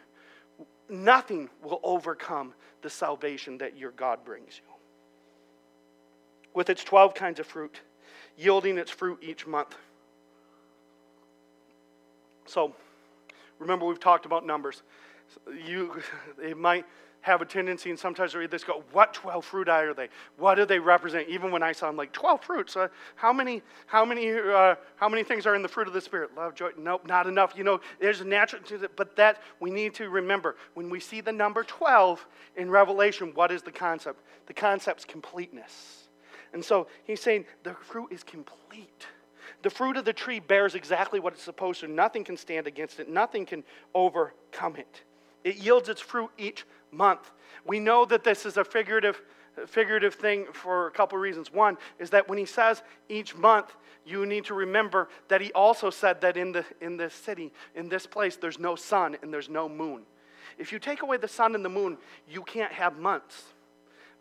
nothing 0.89 1.51
will 1.63 1.81
overcome 1.83 2.55
the 2.83 2.91
salvation 2.91 3.59
that 3.59 3.77
your 3.77 3.91
God 3.91 4.25
brings 4.25 4.59
you 4.59 4.70
with 6.55 6.71
its 6.71 6.85
12 6.85 7.15
kinds 7.15 7.41
of 7.41 7.47
fruit, 7.47 7.81
yielding 8.37 8.79
its 8.79 8.91
fruit 8.91 9.19
each 9.23 9.47
month. 9.47 9.77
So, 12.47 12.75
remember, 13.59 13.87
we've 13.87 14.01
talked 14.01 14.27
about 14.27 14.45
numbers. 14.45 14.83
You, 15.67 16.03
it 16.43 16.59
might 16.59 16.85
have 17.23 17.43
a 17.43 17.45
tendency, 17.45 17.91
and 17.91 17.99
sometimes 17.99 18.35
read 18.35 18.51
this, 18.51 18.65
go, 18.65 18.83
what 18.93 19.13
12 19.13 19.45
fruit 19.45 19.69
are 19.69 19.93
they? 19.93 20.09
What 20.37 20.55
do 20.55 20.65
they 20.65 20.79
represent? 20.79 21.29
Even 21.29 21.51
when 21.51 21.63
I 21.63 21.73
saw 21.73 21.87
them, 21.87 21.97
like 21.97 22.13
12 22.13 22.43
fruits. 22.43 22.77
Uh, 22.77 22.89
how 23.15 23.33
many, 23.33 23.63
how 23.87 24.05
many, 24.05 24.33
uh, 24.33 24.75
how 24.97 25.09
many 25.09 25.23
things 25.23 25.47
are 25.47 25.55
in 25.55 25.63
the 25.63 25.69
fruit 25.69 25.87
of 25.87 25.93
the 25.93 26.01
Spirit? 26.01 26.31
Love, 26.37 26.55
joy. 26.55 26.71
Nope, 26.79 27.07
not 27.07 27.27
enough. 27.27 27.53
You 27.57 27.65
know, 27.65 27.81
there's 28.01 28.21
a 28.21 28.25
natural, 28.25 28.63
but 28.97 29.17
that 29.17 29.43
we 29.61 29.71
need 29.71 29.95
to 29.95 30.09
remember. 30.09 30.57
When 30.75 30.89
we 30.89 31.01
see 31.01 31.21
the 31.21 31.33
number 31.33 31.63
12 31.63 32.27
in 32.57 32.71
Revelation, 32.71 33.33
what 33.35 33.53
is 33.53 33.63
the 33.63 33.73
concept? 33.73 34.21
The 34.47 34.55
concept's 34.55 35.05
completeness. 35.05 36.00
And 36.53 36.65
so 36.65 36.87
he's 37.05 37.21
saying 37.21 37.45
the 37.63 37.75
fruit 37.75 38.09
is 38.11 38.23
complete. 38.23 39.07
The 39.63 39.71
fruit 39.71 39.97
of 39.97 40.05
the 40.05 40.13
tree 40.13 40.41
bears 40.41 40.75
exactly 40.75 41.21
what 41.21 41.35
it's 41.35 41.43
supposed 41.43 41.81
to. 41.81 41.89
Nothing 41.89 42.25
can 42.25 42.37
stand 42.37 42.67
against 42.67 43.01
it, 43.01 43.09
nothing 43.09 43.47
can 43.47 43.65
overcome 43.95 44.77
it. 44.77 45.03
It 45.45 45.57
yields 45.57 45.89
its 45.89 46.01
fruit 46.01 46.31
each 46.39 46.65
month. 46.91 47.31
We 47.65 47.81
know 47.81 48.05
that 48.07 48.25
this 48.25 48.45
is 48.45 48.57
a 48.57 48.65
figurative, 48.65 49.21
figurative 49.67 50.15
thing 50.15 50.47
for 50.53 50.87
a 50.87 50.91
couple 50.91 51.17
of 51.17 51.23
reasons. 51.23 51.53
One 51.53 51.79
is 51.99 52.11
that 52.11 52.29
when 52.29 52.39
he 52.39 52.45
says 52.45 52.83
each 53.09 53.35
month, 53.37 53.75
you 54.05 54.27
need 54.27 54.45
to 54.47 54.55
remember 54.55 55.09
that 55.29 55.41
he 55.41 55.53
also 55.53 55.91
said 55.91 56.21
that 56.23 56.37
in, 56.37 56.53
the, 56.53 56.65
in 56.81 56.97
this 56.97 57.15
city, 57.15 57.53
in 57.75 57.89
this 57.89 58.07
place, 58.07 58.37
there's 58.37 58.59
no 58.59 58.77
sun 58.77 59.17
and 59.23 59.33
there's 59.33 59.49
no 59.49 59.69
moon. 59.69 60.03
If 60.59 60.73
you 60.73 60.79
take 60.79 61.03
away 61.03 61.17
the 61.17 61.29
sun 61.29 61.55
and 61.55 61.65
the 61.65 61.71
moon, 61.71 61.97
you 62.29 62.43
can't 62.43 62.73
have 62.73 62.99
months. 62.99 63.45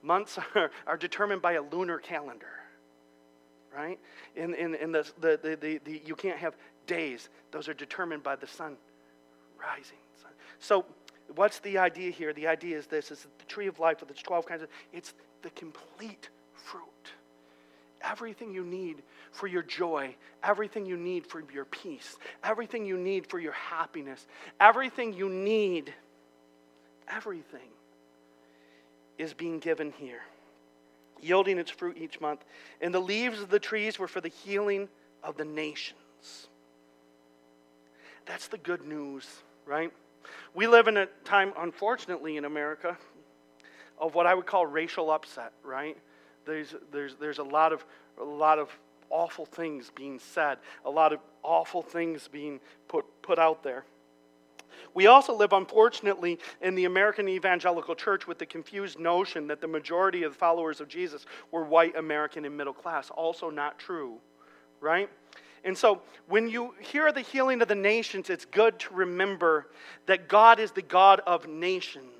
Months 0.01 0.37
are, 0.55 0.71
are 0.87 0.97
determined 0.97 1.41
by 1.41 1.53
a 1.53 1.61
lunar 1.61 1.99
calendar, 1.99 2.51
right? 3.75 3.99
In, 4.35 4.53
in, 4.53 4.75
in 4.75 4.91
the, 4.91 5.09
the, 5.19 5.39
the, 5.41 5.55
the, 5.55 5.81
the 5.83 6.01
you 6.05 6.15
can't 6.15 6.39
have 6.39 6.55
days, 6.87 7.29
those 7.51 7.67
are 7.67 7.73
determined 7.73 8.23
by 8.23 8.35
the 8.35 8.47
sun 8.47 8.77
rising. 9.59 9.97
So 10.59 10.85
What's 11.35 11.59
the 11.59 11.77
idea 11.77 12.11
here? 12.11 12.33
The 12.33 12.47
idea 12.47 12.77
is 12.77 12.87
this 12.87 13.11
is 13.11 13.27
the 13.37 13.45
tree 13.45 13.67
of 13.67 13.79
life 13.79 14.01
with 14.01 14.09
its 14.09 14.21
12 14.21 14.45
kinds 14.45 14.63
of 14.63 14.69
it's 14.91 15.13
the 15.41 15.49
complete 15.51 16.29
fruit. 16.53 16.83
Everything 18.01 18.53
you 18.53 18.63
need 18.63 19.03
for 19.31 19.47
your 19.47 19.61
joy, 19.61 20.15
everything 20.43 20.85
you 20.85 20.97
need 20.97 21.27
for 21.27 21.43
your 21.53 21.65
peace, 21.65 22.15
everything 22.43 22.85
you 22.85 22.97
need 22.97 23.27
for 23.27 23.39
your 23.39 23.51
happiness, 23.51 24.25
everything 24.59 25.13
you 25.13 25.29
need, 25.29 25.93
everything 27.07 27.69
is 29.19 29.33
being 29.33 29.59
given 29.59 29.93
here, 29.99 30.21
yielding 31.21 31.59
its 31.59 31.69
fruit 31.69 31.97
each 31.97 32.19
month. 32.19 32.43
And 32.81 32.91
the 32.91 32.99
leaves 32.99 33.41
of 33.41 33.49
the 33.49 33.59
trees 33.59 33.99
were 33.99 34.07
for 34.07 34.21
the 34.21 34.29
healing 34.29 34.87
of 35.23 35.37
the 35.37 35.45
nations. 35.45 36.47
That's 38.25 38.47
the 38.47 38.57
good 38.57 38.85
news, 38.85 39.27
right? 39.65 39.91
We 40.55 40.67
live 40.67 40.87
in 40.87 40.97
a 40.97 41.07
time, 41.25 41.53
unfortunately, 41.57 42.37
in 42.37 42.45
America, 42.45 42.97
of 43.97 44.15
what 44.15 44.25
I 44.25 44.33
would 44.33 44.45
call 44.45 44.65
racial 44.65 45.11
upset, 45.11 45.51
right? 45.63 45.97
There's, 46.45 46.73
there's, 46.91 47.15
there's 47.15 47.39
a, 47.39 47.43
lot 47.43 47.73
of, 47.73 47.83
a 48.19 48.23
lot 48.23 48.57
of 48.57 48.69
awful 49.09 49.45
things 49.45 49.91
being 49.93 50.19
said, 50.19 50.59
a 50.85 50.89
lot 50.89 51.11
of 51.11 51.19
awful 51.43 51.81
things 51.81 52.27
being 52.27 52.59
put, 52.87 53.05
put 53.21 53.37
out 53.37 53.63
there. 53.63 53.83
We 54.93 55.07
also 55.07 55.33
live, 55.33 55.53
unfortunately, 55.53 56.39
in 56.61 56.75
the 56.75 56.85
American 56.85 57.27
evangelical 57.29 57.95
church 57.95 58.27
with 58.27 58.39
the 58.39 58.45
confused 58.45 58.99
notion 58.99 59.47
that 59.47 59.61
the 59.61 59.67
majority 59.67 60.23
of 60.23 60.33
the 60.33 60.37
followers 60.37 60.81
of 60.81 60.87
Jesus 60.87 61.25
were 61.51 61.63
white 61.63 61.95
American 61.95 62.45
and 62.45 62.55
middle 62.55 62.73
class. 62.73 63.09
Also, 63.09 63.49
not 63.49 63.79
true, 63.79 64.17
right? 64.79 65.09
And 65.63 65.77
so, 65.77 66.01
when 66.27 66.47
you 66.47 66.73
hear 66.79 67.11
the 67.11 67.21
healing 67.21 67.61
of 67.61 67.67
the 67.67 67.75
nations, 67.75 68.29
it's 68.29 68.45
good 68.45 68.79
to 68.79 68.93
remember 68.93 69.67
that 70.05 70.27
God 70.27 70.59
is 70.59 70.71
the 70.71 70.81
God 70.81 71.21
of 71.27 71.47
nations 71.47 72.18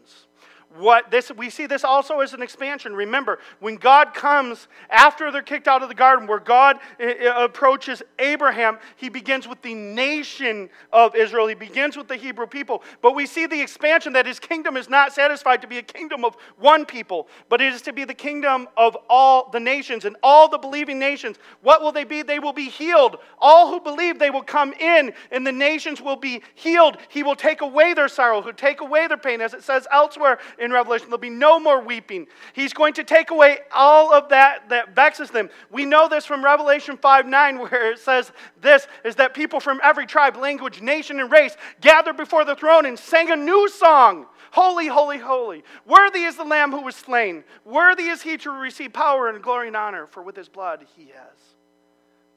what 0.78 1.09
this 1.09 1.32
we 1.36 1.49
see 1.49 1.65
this 1.65 1.84
also 1.84 2.20
as 2.20 2.34
an 2.34 2.43
expansion. 2.43 2.95
Remember 2.95 3.39
when 3.59 3.76
god 3.76 4.13
comes 4.13 4.67
after 4.89 5.32
they're 5.32 5.41
kicked 5.41 5.67
out 5.67 5.82
of 5.82 5.89
the 5.89 5.95
garden 5.95 6.28
where 6.28 6.39
god 6.39 6.78
eh, 6.99 7.13
eh, 7.20 7.43
approaches 7.43 8.03
abraham 8.20 8.78
he 8.95 9.09
begins 9.09 9.47
with 9.47 9.61
the 9.63 9.74
nation 9.74 10.70
of 10.93 11.15
israel. 11.15 11.47
He 11.47 11.55
begins 11.55 11.97
with 11.97 12.07
the 12.07 12.15
hebrew 12.15 12.45
people. 12.45 12.84
But 13.01 13.15
we 13.15 13.26
see 13.26 13.47
the 13.47 13.59
expansion 13.59 14.13
that 14.13 14.28
his 14.28 14.39
kingdom 14.39 14.78
is 14.78 14.89
not 14.89 15.11
satisfied 15.11 15.61
to 15.61 15.67
be 15.67 15.80
a 15.80 15.84
kingdom 15.84 16.24
of 16.24 16.36
one 16.59 16.86
people 16.86 17.28
but 17.49 17.61
it 17.61 17.74
is 17.74 17.82
to 17.84 17.93
be 17.93 18.03
the 18.03 18.13
kingdom 18.13 18.67
of 18.78 18.95
all 19.09 19.49
the 19.49 19.59
nations. 19.59 20.05
And 20.05 20.15
all 20.22 20.49
the 20.49 20.59
believing 20.59 20.99
nations 20.99 21.38
what 21.61 21.82
will 21.82 21.91
they 21.91 22.03
be? 22.03 22.22
They 22.22 22.38
will 22.39 22.53
be 22.53 22.70
healed. 22.70 23.17
All 23.39 23.70
who 23.70 23.80
believe 23.80 24.20
they 24.20 24.30
will 24.30 24.43
come 24.43 24.74
in 24.74 25.13
and 25.32 25.47
the 25.47 25.51
nations 25.51 25.99
will 25.99 26.15
be 26.15 26.43
healed. 26.53 26.97
He 27.09 27.24
will 27.24 27.36
take 27.36 27.61
away 27.61 27.95
their 27.95 28.07
sorrow. 28.07 28.41
He'll 28.43 28.53
take 28.53 28.82
away 28.82 29.07
their 29.07 29.17
pain 29.17 29.41
as 29.41 29.55
it 29.55 29.63
says 29.63 29.88
elsewhere 29.91 30.38
in 30.60 30.72
Revelation. 30.72 31.07
There'll 31.07 31.20
be 31.20 31.30
no 31.30 31.60
more 31.60 31.82
weeping. 31.82 32.28
He's 32.53 32.74
going 32.74 32.93
to 32.93 33.03
take 33.03 33.32
away 33.32 33.60
all 33.74 34.14
of 34.14 34.30
that 34.30 34.70
that 34.70 34.95
vexes 34.95 35.32
them. 35.32 35.49
We 35.72 35.86
know 35.86 36.07
this 36.07 36.26
from 36.26 36.43
Revelation 36.43 36.97
5 36.97 37.26
9, 37.26 37.60
where 37.60 37.91
it 37.91 37.99
says 37.99 38.32
this 38.62 38.88
is 39.03 39.16
that 39.16 39.34
people 39.34 39.60
from 39.60 39.80
every 39.84 40.05
tribe, 40.05 40.38
language, 40.38 40.82
nation, 40.82 41.20
and 41.20 41.32
race 41.32 41.55
gathered 41.82 42.18
before 42.18 42.45
the 42.45 42.55
throne 42.55 42.86
and 42.86 42.97
sang 42.97 43.32
a 43.32 43.36
new 43.36 43.70
song. 43.70 44.26
Holy, 44.51 44.88
holy, 44.88 45.20
holy. 45.20 45.64
Worthy 45.86 46.24
is 46.24 46.36
the 46.36 46.43
Lamb 46.43 46.72
who 46.72 46.82
was 46.82 46.95
slain. 46.95 47.43
Worthy 47.66 48.05
is 48.05 48.22
he 48.22 48.38
to 48.38 48.49
receive 48.49 48.93
power 48.93 49.30
and 49.30 49.43
glory 49.43 49.68
and 49.68 49.76
honor, 49.76 50.07
for 50.07 50.24
with 50.24 50.36
his 50.36 50.49
blood 50.49 50.86
he 50.95 51.03
has 51.16 51.55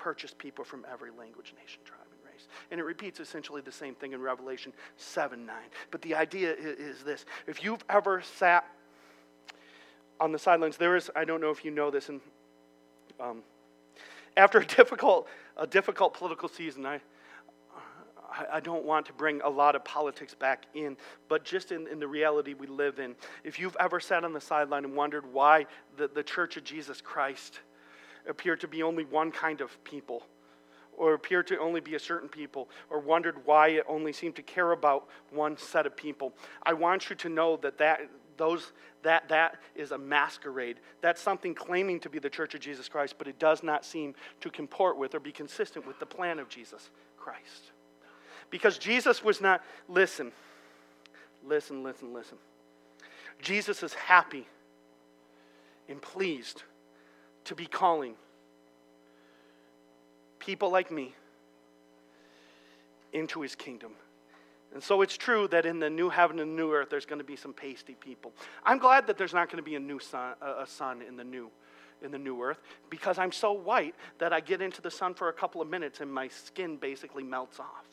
purchased 0.02 0.36
people 0.36 0.64
from 0.64 0.84
every 0.92 1.10
language, 1.10 1.54
nation, 1.56 1.80
tribe. 1.84 2.00
And 2.10 2.21
it 2.70 2.84
repeats 2.84 3.20
essentially 3.20 3.60
the 3.60 3.72
same 3.72 3.94
thing 3.94 4.12
in 4.12 4.20
Revelation 4.20 4.72
7 4.96 5.46
9. 5.46 5.56
But 5.90 6.02
the 6.02 6.14
idea 6.14 6.54
is 6.58 7.02
this 7.02 7.24
if 7.46 7.62
you've 7.62 7.84
ever 7.88 8.22
sat 8.22 8.66
on 10.20 10.32
the 10.32 10.38
sidelines, 10.38 10.76
there 10.76 10.96
is, 10.96 11.10
I 11.16 11.24
don't 11.24 11.40
know 11.40 11.50
if 11.50 11.64
you 11.64 11.70
know 11.70 11.90
this, 11.90 12.08
and 12.08 12.20
um, 13.20 13.42
after 14.36 14.58
a 14.58 14.66
difficult, 14.76 15.28
a 15.56 15.66
difficult 15.66 16.14
political 16.14 16.48
season, 16.48 16.86
I, 16.86 17.00
I 18.50 18.60
don't 18.60 18.84
want 18.84 19.06
to 19.06 19.12
bring 19.12 19.40
a 19.42 19.48
lot 19.48 19.74
of 19.74 19.84
politics 19.84 20.34
back 20.34 20.66
in, 20.74 20.96
but 21.28 21.44
just 21.44 21.72
in, 21.72 21.86
in 21.86 21.98
the 21.98 22.08
reality 22.08 22.54
we 22.54 22.66
live 22.66 22.98
in, 22.98 23.14
if 23.44 23.58
you've 23.58 23.76
ever 23.78 24.00
sat 24.00 24.24
on 24.24 24.32
the 24.32 24.40
sideline 24.40 24.84
and 24.84 24.96
wondered 24.96 25.30
why 25.32 25.66
the, 25.96 26.08
the 26.08 26.22
Church 26.22 26.56
of 26.56 26.64
Jesus 26.64 27.00
Christ 27.00 27.60
appeared 28.28 28.60
to 28.60 28.68
be 28.68 28.82
only 28.82 29.04
one 29.04 29.30
kind 29.30 29.60
of 29.60 29.82
people, 29.84 30.24
or 30.96 31.14
appeared 31.14 31.46
to 31.48 31.58
only 31.58 31.80
be 31.80 31.94
a 31.94 31.98
certain 31.98 32.28
people, 32.28 32.68
or 32.90 32.98
wondered 32.98 33.36
why 33.44 33.68
it 33.68 33.84
only 33.88 34.12
seemed 34.12 34.36
to 34.36 34.42
care 34.42 34.72
about 34.72 35.08
one 35.30 35.56
set 35.56 35.86
of 35.86 35.96
people. 35.96 36.32
I 36.62 36.72
want 36.74 37.10
you 37.10 37.16
to 37.16 37.28
know 37.28 37.56
that 37.58 37.78
that, 37.78 38.02
those, 38.36 38.72
that, 39.02 39.28
that 39.28 39.56
is 39.74 39.92
a 39.92 39.98
masquerade. 39.98 40.78
That's 41.00 41.20
something 41.20 41.54
claiming 41.54 42.00
to 42.00 42.10
be 42.10 42.18
the 42.18 42.30
Church 42.30 42.54
of 42.54 42.60
Jesus 42.60 42.88
Christ, 42.88 43.14
but 43.18 43.26
it 43.26 43.38
does 43.38 43.62
not 43.62 43.84
seem 43.84 44.14
to 44.40 44.50
comport 44.50 44.96
with 44.98 45.14
or 45.14 45.20
be 45.20 45.32
consistent 45.32 45.86
with 45.86 45.98
the 45.98 46.06
plan 46.06 46.38
of 46.38 46.48
Jesus 46.48 46.90
Christ. 47.16 47.72
Because 48.50 48.78
Jesus 48.78 49.24
was 49.24 49.40
not, 49.40 49.62
listen, 49.88 50.30
listen, 51.44 51.82
listen, 51.82 52.12
listen. 52.12 52.36
Jesus 53.40 53.82
is 53.82 53.94
happy 53.94 54.46
and 55.88 56.00
pleased 56.00 56.62
to 57.44 57.54
be 57.54 57.66
calling 57.66 58.14
people 60.42 60.70
like 60.70 60.90
me 60.90 61.14
into 63.12 63.40
his 63.40 63.54
kingdom. 63.54 63.92
And 64.74 64.82
so 64.82 65.02
it's 65.02 65.16
true 65.16 65.46
that 65.48 65.66
in 65.66 65.78
the 65.78 65.88
new 65.88 66.08
heaven 66.08 66.40
and 66.40 66.56
new 66.56 66.72
earth, 66.72 66.88
there's 66.90 67.06
going 67.06 67.20
to 67.20 67.24
be 67.24 67.36
some 67.36 67.52
pasty 67.52 67.94
people. 67.94 68.32
I'm 68.64 68.78
glad 68.78 69.06
that 69.06 69.16
there's 69.16 69.34
not 69.34 69.48
going 69.48 69.58
to 69.58 69.62
be 69.62 69.76
a 69.76 69.80
new 69.80 70.00
sun, 70.00 70.34
a 70.40 70.66
sun 70.66 71.00
in 71.02 71.16
the 71.16 71.22
new, 71.22 71.48
in 72.02 72.10
the 72.10 72.18
new 72.18 72.42
earth, 72.42 72.58
because 72.90 73.18
I'm 73.18 73.30
so 73.30 73.52
white 73.52 73.94
that 74.18 74.32
I 74.32 74.40
get 74.40 74.60
into 74.60 74.82
the 74.82 74.90
sun 74.90 75.14
for 75.14 75.28
a 75.28 75.32
couple 75.32 75.60
of 75.60 75.68
minutes 75.68 76.00
and 76.00 76.12
my 76.12 76.26
skin 76.26 76.76
basically 76.76 77.22
melts 77.22 77.60
off. 77.60 77.86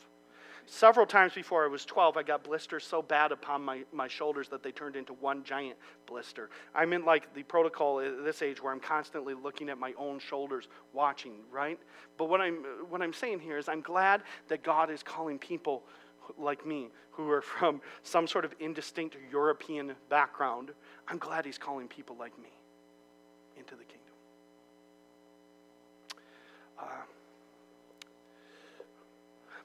Several 0.72 1.04
times 1.04 1.32
before 1.34 1.64
I 1.64 1.66
was 1.66 1.84
12, 1.84 2.16
I 2.16 2.22
got 2.22 2.44
blisters 2.44 2.86
so 2.86 3.02
bad 3.02 3.32
upon 3.32 3.60
my, 3.60 3.82
my 3.92 4.06
shoulders 4.06 4.48
that 4.50 4.62
they 4.62 4.70
turned 4.70 4.94
into 4.94 5.14
one 5.14 5.42
giant 5.42 5.76
blister. 6.06 6.48
I'm 6.76 6.92
in 6.92 7.04
like 7.04 7.34
the 7.34 7.42
protocol 7.42 7.98
at 7.98 8.22
this 8.22 8.40
age 8.40 8.62
where 8.62 8.72
I'm 8.72 8.78
constantly 8.78 9.34
looking 9.34 9.68
at 9.68 9.78
my 9.78 9.92
own 9.98 10.20
shoulders, 10.20 10.68
watching, 10.92 11.40
right? 11.50 11.76
But 12.16 12.28
what 12.28 12.40
I'm, 12.40 12.64
what 12.88 13.02
I'm 13.02 13.12
saying 13.12 13.40
here 13.40 13.58
is 13.58 13.68
I'm 13.68 13.80
glad 13.80 14.22
that 14.46 14.62
God 14.62 14.92
is 14.92 15.02
calling 15.02 15.40
people 15.40 15.82
like 16.38 16.64
me 16.64 16.90
who 17.10 17.28
are 17.32 17.42
from 17.42 17.80
some 18.04 18.28
sort 18.28 18.44
of 18.44 18.54
indistinct 18.60 19.16
European 19.32 19.96
background. 20.08 20.70
I'm 21.08 21.18
glad 21.18 21.44
He's 21.44 21.58
calling 21.58 21.88
people 21.88 22.14
like 22.16 22.38
me 22.40 22.50
into 23.56 23.74
the 23.74 23.82
kingdom. 23.82 24.14
Uh, 26.78 26.84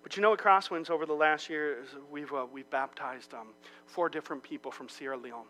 but 0.05 0.15
you 0.15 0.21
know, 0.21 0.33
at 0.33 0.39
Crosswinds 0.39 0.91
over 0.91 1.07
the 1.07 1.15
last 1.15 1.49
year, 1.49 1.79
we've, 2.11 2.31
uh, 2.31 2.45
we've 2.53 2.69
baptized 2.69 3.33
um, 3.33 3.47
four 3.87 4.07
different 4.07 4.43
people 4.43 4.69
from 4.69 4.87
Sierra 4.87 5.17
Leone. 5.17 5.47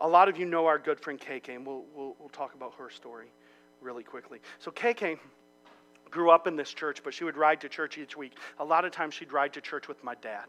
A 0.00 0.08
lot 0.08 0.28
of 0.28 0.36
you 0.36 0.44
know 0.44 0.66
our 0.66 0.76
good 0.76 0.98
friend 0.98 1.20
KK, 1.20 1.54
and 1.54 1.64
we'll, 1.64 1.84
we'll, 1.94 2.16
we'll 2.18 2.30
talk 2.30 2.54
about 2.54 2.74
her 2.78 2.90
story 2.90 3.28
really 3.80 4.02
quickly. 4.02 4.40
So, 4.58 4.72
KK 4.72 5.20
grew 6.10 6.32
up 6.32 6.48
in 6.48 6.56
this 6.56 6.74
church, 6.74 7.04
but 7.04 7.14
she 7.14 7.22
would 7.22 7.36
ride 7.36 7.60
to 7.60 7.68
church 7.68 7.96
each 7.96 8.16
week. 8.16 8.32
A 8.58 8.64
lot 8.64 8.84
of 8.84 8.90
times, 8.90 9.14
she'd 9.14 9.32
ride 9.32 9.52
to 9.52 9.60
church 9.60 9.86
with 9.86 10.02
my 10.02 10.16
dad, 10.16 10.46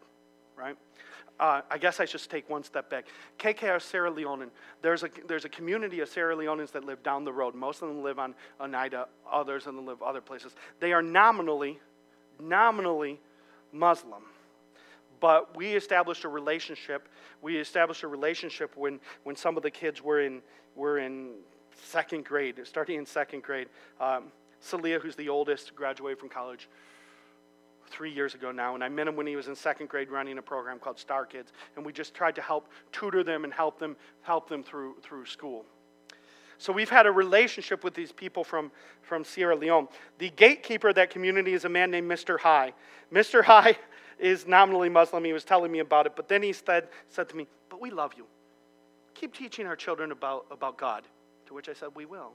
right? 0.58 0.76
Uh, 1.40 1.62
I 1.70 1.78
guess 1.78 2.00
I 2.00 2.06
should 2.06 2.28
take 2.28 2.50
one 2.50 2.64
step 2.64 2.90
back. 2.90 3.06
KK 3.38 3.70
are 3.70 3.80
Sierra 3.80 4.12
Leonean. 4.12 4.50
There's 4.82 5.04
a, 5.04 5.10
there's 5.28 5.46
a 5.46 5.50
community 5.50 6.00
of 6.00 6.10
Sierra 6.10 6.36
Leoneans 6.36 6.72
that 6.72 6.84
live 6.84 7.04
down 7.04 7.24
the 7.24 7.34
road. 7.34 7.54
Most 7.54 7.84
of 7.84 7.90
them 7.90 8.02
live 8.02 8.18
on 8.18 8.34
Oneida, 8.60 9.10
others 9.32 9.68
of 9.68 9.76
them 9.76 9.86
live 9.86 10.02
other 10.02 10.22
places. 10.22 10.56
They 10.80 10.92
are 10.92 11.04
nominally 11.04 11.80
nominally 12.40 13.20
Muslim. 13.72 14.24
But 15.20 15.56
we 15.56 15.74
established 15.74 16.26
a 16.26 16.30
relationship. 16.30 17.08
We 17.42 17.58
established 17.58 18.04
a 18.04 18.08
relationship 18.08 18.76
when, 18.76 19.00
when 19.24 19.36
some 19.36 19.56
of 19.58 19.64
the 19.64 19.72
kids 19.72 20.02
were 20.02 20.22
in, 20.22 20.42
were 20.76 21.00
in 21.00 21.36
second 21.82 22.26
grade, 22.26 22.60
starting 22.66 22.98
in 22.98 23.06
second 23.06 23.44
grade. 23.44 23.70
Um, 24.00 24.26
Salia, 24.62 25.02
who's 25.02 25.16
the 25.16 25.30
oldest, 25.30 25.76
graduated 25.76 26.20
from 26.20 26.30
college 26.30 26.70
three 27.88 28.12
years 28.12 28.34
ago 28.34 28.52
now, 28.52 28.76
and 28.76 28.84
I 28.84 28.90
met 28.90 29.08
him 29.08 29.16
when 29.16 29.28
he 29.28 29.36
was 29.36 29.48
in 29.48 29.56
second 29.56 29.88
grade 29.88 30.10
running 30.10 30.38
a 30.38 30.42
program 30.42 30.80
called 30.80 30.98
Star 30.98 31.26
Kids, 31.26 31.52
and 31.76 31.86
we 31.86 31.94
just 31.94 32.14
tried 32.14 32.36
to 32.36 32.42
help 32.42 32.68
tutor 32.92 33.24
them 33.24 33.44
and 33.44 33.54
help 33.54 33.78
them 33.78 33.96
help 34.22 34.50
them 34.50 34.64
through 34.64 34.96
through 35.04 35.26
school. 35.26 35.66
So 36.58 36.72
we've 36.72 36.89
had 36.89 37.06
a 37.06 37.12
relationship 37.12 37.84
with 37.84 37.93
these 37.93 38.12
people 38.12 38.43
from, 38.43 38.72
from 39.01 39.24
Sierra 39.24 39.56
Leone. 39.56 39.88
The 40.20 40.30
gatekeeper 40.30 40.89
of 40.89 40.95
that 40.95 41.10
community 41.10 41.54
is 41.54 41.66
a 41.66 41.70
man 41.70 41.91
named 41.91 42.10
Mr. 42.10 42.39
High. 42.39 42.74
Mr. 43.12 43.43
High 43.45 43.78
is 44.20 44.47
nominally 44.47 44.89
Muslim. 44.89 45.24
He 45.26 45.34
was 45.34 45.43
telling 45.43 45.72
me 45.72 45.80
about 45.80 46.06
it, 46.06 46.16
but 46.16 46.28
then 46.28 46.43
he 46.43 46.54
said, 46.54 46.88
said 47.10 47.30
to 47.30 47.36
me, 47.36 47.47
But 47.70 47.82
we 47.82 47.89
love 47.89 48.14
you. 48.16 48.26
Keep 49.14 49.36
teaching 49.36 49.68
our 49.68 49.76
children 49.76 50.12
about, 50.12 50.45
about 50.51 50.78
God. 50.78 51.04
To 51.47 51.54
which 51.54 51.70
I 51.70 51.74
said, 51.74 51.89
We 51.95 52.06
will. 52.06 52.34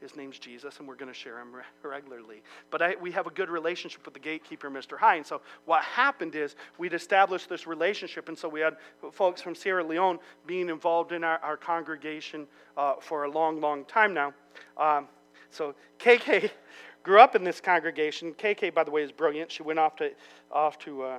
His 0.00 0.14
name's 0.14 0.38
Jesus, 0.38 0.78
and 0.78 0.86
we're 0.86 0.94
going 0.94 1.12
to 1.12 1.18
share 1.18 1.38
him 1.40 1.52
re- 1.52 1.62
regularly. 1.82 2.42
But 2.70 2.82
I, 2.82 2.96
we 3.00 3.10
have 3.12 3.26
a 3.26 3.30
good 3.30 3.50
relationship 3.50 4.04
with 4.04 4.14
the 4.14 4.20
gatekeeper, 4.20 4.70
Mr. 4.70 4.96
High. 4.96 5.16
And 5.16 5.26
so 5.26 5.40
what 5.64 5.82
happened 5.82 6.34
is 6.34 6.54
we'd 6.78 6.94
established 6.94 7.48
this 7.48 7.66
relationship, 7.66 8.28
and 8.28 8.38
so 8.38 8.48
we 8.48 8.60
had 8.60 8.76
folks 9.12 9.42
from 9.42 9.54
Sierra 9.54 9.82
Leone 9.82 10.18
being 10.46 10.68
involved 10.68 11.12
in 11.12 11.24
our, 11.24 11.38
our 11.38 11.56
congregation 11.56 12.46
uh, 12.76 12.94
for 13.00 13.24
a 13.24 13.30
long, 13.30 13.60
long 13.60 13.84
time 13.86 14.14
now. 14.14 14.32
Um, 14.76 15.08
so 15.50 15.74
KK 15.98 16.50
grew 17.02 17.20
up 17.20 17.34
in 17.34 17.42
this 17.42 17.60
congregation. 17.60 18.34
KK, 18.34 18.72
by 18.72 18.84
the 18.84 18.90
way, 18.90 19.02
is 19.02 19.12
brilliant. 19.12 19.50
She 19.50 19.62
went 19.62 19.78
off 19.78 19.96
to 19.96 20.12
off 20.52 20.78
to 20.80 21.02
uh, 21.02 21.18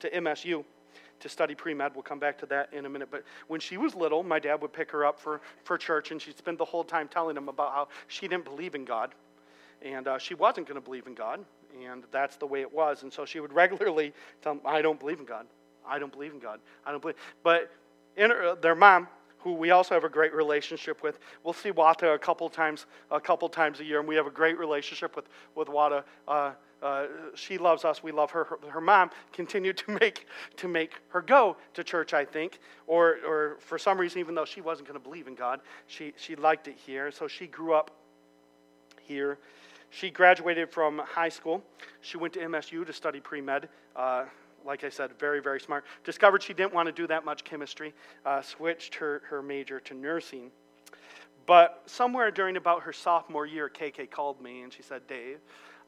to 0.00 0.10
MSU 0.10 0.64
to 1.20 1.28
study 1.28 1.54
pre 1.54 1.74
med. 1.74 1.92
We'll 1.94 2.02
come 2.02 2.18
back 2.18 2.38
to 2.38 2.46
that 2.46 2.72
in 2.72 2.86
a 2.86 2.88
minute. 2.88 3.08
But 3.10 3.24
when 3.46 3.60
she 3.60 3.76
was 3.76 3.94
little, 3.94 4.22
my 4.22 4.38
dad 4.38 4.60
would 4.62 4.72
pick 4.72 4.90
her 4.90 5.04
up 5.04 5.18
for, 5.18 5.40
for 5.64 5.78
church, 5.78 6.10
and 6.10 6.20
she'd 6.20 6.38
spend 6.38 6.58
the 6.58 6.64
whole 6.64 6.84
time 6.84 7.08
telling 7.08 7.36
him 7.36 7.48
about 7.48 7.72
how 7.72 7.88
she 8.06 8.28
didn't 8.28 8.44
believe 8.44 8.74
in 8.74 8.84
God. 8.84 9.14
And 9.82 10.08
uh, 10.08 10.18
she 10.18 10.34
wasn't 10.34 10.66
going 10.66 10.80
to 10.80 10.84
believe 10.84 11.06
in 11.06 11.14
God, 11.14 11.44
and 11.84 12.04
that's 12.10 12.36
the 12.36 12.46
way 12.46 12.60
it 12.60 12.72
was. 12.72 13.02
And 13.02 13.12
so 13.12 13.24
she 13.24 13.40
would 13.40 13.52
regularly 13.64 14.12
tell 14.42 14.52
him, 14.52 14.60
I 14.64 14.82
don't 14.82 14.98
believe 14.98 15.20
in 15.20 15.26
God. 15.26 15.46
I 15.86 15.98
don't 15.98 16.12
believe 16.12 16.32
in 16.32 16.38
God. 16.38 16.60
I 16.84 16.90
don't 16.90 17.00
believe. 17.00 17.16
But 17.42 17.70
in 18.16 18.30
her, 18.30 18.56
their 18.56 18.74
mom, 18.74 19.08
who 19.38 19.52
we 19.52 19.70
also 19.70 19.94
have 19.94 20.04
a 20.04 20.08
great 20.08 20.34
relationship 20.34 21.02
with. 21.02 21.18
We'll 21.44 21.54
see 21.54 21.70
Wata 21.70 22.14
a 22.14 22.18
couple 22.18 22.48
times, 22.48 22.86
a 23.10 23.20
couple 23.20 23.48
times 23.48 23.80
a 23.80 23.84
year, 23.84 24.00
and 24.00 24.08
we 24.08 24.16
have 24.16 24.26
a 24.26 24.30
great 24.30 24.58
relationship 24.58 25.14
with 25.14 25.28
with 25.54 25.68
Wata. 25.68 26.02
Uh, 26.26 26.52
uh, 26.82 27.06
she 27.34 27.58
loves 27.58 27.84
us. 27.84 28.02
We 28.02 28.12
love 28.12 28.30
her. 28.30 28.44
her. 28.44 28.58
her. 28.70 28.80
mom 28.80 29.10
continued 29.32 29.76
to 29.78 29.90
make 30.00 30.26
to 30.56 30.68
make 30.68 30.94
her 31.08 31.22
go 31.22 31.56
to 31.74 31.84
church. 31.84 32.14
I 32.14 32.24
think, 32.24 32.60
or 32.86 33.18
or 33.26 33.56
for 33.60 33.78
some 33.78 33.98
reason, 33.98 34.20
even 34.20 34.34
though 34.34 34.44
she 34.44 34.60
wasn't 34.60 34.88
going 34.88 34.98
to 34.98 35.04
believe 35.04 35.26
in 35.26 35.34
God, 35.34 35.60
she 35.86 36.12
she 36.16 36.36
liked 36.36 36.68
it 36.68 36.76
here. 36.76 37.10
So 37.10 37.28
she 37.28 37.46
grew 37.46 37.74
up 37.74 37.90
here. 39.00 39.38
She 39.90 40.10
graduated 40.10 40.70
from 40.70 40.98
high 40.98 41.30
school. 41.30 41.62
She 42.00 42.16
went 42.16 42.34
to 42.34 42.40
MSU 42.40 42.86
to 42.86 42.92
study 42.92 43.20
pre 43.20 43.40
med. 43.40 43.68
Uh, 43.96 44.24
like 44.64 44.84
I 44.84 44.90
said, 44.90 45.18
very, 45.18 45.40
very 45.40 45.60
smart. 45.60 45.84
Discovered 46.04 46.42
she 46.42 46.52
didn't 46.52 46.74
want 46.74 46.86
to 46.86 46.92
do 46.92 47.06
that 47.06 47.24
much 47.24 47.42
chemistry, 47.44 47.94
uh, 48.26 48.42
switched 48.42 48.94
her, 48.96 49.22
her 49.28 49.40
major 49.40 49.80
to 49.80 49.94
nursing. 49.94 50.50
But 51.46 51.82
somewhere 51.86 52.30
during 52.30 52.58
about 52.58 52.82
her 52.82 52.92
sophomore 52.92 53.46
year, 53.46 53.70
KK 53.70 54.10
called 54.10 54.40
me 54.42 54.60
and 54.60 54.70
she 54.70 54.82
said, 54.82 55.06
Dave, 55.06 55.38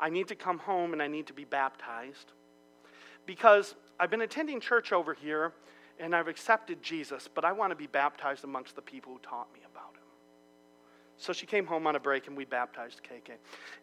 I 0.00 0.08
need 0.08 0.28
to 0.28 0.34
come 0.34 0.58
home 0.58 0.92
and 0.92 1.02
I 1.02 1.06
need 1.06 1.26
to 1.26 1.32
be 1.32 1.44
baptized. 1.44 2.32
Because 3.26 3.74
I've 3.98 4.10
been 4.10 4.22
attending 4.22 4.60
church 4.60 4.92
over 4.92 5.14
here 5.14 5.52
and 5.98 6.16
I've 6.16 6.28
accepted 6.28 6.82
Jesus, 6.82 7.28
but 7.32 7.44
I 7.44 7.52
want 7.52 7.70
to 7.70 7.76
be 7.76 7.86
baptized 7.86 8.44
amongst 8.44 8.74
the 8.74 8.82
people 8.82 9.12
who 9.12 9.18
taught 9.18 9.52
me 9.52 9.60
about 9.70 9.94
him. 9.94 10.00
So 11.18 11.34
she 11.34 11.44
came 11.44 11.66
home 11.66 11.86
on 11.86 11.96
a 11.96 12.00
break 12.00 12.28
and 12.28 12.36
we 12.36 12.46
baptized 12.46 13.02
KK. 13.04 13.34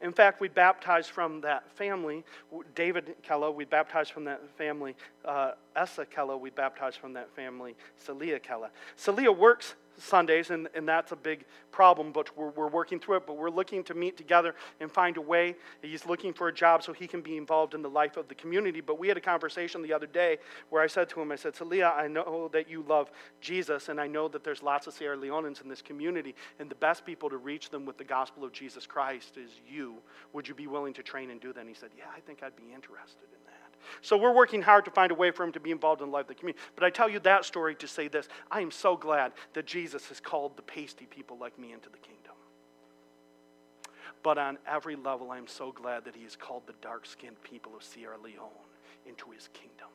In 0.01 0.11
fact, 0.11 0.41
we 0.41 0.47
baptized 0.47 1.11
from 1.11 1.39
that 1.41 1.71
family, 1.71 2.25
David 2.73 3.15
Kello, 3.23 3.53
we 3.53 3.63
baptized 3.63 4.11
from 4.11 4.23
that 4.23 4.41
family, 4.57 4.95
uh, 5.23 5.51
Essa 5.75 6.03
Kello, 6.03 6.39
we 6.39 6.49
baptized 6.49 6.97
from 6.97 7.13
that 7.13 7.29
family, 7.35 7.75
Celia 7.97 8.39
Kello. 8.39 8.69
Celia 8.95 9.31
works 9.31 9.75
Sundays, 9.97 10.49
and, 10.51 10.67
and 10.75 10.87
that's 10.87 11.11
a 11.11 11.15
big 11.15 11.45
problem, 11.71 12.11
but 12.11 12.35
we're, 12.37 12.49
we're 12.49 12.67
working 12.67 12.99
through 12.99 13.17
it. 13.17 13.27
But 13.27 13.37
we're 13.37 13.49
looking 13.49 13.83
to 13.85 13.93
meet 13.93 14.17
together 14.17 14.55
and 14.79 14.91
find 14.91 15.17
a 15.17 15.21
way. 15.21 15.55
He's 15.81 16.05
looking 16.05 16.33
for 16.33 16.47
a 16.47 16.53
job 16.53 16.83
so 16.83 16.93
he 16.93 17.07
can 17.07 17.21
be 17.21 17.37
involved 17.37 17.73
in 17.73 17.81
the 17.81 17.89
life 17.89 18.17
of 18.17 18.27
the 18.27 18.35
community. 18.35 18.81
But 18.81 18.99
we 18.99 19.07
had 19.07 19.17
a 19.17 19.21
conversation 19.21 19.81
the 19.81 19.93
other 19.93 20.07
day 20.07 20.37
where 20.69 20.81
I 20.81 20.87
said 20.87 21.09
to 21.09 21.21
him, 21.21 21.31
I 21.31 21.35
said, 21.35 21.55
Celia, 21.55 21.93
I 21.95 22.07
know 22.07 22.49
that 22.53 22.69
you 22.69 22.83
love 22.87 23.11
Jesus, 23.41 23.89
and 23.89 23.99
I 23.99 24.07
know 24.07 24.27
that 24.27 24.43
there's 24.43 24.63
lots 24.63 24.87
of 24.87 24.93
Sierra 24.93 25.17
Leoneans 25.17 25.61
in 25.61 25.69
this 25.69 25.81
community, 25.81 26.35
and 26.59 26.69
the 26.69 26.75
best 26.75 27.05
people 27.05 27.29
to 27.29 27.37
reach 27.37 27.69
them 27.69 27.85
with 27.85 27.97
the 27.97 28.03
gospel 28.03 28.43
of 28.43 28.51
Jesus 28.51 28.85
Christ 28.85 29.37
is 29.37 29.51
you. 29.67 29.95
Would 30.33 30.47
you 30.47 30.55
be 30.55 30.67
willing 30.67 30.93
to 30.93 31.03
train 31.03 31.29
and 31.31 31.41
do 31.41 31.53
that? 31.53 31.59
And 31.59 31.69
he 31.69 31.75
said, 31.75 31.89
Yeah, 31.97 32.05
I 32.15 32.19
think 32.19 32.43
I'd 32.43 32.55
be 32.55 32.73
interested 32.73 33.27
in 33.31 33.39
that. 33.45 33.66
So 34.01 34.17
we're 34.17 34.33
working 34.33 34.61
hard 34.61 34.85
to 34.85 34.91
find 34.91 35.11
a 35.11 35.15
way 35.15 35.31
for 35.31 35.43
him 35.43 35.51
to 35.53 35.59
be 35.59 35.71
involved 35.71 36.01
in 36.01 36.07
the 36.07 36.13
life 36.13 36.23
of 36.23 36.29
the 36.29 36.35
community. 36.35 36.63
But 36.75 36.83
I 36.83 36.89
tell 36.89 37.09
you 37.09 37.19
that 37.19 37.45
story 37.45 37.75
to 37.75 37.87
say 37.87 38.07
this 38.07 38.27
I 38.51 38.61
am 38.61 38.71
so 38.71 38.95
glad 38.97 39.33
that 39.53 39.65
Jesus 39.65 40.07
has 40.09 40.19
called 40.19 40.55
the 40.55 40.63
pasty 40.63 41.05
people 41.05 41.37
like 41.37 41.57
me 41.57 41.73
into 41.73 41.89
the 41.89 41.97
kingdom. 41.97 42.33
But 44.23 44.37
on 44.37 44.57
every 44.67 44.95
level, 44.95 45.31
I'm 45.31 45.47
so 45.47 45.71
glad 45.71 46.05
that 46.05 46.15
he 46.15 46.23
has 46.23 46.35
called 46.35 46.63
the 46.67 46.73
dark 46.81 47.05
skinned 47.05 47.41
people 47.43 47.75
of 47.75 47.83
Sierra 47.83 48.17
Leone 48.21 48.49
into 49.05 49.31
his 49.31 49.49
kingdom. 49.53 49.87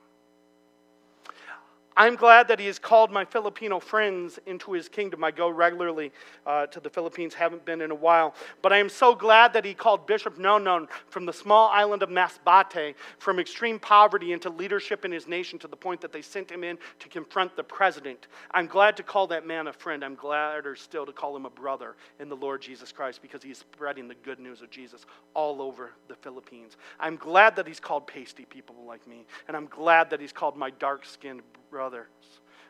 I'm 1.97 2.17
glad 2.17 2.49
that 2.49 2.59
he 2.59 2.67
has 2.67 2.79
called 2.79 3.11
my 3.11 3.25
Filipino 3.25 3.79
friends 3.79 4.39
into 4.47 4.73
his 4.73 4.89
kingdom. 4.89 5.23
I 5.23 5.31
go 5.31 5.49
regularly 5.49 6.13
uh, 6.47 6.67
to 6.67 6.81
the 6.81 6.89
Philippines, 6.89 7.35
haven't 7.35 7.65
been 7.65 7.81
in 7.81 7.91
a 7.91 7.95
while. 7.95 8.35
But 8.63 8.73
I 8.73 8.79
am 8.79 8.89
so 8.89 9.15
glad 9.15 9.53
that 9.53 9.65
he 9.65 9.75
called 9.75 10.07
Bishop 10.07 10.39
Nonon 10.39 10.89
from 11.09 11.27
the 11.27 11.33
small 11.33 11.69
island 11.69 12.03
of 12.03 12.09
Masbate 12.09 12.95
from 13.19 13.39
extreme 13.39 13.79
poverty 13.79 14.33
into 14.33 14.49
leadership 14.49 15.05
in 15.05 15.13
his 15.13 15.29
nation 15.29 15.59
to 15.59 15.69
the 15.69 15.77
point 15.77 16.01
that 16.01 16.13
they 16.13 16.23
sent 16.23 16.51
him 16.51 16.65
in 16.65 16.79
to 16.99 17.09
confront 17.09 17.57
the 17.57 17.65
president. 17.65 18.27
I'm 18.53 18.67
glad 18.67 18.97
to 18.97 19.03
call 19.03 19.27
that 19.29 19.47
man 19.47 19.67
a 19.67 19.73
friend. 19.73 20.05
I'm 20.05 20.15
gladder 20.15 20.75
still, 20.77 21.07
to 21.07 21.13
call 21.13 21.37
him 21.37 21.47
a 21.47 21.51
brother 21.51 21.97
in 22.21 22.29
the 22.29 22.37
Lord 22.37 22.63
Jesus 22.63 22.93
Christ 22.93 23.21
because 23.21 23.43
he's 23.43 23.59
spreading 23.59 24.09
the 24.09 24.15
good 24.15 24.39
news 24.39 24.63
of 24.63 24.71
Jesus 24.71 25.05
all 25.35 25.61
over 25.61 25.93
the 26.09 26.15
Philippines. 26.15 26.77
I'm 26.99 27.17
glad 27.17 27.57
that 27.57 27.67
he's 27.67 27.81
called 27.81 28.07
pasty 28.07 28.45
people 28.45 28.77
like 28.87 29.07
me. 29.07 29.27
And 29.49 29.57
I'm 29.57 29.67
glad 29.67 30.11
that 30.11 30.21
he's 30.21 30.33
called 30.33 30.57
my 30.57 30.71
dark 30.71 31.05
skinned 31.05 31.43
brothers 31.73 32.07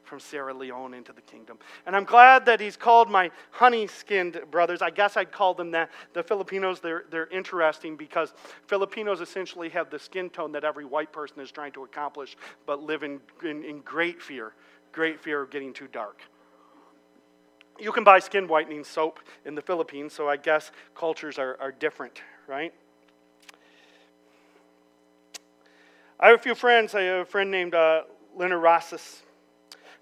from 0.04 0.20
Sierra 0.20 0.54
Leone 0.54 0.94
into 0.94 1.12
the 1.12 1.20
kingdom. 1.22 1.58
And 1.86 1.96
I'm 1.96 2.04
glad 2.04 2.46
that 2.46 2.60
he's 2.60 2.76
called 2.76 3.10
my 3.10 3.30
honey 3.50 3.86
skinned 3.86 4.40
brothers. 4.50 4.80
I 4.80 4.90
guess 4.90 5.16
I'd 5.16 5.32
call 5.32 5.54
them 5.54 5.70
that. 5.72 5.90
The 6.12 6.22
Filipinos, 6.22 6.80
they're, 6.80 7.04
they're 7.10 7.28
interesting 7.28 7.96
because 7.96 8.32
Filipinos 8.66 9.20
essentially 9.20 9.68
have 9.70 9.90
the 9.90 9.98
skin 9.98 10.30
tone 10.30 10.52
that 10.52 10.64
every 10.64 10.84
white 10.84 11.12
person 11.12 11.40
is 11.40 11.50
trying 11.50 11.72
to 11.72 11.84
accomplish, 11.84 12.36
but 12.64 12.82
live 12.82 13.02
in, 13.02 13.20
in, 13.44 13.64
in 13.64 13.80
great 13.80 14.22
fear, 14.22 14.54
great 14.92 15.20
fear 15.20 15.42
of 15.42 15.50
getting 15.50 15.72
too 15.72 15.88
dark. 15.88 16.20
You 17.80 17.90
can 17.90 18.04
buy 18.04 18.18
skin 18.20 18.46
whitening 18.46 18.84
soap 18.84 19.18
in 19.44 19.54
the 19.54 19.62
Philippines, 19.62 20.12
so 20.12 20.28
I 20.28 20.36
guess 20.36 20.70
cultures 20.94 21.38
are, 21.38 21.56
are 21.60 21.72
different, 21.72 22.22
right? 22.46 22.72
I 26.20 26.28
have 26.28 26.38
a 26.38 26.42
few 26.42 26.54
friends. 26.54 26.94
I 26.94 27.02
have 27.02 27.20
a 27.22 27.24
friend 27.24 27.50
named 27.50 27.74
uh, 27.74 28.02
Leonard 28.36 28.62
Rosses. 28.62 29.22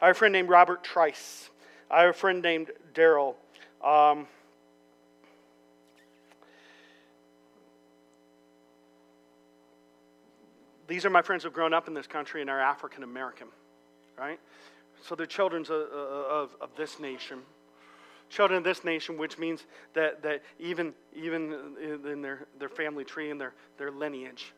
I 0.00 0.06
have 0.06 0.16
a 0.16 0.18
friend 0.18 0.32
named 0.32 0.48
Robert 0.48 0.82
Trice. 0.82 1.50
I 1.90 2.02
have 2.02 2.10
a 2.10 2.18
friend 2.18 2.42
named 2.42 2.70
Daryl. 2.94 3.34
Um, 3.84 4.26
these 10.86 11.04
are 11.04 11.10
my 11.10 11.22
friends 11.22 11.44
who've 11.44 11.52
grown 11.52 11.74
up 11.74 11.88
in 11.88 11.94
this 11.94 12.06
country 12.06 12.40
and 12.40 12.50
are 12.50 12.60
African 12.60 13.02
American, 13.02 13.48
right? 14.18 14.38
So 15.02 15.14
they're 15.14 15.26
children 15.26 15.62
of, 15.62 15.70
of, 15.70 16.50
of, 16.60 16.70
this 16.76 17.00
nation. 17.00 17.40
Children 18.28 18.58
of 18.58 18.64
this 18.64 18.84
nation, 18.84 19.16
which 19.16 19.38
means 19.38 19.66
that, 19.94 20.22
that 20.22 20.42
even, 20.58 20.92
even 21.14 21.76
in 22.04 22.22
their, 22.22 22.46
their 22.58 22.68
family 22.68 23.04
tree 23.04 23.30
and 23.30 23.40
their, 23.40 23.54
their 23.78 23.90
lineage, 23.90 24.52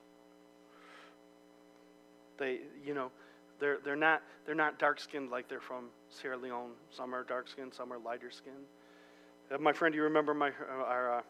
they, 2.38 2.60
you 2.84 2.92
know, 2.92 3.10
they're, 3.62 3.78
they're 3.84 3.94
not, 3.94 4.22
they're 4.44 4.56
not 4.56 4.80
dark 4.80 4.98
skinned 4.98 5.30
like 5.30 5.48
they're 5.48 5.60
from 5.60 5.84
Sierra 6.10 6.36
Leone. 6.36 6.72
Some 6.90 7.14
are 7.14 7.22
dark 7.22 7.48
skinned, 7.48 7.72
some 7.72 7.92
are 7.92 7.98
lighter 7.98 8.32
skinned. 8.32 8.66
Uh, 9.54 9.58
my 9.58 9.72
friend, 9.72 9.94
you 9.94 10.02
remember 10.02 10.34
my, 10.34 10.48
uh, 10.48 10.82
our, 10.84 11.18
uh, 11.18 11.22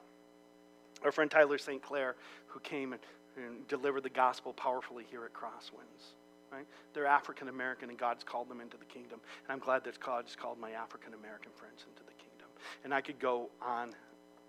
our 1.05 1.13
friend 1.13 1.31
Tyler 1.31 1.59
St. 1.59 1.83
Clair, 1.83 2.17
who 2.47 2.59
came 2.61 2.95
and, 2.95 3.03
and 3.37 3.69
delivered 3.69 4.03
the 4.03 4.09
gospel 4.09 4.55
powerfully 4.55 5.05
here 5.11 5.27
at 5.27 5.35
Crosswinds? 5.35 6.15
Right? 6.51 6.67
They're 6.95 7.07
African 7.07 7.49
American, 7.49 7.91
and 7.91 7.99
God's 7.99 8.25
called 8.25 8.49
them 8.49 8.63
into 8.63 8.79
the 8.79 8.87
kingdom. 8.87 9.21
And 9.45 9.53
I'm 9.53 9.59
glad 9.59 9.85
that 9.85 10.01
God's 10.01 10.35
called 10.35 10.59
my 10.59 10.71
African 10.71 11.13
American 11.13 11.53
friends 11.55 11.85
into 11.87 12.03
the 12.03 12.13
kingdom. 12.13 12.49
And 12.85 12.95
I 12.95 13.03
could 13.03 13.19
go 13.19 13.51
on 13.61 13.91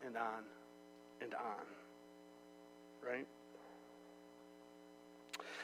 and 0.05 0.15
on 0.15 0.43
and 1.21 1.33
on. 1.33 1.65
Right? 3.05 3.27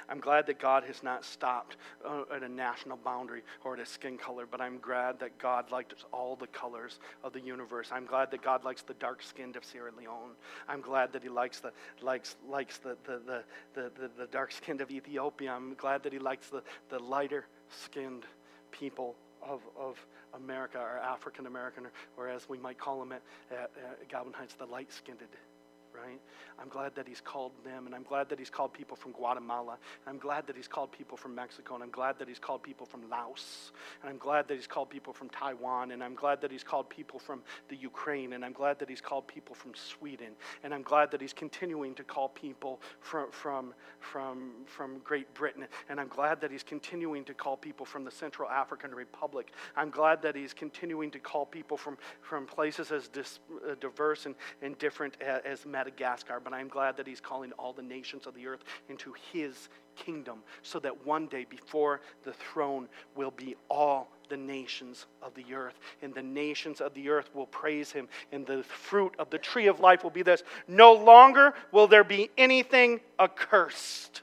I'm 0.09 0.19
glad 0.19 0.47
that 0.47 0.59
God 0.59 0.83
has 0.85 1.03
not 1.03 1.23
stopped 1.23 1.77
uh, 2.05 2.23
at 2.35 2.43
a 2.43 2.49
national 2.49 2.97
boundary 2.97 3.43
or 3.63 3.75
at 3.75 3.79
a 3.79 3.85
skin 3.85 4.17
color, 4.17 4.45
but 4.49 4.59
I'm 4.59 4.79
glad 4.79 5.19
that 5.19 5.37
God 5.37 5.71
likes 5.71 6.03
all 6.11 6.35
the 6.35 6.47
colors 6.47 6.99
of 7.23 7.33
the 7.33 7.39
universe. 7.39 7.89
I'm 7.91 8.05
glad 8.05 8.31
that 8.31 8.41
God 8.41 8.63
likes 8.63 8.81
the 8.81 8.95
dark 8.95 9.21
skinned 9.21 9.55
of 9.55 9.63
Sierra 9.63 9.91
Leone. 9.97 10.31
I'm 10.67 10.81
glad 10.81 11.13
that 11.13 11.23
He 11.23 11.29
likes 11.29 11.59
the 11.59 11.71
likes 12.01 12.35
likes 12.47 12.77
the 12.77 12.97
the, 13.05 13.21
the, 13.25 13.43
the, 13.75 14.09
the, 14.17 14.27
dark 14.27 14.51
skinned 14.51 14.81
of 14.81 14.89
Ethiopia. 14.91 15.51
I'm 15.51 15.75
glad 15.75 16.03
that 16.03 16.13
He 16.13 16.19
likes 16.19 16.49
the, 16.49 16.63
the 16.89 16.99
lighter 16.99 17.45
skinned 17.69 18.25
people 18.71 19.15
of, 19.41 19.61
of 19.77 20.05
America, 20.33 20.77
or 20.79 20.97
African 20.99 21.45
American, 21.45 21.85
or, 21.85 21.91
or, 22.17 22.29
as 22.29 22.47
we 22.47 22.57
might 22.57 22.77
call 22.77 22.99
them 22.99 23.11
at, 23.11 23.21
at, 23.51 23.71
at 24.01 24.09
Goblin 24.09 24.33
Heights, 24.33 24.53
the 24.55 24.65
light 24.65 24.91
skinned 24.91 25.21
right? 26.05 26.19
I'm 26.61 26.69
glad 26.69 26.95
that 26.95 27.07
he's 27.07 27.21
called 27.21 27.51
them, 27.63 27.85
and 27.85 27.95
I'm 27.95 28.03
glad 28.03 28.29
that 28.29 28.39
he's 28.39 28.49
called 28.49 28.73
people 28.73 28.95
from 28.95 29.11
Guatemala. 29.11 29.77
And 30.05 30.13
I'm 30.13 30.19
glad 30.19 30.45
that 30.47 30.55
he's 30.55 30.67
called 30.67 30.91
people 30.91 31.17
from 31.17 31.33
Mexico, 31.35 31.75
and 31.75 31.83
I'm 31.83 31.91
glad 31.91 32.19
that 32.19 32.27
he's 32.27 32.39
called 32.39 32.63
people 32.63 32.85
from 32.85 33.09
Laos. 33.09 33.71
And 34.01 34.09
I'm 34.09 34.17
glad 34.17 34.47
that 34.47 34.55
he's 34.55 34.67
called 34.67 34.89
people 34.89 35.13
from 35.13 35.29
Taiwan, 35.29 35.91
and 35.91 36.03
I'm 36.03 36.15
glad 36.15 36.41
that 36.41 36.51
he's 36.51 36.63
called 36.63 36.89
people 36.89 37.19
from 37.19 37.41
the 37.69 37.75
Ukraine, 37.75 38.33
and 38.33 38.43
I'm 38.43 38.53
glad 38.53 38.79
that 38.79 38.89
he's 38.89 39.01
called 39.01 39.27
people 39.27 39.55
from 39.55 39.73
Sweden. 39.73 40.31
And 40.63 40.73
I'm 40.73 40.83
glad 40.83 41.11
that 41.11 41.21
he's 41.21 41.33
continuing 41.33 41.95
to 41.95 42.03
call 42.03 42.29
people 42.29 42.81
from, 42.99 43.31
from, 43.31 43.73
from, 43.99 44.51
from 44.65 44.99
Great 45.03 45.33
Britain. 45.33 45.65
And 45.89 45.99
I'm 45.99 46.09
glad 46.09 46.41
that 46.41 46.51
he's 46.51 46.63
continuing 46.63 47.23
to 47.25 47.33
call 47.33 47.55
people 47.55 47.85
from 47.85 48.03
the 48.03 48.11
Central 48.11 48.49
African 48.49 48.93
Republic. 48.93 49.53
I'm 49.75 49.89
glad 49.89 50.21
that 50.23 50.35
he's 50.35 50.53
continuing 50.53 51.11
to 51.11 51.19
call 51.19 51.45
people 51.45 51.77
from, 51.77 51.97
from 52.21 52.45
places 52.45 52.91
as 52.91 53.07
dis, 53.07 53.39
uh, 53.69 53.75
diverse 53.79 54.25
and, 54.25 54.35
and 54.61 54.77
different 54.77 55.15
as, 55.21 55.41
as 55.45 55.65
Madagascar 55.65 55.88
but 55.97 56.53
I'm 56.53 56.67
glad 56.67 56.97
that 56.97 57.07
He's 57.07 57.21
calling 57.21 57.51
all 57.53 57.73
the 57.73 57.81
nations 57.81 58.27
of 58.27 58.35
the 58.35 58.47
earth 58.47 58.63
into 58.89 59.13
His 59.31 59.69
kingdom 59.95 60.39
so 60.61 60.79
that 60.79 61.05
one 61.05 61.27
day 61.27 61.45
before 61.49 62.01
the 62.23 62.33
throne 62.33 62.87
will 63.15 63.31
be 63.31 63.55
all 63.69 64.09
the 64.29 64.37
nations 64.37 65.05
of 65.21 65.33
the 65.33 65.53
earth. 65.53 65.79
And 66.01 66.13
the 66.13 66.23
nations 66.23 66.81
of 66.81 66.93
the 66.93 67.09
earth 67.09 67.29
will 67.33 67.47
praise 67.47 67.91
him. 67.91 68.07
And 68.31 68.45
the 68.45 68.63
fruit 68.63 69.13
of 69.19 69.29
the 69.29 69.37
tree 69.37 69.67
of 69.67 69.79
life 69.79 70.03
will 70.03 70.09
be 70.11 70.21
this 70.21 70.43
no 70.67 70.93
longer 70.93 71.53
will 71.71 71.87
there 71.87 72.03
be 72.03 72.29
anything 72.37 73.01
accursed. 73.19 74.21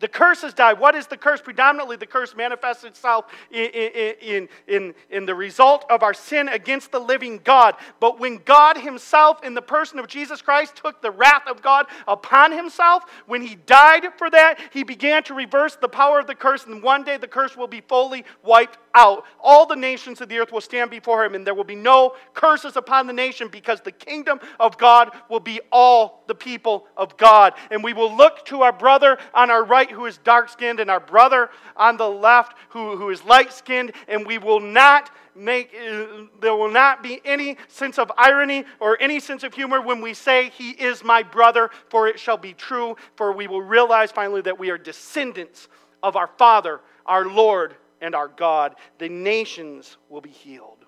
The 0.00 0.08
curse 0.08 0.42
has 0.42 0.54
died. 0.54 0.78
What 0.78 0.94
is 0.94 1.06
the 1.06 1.16
curse? 1.16 1.40
Predominantly, 1.40 1.96
the 1.96 2.06
curse 2.06 2.34
manifests 2.36 2.84
itself 2.84 3.26
in, 3.50 3.70
in, 3.70 4.48
in, 4.66 4.94
in, 5.10 5.26
the 5.26 5.34
result 5.34 5.84
of 5.90 6.02
our 6.02 6.14
sin 6.14 6.48
against 6.48 6.92
the 6.92 7.00
living 7.00 7.40
God. 7.42 7.74
But 7.98 8.20
when 8.20 8.36
God 8.44 8.78
Himself, 8.78 9.42
in 9.42 9.54
the 9.54 9.62
person 9.62 9.98
of 9.98 10.06
Jesus 10.06 10.40
Christ, 10.40 10.76
took 10.76 11.02
the 11.02 11.10
wrath 11.10 11.46
of 11.48 11.62
God 11.62 11.86
upon 12.06 12.52
Himself, 12.52 13.04
when 13.26 13.42
He 13.42 13.56
died 13.56 14.06
for 14.16 14.30
that, 14.30 14.60
He 14.72 14.84
began 14.84 15.22
to 15.24 15.34
reverse 15.34 15.76
the 15.76 15.88
power 15.88 16.20
of 16.20 16.26
the 16.26 16.34
curse, 16.34 16.64
and 16.66 16.82
one 16.82 17.02
day 17.04 17.16
the 17.16 17.28
curse 17.28 17.56
will 17.56 17.66
be 17.66 17.80
fully 17.80 18.24
wiped 18.42 18.78
out. 18.98 19.24
All 19.40 19.64
the 19.64 19.76
nations 19.76 20.20
of 20.20 20.28
the 20.28 20.38
earth 20.38 20.52
will 20.52 20.60
stand 20.60 20.90
before 20.90 21.24
Him, 21.24 21.34
and 21.34 21.46
there 21.46 21.54
will 21.54 21.62
be 21.62 21.76
no 21.76 22.14
curses 22.34 22.76
upon 22.76 23.06
the 23.06 23.12
nation 23.12 23.48
because 23.48 23.80
the 23.80 23.92
kingdom 23.92 24.40
of 24.58 24.76
God 24.76 25.12
will 25.30 25.40
be 25.40 25.60
all 25.70 26.24
the 26.26 26.34
people 26.34 26.86
of 26.96 27.16
God. 27.16 27.54
And 27.70 27.82
we 27.82 27.92
will 27.92 28.14
look 28.14 28.44
to 28.46 28.62
our 28.62 28.72
brother 28.72 29.18
on 29.32 29.50
our 29.50 29.64
right 29.64 29.90
who 29.90 30.06
is 30.06 30.18
dark 30.18 30.48
skinned 30.48 30.80
and 30.80 30.90
our 30.90 31.00
brother 31.00 31.50
on 31.76 31.96
the 31.96 32.08
left 32.08 32.56
who, 32.70 32.96
who 32.96 33.10
is 33.10 33.24
light 33.24 33.52
skinned, 33.52 33.92
and 34.08 34.26
we 34.26 34.38
will 34.38 34.60
not 34.60 35.10
make, 35.36 35.72
uh, 35.74 36.24
there 36.40 36.56
will 36.56 36.70
not 36.70 37.02
be 37.02 37.20
any 37.24 37.56
sense 37.68 37.98
of 37.98 38.10
irony 38.18 38.64
or 38.80 39.00
any 39.00 39.20
sense 39.20 39.44
of 39.44 39.54
humor 39.54 39.80
when 39.80 40.00
we 40.00 40.12
say, 40.12 40.50
He 40.50 40.70
is 40.70 41.04
my 41.04 41.22
brother, 41.22 41.70
for 41.88 42.08
it 42.08 42.18
shall 42.18 42.36
be 42.36 42.52
true, 42.52 42.96
for 43.14 43.32
we 43.32 43.46
will 43.46 43.62
realize 43.62 44.10
finally 44.10 44.42
that 44.42 44.58
we 44.58 44.70
are 44.70 44.78
descendants 44.78 45.68
of 46.02 46.16
our 46.16 46.30
Father, 46.38 46.80
our 47.06 47.26
Lord, 47.26 47.76
and 48.00 48.14
our 48.14 48.28
God. 48.28 48.76
The 48.98 49.08
nations 49.08 49.96
will 50.08 50.20
be 50.20 50.30
healed 50.30 50.78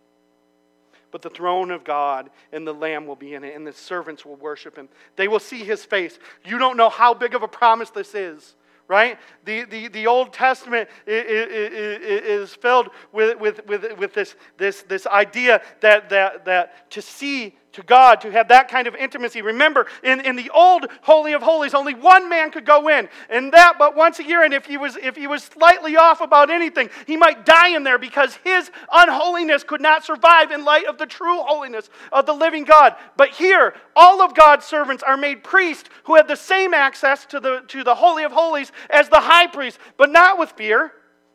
but 1.10 1.22
the 1.22 1.30
throne 1.30 1.70
of 1.70 1.84
God 1.84 2.30
and 2.52 2.66
the 2.66 2.72
Lamb 2.72 3.06
will 3.06 3.16
be 3.16 3.34
in 3.34 3.44
it, 3.44 3.54
and 3.56 3.66
the 3.66 3.72
servants 3.72 4.24
will 4.24 4.36
worship 4.36 4.76
him. 4.76 4.88
They 5.16 5.28
will 5.28 5.40
see 5.40 5.64
his 5.64 5.84
face. 5.84 6.18
You 6.44 6.58
don't 6.58 6.76
know 6.76 6.88
how 6.88 7.14
big 7.14 7.34
of 7.34 7.42
a 7.42 7.48
promise 7.48 7.90
this 7.90 8.14
is 8.14 8.54
right? 8.88 9.20
The, 9.44 9.62
the, 9.66 9.86
the 9.86 10.08
Old 10.08 10.32
Testament 10.32 10.88
is 11.06 12.52
filled 12.56 12.88
with, 13.12 13.38
with, 13.38 13.64
with, 13.68 13.96
with 13.96 14.12
this, 14.14 14.34
this, 14.58 14.82
this 14.82 15.06
idea 15.06 15.62
that, 15.78 16.10
that, 16.10 16.44
that 16.46 16.90
to 16.90 17.00
see 17.00 17.56
to 17.72 17.82
God, 17.82 18.20
to 18.22 18.30
have 18.30 18.48
that 18.48 18.68
kind 18.68 18.86
of 18.86 18.94
intimacy. 18.94 19.42
Remember, 19.42 19.86
in, 20.02 20.20
in 20.20 20.36
the 20.36 20.50
old 20.50 20.86
Holy 21.02 21.32
of 21.32 21.42
Holies, 21.42 21.74
only 21.74 21.94
one 21.94 22.28
man 22.28 22.50
could 22.50 22.66
go 22.66 22.88
in, 22.88 23.08
and 23.28 23.52
that 23.52 23.74
but 23.78 23.96
once 23.96 24.18
a 24.18 24.24
year. 24.24 24.42
And 24.42 24.52
if 24.52 24.66
he 24.66 24.76
was 24.76 24.96
if 24.96 25.16
he 25.16 25.26
was 25.26 25.44
slightly 25.44 25.96
off 25.96 26.20
about 26.20 26.50
anything, 26.50 26.90
he 27.06 27.16
might 27.16 27.46
die 27.46 27.68
in 27.76 27.84
there 27.84 27.98
because 27.98 28.36
his 28.44 28.70
unholiness 28.92 29.64
could 29.64 29.80
not 29.80 30.04
survive 30.04 30.50
in 30.50 30.64
light 30.64 30.86
of 30.86 30.98
the 30.98 31.06
true 31.06 31.40
holiness 31.42 31.88
of 32.12 32.26
the 32.26 32.34
living 32.34 32.64
God. 32.64 32.96
But 33.16 33.30
here, 33.30 33.74
all 33.94 34.22
of 34.22 34.34
God's 34.34 34.64
servants 34.64 35.02
are 35.02 35.16
made 35.16 35.44
priests 35.44 35.88
who 36.04 36.16
have 36.16 36.28
the 36.28 36.36
same 36.36 36.74
access 36.74 37.24
to 37.26 37.40
the 37.40 37.62
to 37.68 37.84
the 37.84 37.94
Holy 37.94 38.24
of 38.24 38.32
Holies 38.32 38.72
as 38.88 39.08
the 39.08 39.20
high 39.20 39.46
priest, 39.46 39.78
but 39.96 40.10
not 40.10 40.38
with 40.38 40.50
fear. 40.52 40.92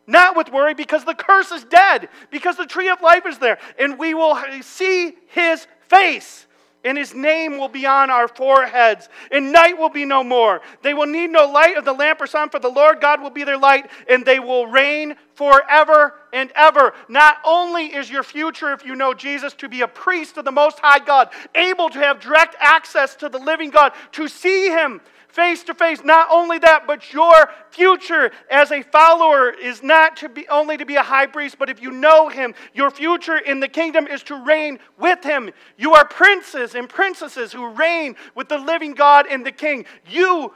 Not 0.08 0.36
with 0.36 0.52
worry 0.52 0.76
because 0.76 1.04
the 1.04 1.16
curse 1.16 1.52
is 1.52 1.64
dead, 1.64 2.10
because 2.30 2.58
the 2.58 2.68
tree 2.68 2.90
of 2.90 3.02
life 3.02 3.26
is 3.26 3.40
there, 3.40 3.58
and 3.80 3.98
we 3.98 4.14
will 4.14 4.38
see 4.62 5.16
his 5.30 5.66
face. 5.90 6.48
And 6.84 7.00
his 7.00 7.16
name 7.16 7.58
will 7.58 7.68
be 7.68 7.88
on 7.88 8.12
our 8.12 8.28
foreheads, 8.28 9.10
and 9.32 9.52
night 9.52 9.76
will 9.76 9.90
be 9.90 10.06
no 10.06 10.24
more. 10.24 10.62
They 10.84 10.94
will 10.94 11.08
need 11.08 11.32
no 11.32 11.48
light 11.48 11.78
of 11.78 11.84
the 11.84 11.94
lamp 11.94 12.22
or 12.22 12.28
sun, 12.28 12.50
for 12.50 12.60
the 12.60 12.70
Lord 12.70 13.02
God 13.02 13.24
will 13.24 13.32
be 13.32 13.44
their 13.44 13.58
light, 13.58 13.90
and 14.08 14.24
they 14.24 14.38
will 14.38 14.68
reign 14.68 15.16
forever 15.34 16.14
and 16.32 16.52
ever. 16.54 16.94
Not 17.10 17.38
only 17.44 17.86
is 17.88 18.12
your 18.12 18.22
future, 18.22 18.72
if 18.72 18.86
you 18.86 18.96
know 18.96 19.16
Jesus, 19.16 19.54
to 19.56 19.68
be 19.68 19.82
a 19.82 19.88
priest 19.88 20.38
of 20.38 20.46
the 20.46 20.52
Most 20.52 20.78
High 20.80 21.04
God, 21.04 21.30
able 21.56 21.90
to 21.90 21.98
have 21.98 22.20
direct 22.20 22.56
access 22.60 23.16
to 23.16 23.30
the 23.30 23.40
living 23.40 23.72
God, 23.72 23.94
to 24.12 24.28
see 24.28 24.68
him, 24.68 25.02
face 25.36 25.64
to 25.64 25.74
face. 25.74 26.04
Not 26.04 26.30
only 26.32 26.58
that, 26.60 26.88
but 26.88 27.12
your 27.14 27.52
future 27.70 28.32
as 28.50 28.72
a 28.72 28.82
follower 28.82 29.52
is 29.52 29.84
not 29.84 30.18
to 30.18 30.30
be 30.30 30.48
only 30.48 30.78
to 30.78 30.86
be 30.86 30.96
a 30.96 31.04
high 31.04 31.28
priest, 31.28 31.58
but 31.60 31.70
if 31.70 31.82
you 31.82 31.92
know 31.92 32.30
him, 32.30 32.56
your 32.74 32.90
future 32.90 33.38
in 33.38 33.60
the 33.60 33.68
kingdom 33.68 34.08
is 34.08 34.24
to 34.24 34.36
reign 34.36 34.80
with 34.98 35.24
him. 35.24 35.52
You 35.78 35.94
are 35.94 36.06
princes 36.06 36.74
and 36.74 36.88
princesses 36.88 37.52
who 37.52 37.68
reign 37.68 38.16
with 38.34 38.48
the 38.48 38.58
living 38.58 38.94
God 38.94 39.28
and 39.30 39.46
the 39.46 39.52
king. 39.52 39.86
You 40.10 40.54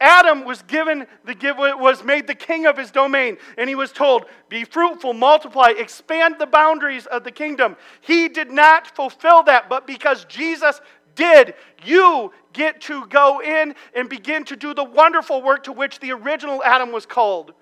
Adam 0.00 0.44
was 0.44 0.62
given 0.62 1.06
the 1.24 1.34
give 1.34 1.58
was 1.58 2.02
made 2.02 2.26
the 2.26 2.34
king 2.34 2.66
of 2.66 2.76
his 2.76 2.90
domain, 2.90 3.36
and 3.58 3.68
he 3.68 3.74
was 3.74 3.92
told, 3.92 4.24
"Be 4.48 4.64
fruitful, 4.64 5.12
multiply, 5.12 5.70
expand 5.76 6.36
the 6.38 6.46
boundaries 6.46 7.06
of 7.06 7.22
the 7.22 7.30
kingdom." 7.30 7.76
He 8.00 8.28
did 8.28 8.50
not 8.50 8.88
fulfill 8.96 9.42
that, 9.44 9.68
but 9.68 9.86
because 9.86 10.24
Jesus 10.24 10.80
did, 11.14 11.54
you 11.84 12.32
get 12.52 12.80
to 12.82 13.06
go 13.06 13.40
in 13.40 13.74
and 13.94 14.08
begin 14.08 14.44
to 14.44 14.56
do 14.56 14.74
the 14.74 14.84
wonderful 14.84 15.42
work 15.42 15.64
to 15.64 15.72
which 15.72 16.00
the 16.00 16.12
original 16.12 16.62
Adam 16.64 16.92
was 16.92 17.06
called 17.06 17.54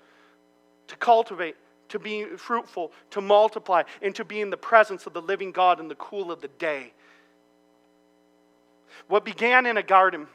to 0.87 0.95
cultivate, 0.95 1.55
to 1.89 1.99
be 1.99 2.25
fruitful, 2.25 2.91
to 3.11 3.21
multiply, 3.21 3.83
and 4.01 4.13
to 4.15 4.25
be 4.25 4.41
in 4.41 4.49
the 4.49 4.57
presence 4.57 5.05
of 5.05 5.13
the 5.13 5.21
living 5.21 5.51
God 5.51 5.79
in 5.79 5.87
the 5.87 5.95
cool 5.95 6.31
of 6.31 6.41
the 6.41 6.47
day. 6.47 6.93
What 9.07 9.23
began 9.23 9.65
in 9.65 9.77
a 9.77 9.83
garden 9.83 10.27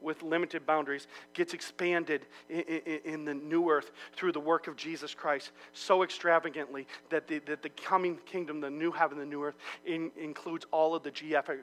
with 0.00 0.22
limited 0.22 0.66
boundaries 0.66 1.06
gets 1.34 1.54
expanded 1.54 2.26
in, 2.48 2.60
in, 2.60 3.00
in, 3.04 3.24
the 3.24 3.34
new 3.34 3.68
earth 3.70 3.90
through 4.14 4.32
the 4.32 4.40
work 4.40 4.66
of 4.68 4.76
Jesus 4.76 5.14
Christ 5.14 5.52
so 5.72 6.02
extravagantly 6.02 6.86
that 7.10 7.26
the, 7.26 7.38
that 7.40 7.62
the 7.62 7.68
coming 7.70 8.18
kingdom, 8.26 8.60
the 8.60 8.70
new 8.70 8.92
heaven, 8.92 9.18
the 9.18 9.26
new 9.26 9.42
earth, 9.42 9.56
in, 9.84 10.10
includes 10.16 10.66
all 10.70 10.94
of 10.94 11.02
the 11.02 11.10
geographic, 11.10 11.60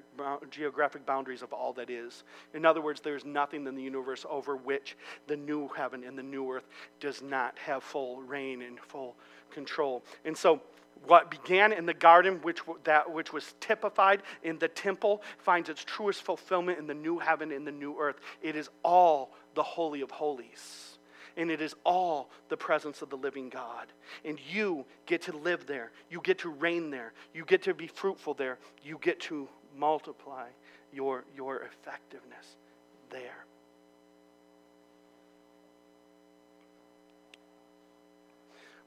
geographic 0.52 1.06
boundaries 1.06 1.42
of 1.42 1.54
all 1.54 1.74
that 1.74 1.90
is. 1.90 2.24
In 2.54 2.66
other 2.66 2.82
words, 2.82 3.02
there's 3.02 3.26
nothing 3.26 3.66
in 3.68 3.76
the 3.76 3.84
universe 3.84 4.26
over 4.30 4.56
which 4.56 4.98
the 5.28 5.38
new 5.38 5.68
heaven 5.70 6.04
and 6.04 6.18
the 6.18 6.24
new 6.24 6.52
earth 6.52 6.68
does 7.00 7.22
not 7.22 7.58
have 7.60 7.84
full 7.84 8.22
reign 8.22 8.62
and 8.62 8.80
full 8.80 9.16
control. 9.52 10.04
And 10.26 10.36
so, 10.36 10.62
what 11.06 11.30
began 11.30 11.72
in 11.72 11.86
the 11.86 11.94
garden, 11.94 12.40
which, 12.42 12.62
that, 12.84 13.12
which 13.12 13.32
was 13.32 13.54
typified 13.60 14.24
in 14.44 14.58
the 14.60 14.68
temple, 14.68 15.22
finds 15.38 15.70
its 15.70 15.84
truest 15.84 16.24
fulfillment 16.24 16.80
in 16.80 16.88
the 16.88 16.94
new 16.94 17.20
heaven 17.20 17.52
and 17.52 17.66
the 17.66 17.72
new 17.72 17.96
earth. 18.00 18.20
It 18.42 18.56
is 18.56 18.70
all 18.84 19.34
the 19.54 19.64
Holy 19.64 20.02
of 20.02 20.12
Holies. 20.12 20.98
And 21.38 21.52
it 21.52 21.62
is 21.62 21.76
all 21.84 22.30
the 22.48 22.56
presence 22.56 23.02
of 23.02 23.10
the 23.10 23.18
living 23.18 23.50
God. 23.50 23.88
And 24.24 24.40
you 24.52 24.86
get 25.06 25.24
to 25.24 25.36
live 25.36 25.68
there. 25.68 25.92
You 26.10 26.22
get 26.24 26.40
to 26.40 26.50
reign 26.50 26.92
there. 26.92 27.12
You 27.34 27.44
get 27.46 27.64
to 27.64 27.74
be 27.74 27.88
fruitful 27.88 28.36
there. 28.36 28.58
You 28.84 28.98
get 29.02 29.20
to 29.22 29.50
multiply 29.78 30.48
your, 30.94 31.26
your 31.36 31.64
effectiveness 31.64 32.56
there. 33.10 33.46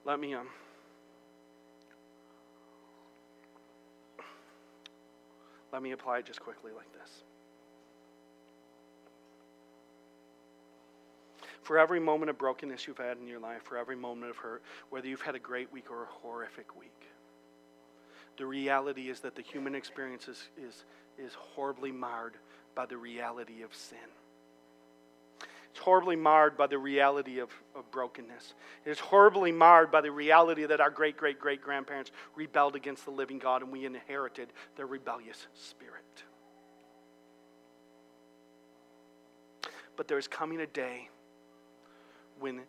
Let 0.07 0.19
me 0.19 0.33
um, 0.33 0.49
Let 5.79 5.85
me 5.85 5.93
apply 5.93 6.19
it 6.19 6.27
just 6.27 6.41
quickly 6.41 6.73
like 6.77 6.93
this. 6.93 7.23
For 11.63 11.79
every 11.79 12.01
moment 12.01 12.31
of 12.31 12.37
brokenness 12.37 12.89
you've 12.89 12.99
had 12.99 13.19
in 13.19 13.29
your 13.29 13.39
life, 13.39 13.63
for 13.63 13.79
every 13.79 13.95
moment 13.95 14.33
of 14.33 14.39
hurt, 14.39 14.65
whether 14.91 15.07
you've 15.07 15.23
had 15.23 15.37
a 15.37 15.39
great 15.39 15.73
week 15.73 15.89
or 15.89 16.03
a 16.03 16.07
horrific 16.07 16.77
week, 16.77 17.07
the 18.39 18.45
reality 18.45 19.09
is 19.09 19.21
that 19.21 19.37
the 19.37 19.43
human 19.43 19.77
experience 19.77 20.27
is, 20.27 20.49
is, 20.61 20.83
is 21.17 21.35
horribly 21.35 21.93
marred 21.93 22.35
by 22.75 22.85
the 22.85 22.97
reality 22.97 23.63
of 23.63 23.73
sin. 23.73 23.99
It's 25.71 25.81
horribly 25.81 26.17
marred 26.17 26.57
by 26.57 26.67
the 26.67 26.79
reality 26.79 27.39
of, 27.39 27.51
of 27.75 27.91
brokenness. 27.91 28.55
It 28.85 28.91
is 28.91 28.99
horribly 28.99 29.53
marred 29.53 29.91
by 29.91 30.01
the 30.01 30.11
reality 30.11 30.65
that 30.67 30.81
our 30.81 30.91
great 30.91 31.17
great 31.17 31.39
great 31.39 31.63
grandparents 31.63 32.11
rebelled 32.35 32.75
against 32.75 33.05
the 33.05 33.11
living 33.11 33.39
God 33.39 33.63
and 33.63 33.71
we 33.71 33.85
inherited 33.85 34.53
their 34.77 34.87
rebellious 34.87 35.47
spirit. 35.55 36.25
But 39.97 40.09
there 40.09 40.19
is 40.19 40.29
coming 40.29 40.61
a 40.61 40.67
day 40.67 41.09
when 42.39 42.63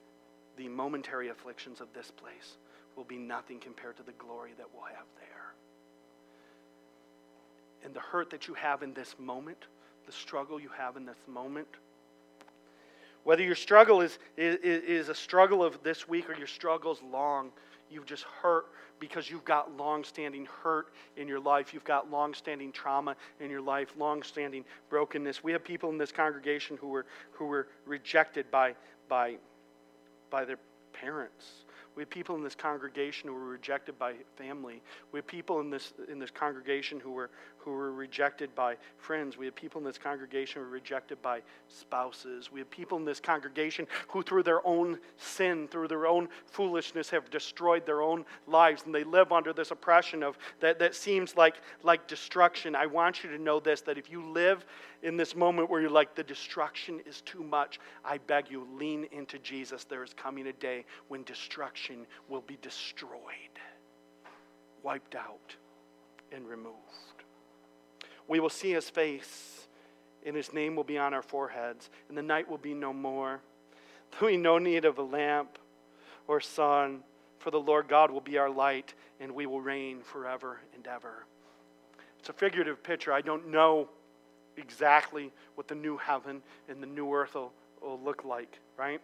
the 0.58 0.68
momentary 0.68 1.30
afflictions 1.30 1.80
of 1.80 1.88
this 1.94 2.12
place 2.12 2.58
will 2.96 3.04
be 3.04 3.18
nothing 3.18 3.60
compared 3.60 3.96
to 3.98 4.04
the 4.04 4.12
glory 4.14 4.52
that 4.58 4.68
we'll 4.74 4.84
have 4.84 5.06
there. 5.20 5.54
And 7.84 7.94
the 7.94 8.00
hurt 8.00 8.30
that 8.32 8.48
you 8.48 8.56
have 8.56 8.84
in 8.84 8.94
this 8.94 9.16
moment, 9.18 9.68
the 10.06 10.12
struggle 10.12 10.60
you 10.60 10.70
have 10.78 10.98
in 10.98 11.06
this 11.06 11.20
moment, 11.28 11.68
whether 13.30 13.44
your 13.44 13.54
struggle 13.54 14.02
is, 14.02 14.18
is, 14.38 14.56
is 14.64 15.10
a 15.10 15.14
struggle 15.14 15.64
of 15.64 15.84
this 15.84 16.10
week 16.10 16.32
or 16.32 16.36
your 16.36 16.48
struggle 16.48 16.92
is 16.92 16.98
long, 17.12 17.52
you've 17.92 18.08
just 18.08 18.24
hurt 18.24 18.66
because 19.00 19.30
you've 19.30 19.46
got 19.46 19.78
long-standing 19.78 20.48
hurt 20.64 20.88
in 21.16 21.28
your 21.28 21.40
life. 21.40 21.72
You've 21.72 21.84
got 21.84 22.10
long-standing 22.10 22.72
trauma 22.72 23.16
in 23.40 23.52
your 23.52 23.62
life, 23.62 23.94
long-standing 24.00 24.66
brokenness. 24.90 25.44
We 25.44 25.52
have 25.52 25.64
people 25.64 25.92
in 25.92 26.00
this 26.00 26.12
congregation 26.12 26.76
who 26.78 26.88
were, 26.88 27.06
who 27.32 27.46
were 27.46 27.68
rejected 27.86 28.50
by, 28.50 28.74
by, 29.08 29.36
by 30.32 30.44
their 30.44 30.58
parents 30.92 31.66
we 32.00 32.04
have 32.04 32.10
people 32.10 32.38
in 32.38 32.44
this 32.44 32.56
congregation 32.56 33.28
who 33.28 33.36
were 33.36 33.50
rejected 33.50 34.00
by 34.00 34.14
family. 34.38 34.82
We 35.12 35.18
have 35.18 35.28
people 35.28 35.60
in 35.60 35.70
this, 35.70 35.92
in 36.10 36.18
this 36.18 36.32
congregation 36.32 36.98
who 36.98 37.12
were, 37.12 37.30
who 37.60 37.72
were 37.72 37.92
rejected 37.92 38.54
by 38.56 38.78
friends. 38.98 39.38
We 39.38 39.46
have 39.46 39.56
people 39.56 39.80
in 39.80 39.86
this 39.86 39.98
congregation 39.98 40.62
who 40.62 40.68
were 40.68 40.74
rejected 40.74 41.22
by 41.22 41.42
spouses. 41.68 42.52
We 42.52 42.60
have 42.60 42.70
people 42.70 42.98
in 42.98 43.06
this 43.06 43.20
congregation 43.20 43.88
who, 44.08 44.24
through 44.24 44.44
their 44.44 44.66
own 44.66 44.98
sin, 45.18 45.68
through 45.68 45.90
their 45.90 46.08
own 46.08 46.30
foolishness, 46.46 47.10
have 47.10 47.30
destroyed 47.30 47.86
their 47.86 48.02
own 48.02 48.26
lives. 48.48 48.84
And 48.86 48.96
they 48.96 49.04
live 49.04 49.32
under 49.32 49.54
this 49.54 49.72
oppression 49.72 50.24
of 50.24 50.38
that, 50.60 50.80
that 50.80 50.96
seems 50.96 51.36
like, 51.36 51.56
like 51.84 52.08
destruction. 52.08 52.76
I 52.76 52.86
want 52.86 53.24
you 53.24 53.30
to 53.32 53.38
know 53.38 53.60
this 53.60 53.82
that 53.82 53.98
if 53.98 54.10
you 54.10 54.26
live 54.26 54.66
in 55.04 55.18
this 55.18 55.36
moment 55.36 55.70
where 55.70 55.82
you're 55.82 55.90
like, 55.90 56.16
the 56.16 56.24
destruction 56.24 57.02
is 57.06 57.22
too 57.22 57.44
much, 57.44 57.80
I 58.04 58.18
beg 58.18 58.50
you, 58.50 58.68
lean 58.74 59.08
into 59.12 59.40
Jesus. 59.40 59.84
There 59.84 60.04
is 60.04 60.14
coming 60.14 60.48
a 60.48 60.54
day 60.54 60.86
when 61.08 61.24
destruction 61.24 62.06
will 62.28 62.42
be 62.42 62.58
destroyed, 62.62 63.60
wiped 64.84 65.16
out, 65.16 65.56
and 66.32 66.48
removed. 66.48 67.19
We 68.30 68.40
will 68.40 68.50
see 68.50 68.72
his 68.72 68.90
face, 68.90 69.68
and 70.24 70.36
his 70.36 70.54
name 70.54 70.76
will 70.76 70.84
be 70.84 71.00
on 71.00 71.14
our 71.14 71.24
foreheads, 71.24 71.90
and 72.08 72.18
the 72.18 72.22
night 72.22 72.48
will 72.48 72.60
be 72.60 72.76
no 72.76 72.94
more. 72.94 73.42
There 74.12 74.22
will 74.22 74.28
be 74.30 74.38
no 74.38 74.60
need 74.60 74.86
of 74.86 75.00
a 75.00 75.04
lamp 75.04 75.58
or 76.28 76.40
sun, 76.40 77.02
for 77.40 77.50
the 77.50 77.60
Lord 77.60 77.88
God 77.88 78.12
will 78.12 78.22
be 78.22 78.38
our 78.38 78.50
light, 78.50 78.94
and 79.20 79.34
we 79.34 79.48
will 79.48 79.62
reign 79.62 80.02
forever 80.02 80.60
and 80.76 80.86
ever. 80.86 81.26
It's 82.20 82.30
a 82.30 82.34
figurative 82.34 82.84
picture. 82.84 83.12
I 83.12 83.22
don't 83.22 83.50
know 83.50 83.90
exactly 84.58 85.32
what 85.56 85.68
the 85.68 85.76
new 85.76 85.98
heaven 85.98 86.44
and 86.68 86.84
the 86.84 86.88
new 86.88 87.12
earth 87.12 87.34
will, 87.34 87.52
will 87.82 88.00
look 88.00 88.26
like, 88.26 88.60
right? 88.78 89.02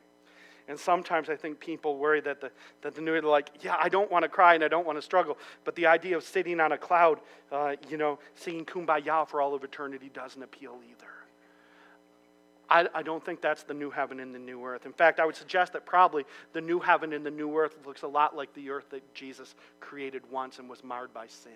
And 0.68 0.80
sometimes 0.80 1.30
I 1.30 1.36
think 1.36 1.60
people 1.60 1.98
worry 1.98 2.22
that 2.22 2.42
the, 2.42 2.52
that 2.82 2.96
the 2.96 3.02
new, 3.02 3.20
like, 3.22 3.50
yeah, 3.62 3.76
I 3.80 3.88
don't 3.88 4.10
want 4.12 4.24
to 4.24 4.30
cry 4.30 4.56
and 4.56 4.64
I 4.64 4.68
don't 4.68 4.86
want 4.86 4.98
to 4.98 5.02
struggle. 5.02 5.38
But 5.64 5.76
the 5.76 5.86
idea 5.86 6.18
of 6.18 6.24
sitting 6.24 6.60
on 6.60 6.72
a 6.72 6.78
cloud, 6.78 7.20
uh, 7.52 7.76
you 7.88 7.98
know, 7.98 8.18
singing 8.34 8.66
kumbaya 8.66 9.28
for 9.28 9.42
all 9.42 9.54
of 9.54 9.64
eternity 9.64 10.10
doesn't 10.14 10.42
appeal 10.42 10.80
either. 10.90 11.12
I, 12.70 12.88
I 12.96 13.04
don't 13.04 13.24
think 13.24 13.42
that's 13.42 13.64
the 13.64 13.74
new 13.74 13.92
heaven 13.92 14.20
and 14.20 14.34
the 14.34 14.40
new 14.40 14.64
earth. 14.66 14.88
In 14.88 14.94
fact, 14.94 15.20
I 15.20 15.26
would 15.26 15.36
suggest 15.36 15.74
that 15.74 15.86
probably 15.86 16.26
the 16.54 16.62
new 16.62 16.80
heaven 16.80 17.14
and 17.14 17.24
the 17.24 17.32
new 17.32 17.56
earth 17.56 17.76
looks 17.86 18.02
a 18.02 18.08
lot 18.08 18.36
like 18.36 18.54
the 18.56 18.72
earth 18.72 18.90
that 18.90 19.14
Jesus 19.14 19.54
created 19.80 20.24
once 20.32 20.58
and 20.58 20.68
was 20.68 20.84
marred 20.84 21.14
by 21.14 21.28
sin. 21.28 21.52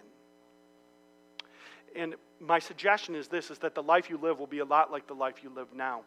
And 1.95 2.15
my 2.39 2.59
suggestion 2.59 3.15
is 3.15 3.27
this 3.27 3.49
is 3.49 3.57
that 3.59 3.73
the 3.73 3.81
life 3.81 4.09
you 4.09 4.17
live 4.17 4.37
will 4.37 4.47
be 4.47 4.59
a 4.59 4.65
lot 4.65 4.91
like 4.91 5.07
the 5.07 5.15
life 5.15 5.43
you 5.43 5.49
live 5.49 5.73
now. 5.73 6.01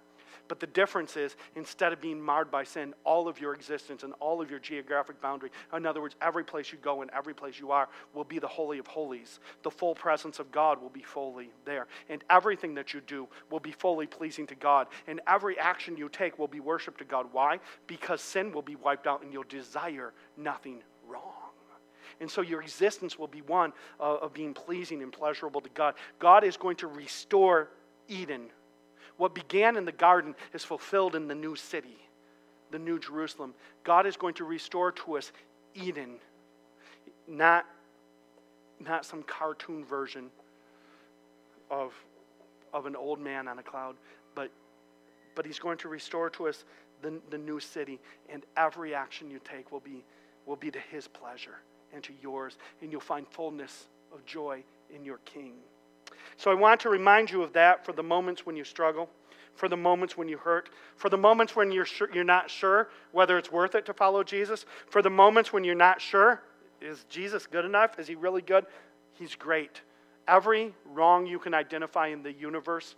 But 0.48 0.60
the 0.60 0.66
difference 0.66 1.16
is, 1.16 1.36
instead 1.56 1.92
of 1.92 2.00
being 2.00 2.20
marred 2.20 2.50
by 2.50 2.64
sin, 2.64 2.94
all 3.04 3.28
of 3.28 3.40
your 3.40 3.54
existence 3.54 4.02
and 4.02 4.12
all 4.20 4.40
of 4.40 4.50
your 4.50 4.58
geographic 4.58 5.20
boundary, 5.20 5.50
in 5.74 5.86
other 5.86 6.00
words, 6.00 6.16
every 6.20 6.44
place 6.44 6.72
you 6.72 6.78
go 6.78 7.02
and 7.02 7.10
every 7.12 7.34
place 7.34 7.58
you 7.58 7.70
are, 7.70 7.88
will 8.14 8.24
be 8.24 8.38
the 8.38 8.48
Holy 8.48 8.78
of 8.78 8.86
Holies. 8.86 9.40
The 9.62 9.70
full 9.70 9.94
presence 9.94 10.38
of 10.38 10.50
God 10.52 10.80
will 10.80 10.90
be 10.90 11.02
fully 11.02 11.50
there. 11.64 11.86
And 12.08 12.22
everything 12.30 12.74
that 12.74 12.94
you 12.94 13.00
do 13.00 13.28
will 13.50 13.60
be 13.60 13.72
fully 13.72 14.06
pleasing 14.06 14.46
to 14.48 14.54
God. 14.54 14.88
And 15.06 15.20
every 15.26 15.58
action 15.58 15.96
you 15.96 16.08
take 16.08 16.38
will 16.38 16.48
be 16.48 16.60
worship 16.60 16.98
to 16.98 17.04
God. 17.04 17.26
Why? 17.32 17.60
Because 17.86 18.20
sin 18.20 18.52
will 18.52 18.62
be 18.62 18.76
wiped 18.76 19.06
out 19.06 19.22
and 19.22 19.32
you'll 19.32 19.44
desire 19.44 20.12
nothing 20.36 20.82
wrong. 21.06 21.32
And 22.20 22.30
so 22.30 22.40
your 22.40 22.62
existence 22.62 23.18
will 23.18 23.26
be 23.26 23.42
one 23.42 23.72
uh, 23.98 24.16
of 24.16 24.32
being 24.32 24.54
pleasing 24.54 25.02
and 25.02 25.12
pleasurable 25.12 25.60
to 25.60 25.70
God. 25.70 25.94
God 26.18 26.44
is 26.44 26.56
going 26.56 26.76
to 26.76 26.86
restore 26.86 27.70
Eden. 28.08 28.50
What 29.22 29.36
began 29.36 29.76
in 29.76 29.84
the 29.84 29.92
garden 29.92 30.34
is 30.52 30.64
fulfilled 30.64 31.14
in 31.14 31.28
the 31.28 31.34
new 31.36 31.54
city, 31.54 31.96
the 32.72 32.78
new 32.80 32.98
Jerusalem. 32.98 33.54
God 33.84 34.04
is 34.04 34.16
going 34.16 34.34
to 34.34 34.44
restore 34.44 34.90
to 34.90 35.16
us 35.16 35.30
Eden, 35.76 36.16
not, 37.28 37.64
not 38.80 39.06
some 39.06 39.22
cartoon 39.22 39.84
version 39.84 40.28
of, 41.70 41.92
of 42.74 42.86
an 42.86 42.96
old 42.96 43.20
man 43.20 43.46
on 43.46 43.60
a 43.60 43.62
cloud, 43.62 43.94
but, 44.34 44.50
but 45.36 45.46
He's 45.46 45.60
going 45.60 45.78
to 45.78 45.88
restore 45.88 46.28
to 46.30 46.48
us 46.48 46.64
the, 47.00 47.20
the 47.30 47.38
new 47.38 47.60
city, 47.60 48.00
and 48.28 48.44
every 48.56 48.92
action 48.92 49.30
you 49.30 49.38
take 49.44 49.70
will 49.70 49.78
be, 49.78 50.02
will 50.46 50.56
be 50.56 50.72
to 50.72 50.80
His 50.90 51.06
pleasure 51.06 51.60
and 51.94 52.02
to 52.02 52.12
yours, 52.20 52.58
and 52.80 52.90
you'll 52.90 53.00
find 53.00 53.28
fullness 53.28 53.86
of 54.12 54.26
joy 54.26 54.64
in 54.92 55.04
your 55.04 55.18
King. 55.18 55.52
So 56.36 56.50
I 56.50 56.54
want 56.54 56.80
to 56.80 56.88
remind 56.88 57.30
you 57.30 57.42
of 57.42 57.52
that 57.54 57.84
for 57.84 57.92
the 57.92 58.02
moments 58.02 58.46
when 58.46 58.56
you 58.56 58.64
struggle, 58.64 59.08
for 59.54 59.68
the 59.68 59.76
moments 59.76 60.16
when 60.16 60.28
you 60.28 60.38
hurt, 60.38 60.70
for 60.96 61.08
the 61.08 61.18
moments 61.18 61.54
when 61.54 61.70
you're, 61.72 61.84
sure, 61.84 62.08
you're 62.12 62.24
not 62.24 62.50
sure 62.50 62.88
whether 63.12 63.38
it's 63.38 63.52
worth 63.52 63.74
it 63.74 63.86
to 63.86 63.94
follow 63.94 64.22
Jesus, 64.22 64.64
for 64.88 65.02
the 65.02 65.10
moments 65.10 65.52
when 65.52 65.64
you're 65.64 65.74
not 65.74 66.00
sure 66.00 66.42
is 66.80 67.04
Jesus 67.08 67.46
good 67.46 67.64
enough? 67.64 67.98
Is 67.98 68.08
he 68.08 68.16
really 68.16 68.42
good? 68.42 68.66
He's 69.12 69.34
great. 69.34 69.82
Every 70.26 70.74
wrong 70.84 71.26
you 71.26 71.38
can 71.38 71.54
identify 71.54 72.08
in 72.08 72.22
the 72.22 72.32
universe, 72.32 72.96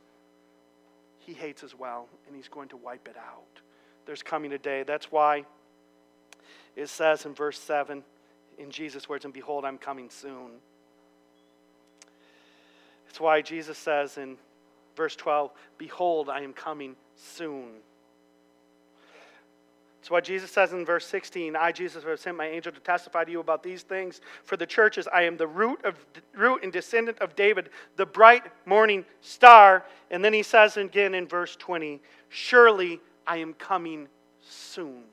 he 1.19 1.33
hates 1.33 1.63
as 1.63 1.79
well, 1.79 2.09
and 2.27 2.37
he's 2.37 2.49
going 2.49 2.69
to 2.69 2.77
wipe 2.77 3.09
it 3.09 3.17
out. 3.17 3.61
There's 4.07 4.23
coming 4.23 4.53
a 4.53 4.59
day. 4.59 4.83
That's 4.83 5.11
why 5.11 5.45
it 6.77 6.89
says 6.89 7.25
in 7.25 7.35
verse 7.35 7.59
7 7.59 8.03
in 8.59 8.71
Jesus' 8.71 9.09
words, 9.09 9.25
and 9.25 9.35
behold, 9.35 9.65
I'm 9.65 9.79
coming 9.79 10.11
soon. 10.11 10.53
That's 13.15 13.21
why 13.21 13.43
Jesus 13.43 13.79
says 13.79 14.19
in 14.19 14.37
verse 14.97 15.15
12, 15.15 15.53
Behold, 15.79 16.29
I 16.29 16.41
am 16.41 16.53
coming 16.53 16.97
soon. 17.15 17.75
That's 20.01 20.11
why 20.11 20.21
Jesus 20.21 20.51
says 20.51 20.73
in 20.73 20.85
verse 20.85 21.07
16, 21.07 21.55
I, 21.55 21.71
Jesus, 21.71 22.03
have 22.03 22.19
sent 22.19 22.37
my 22.37 22.49
angel 22.49 22.73
to 22.73 22.81
testify 22.81 23.23
to 23.23 23.31
you 23.31 23.39
about 23.39 23.63
these 23.63 23.83
things 23.83 24.21
for 24.43 24.57
the 24.57 24.67
churches. 24.67 25.07
I 25.15 25.23
am 25.23 25.37
the 25.37 25.47
root, 25.47 25.85
of, 25.85 25.95
root 26.35 26.65
and 26.65 26.73
descendant 26.73 27.21
of 27.21 27.37
David, 27.37 27.71
the 27.95 28.05
bright 28.05 28.43
morning 28.67 29.05
star. 29.21 29.85
And 30.11 30.25
then 30.25 30.33
he 30.33 30.43
says 30.43 30.77
again 30.77 31.15
in 31.15 31.29
verse 31.29 31.55
20, 31.55 32.01
Surely 32.31 32.99
I 33.29 33.37
am 33.37 33.55
coming 33.55 34.09
soon. 34.41 35.05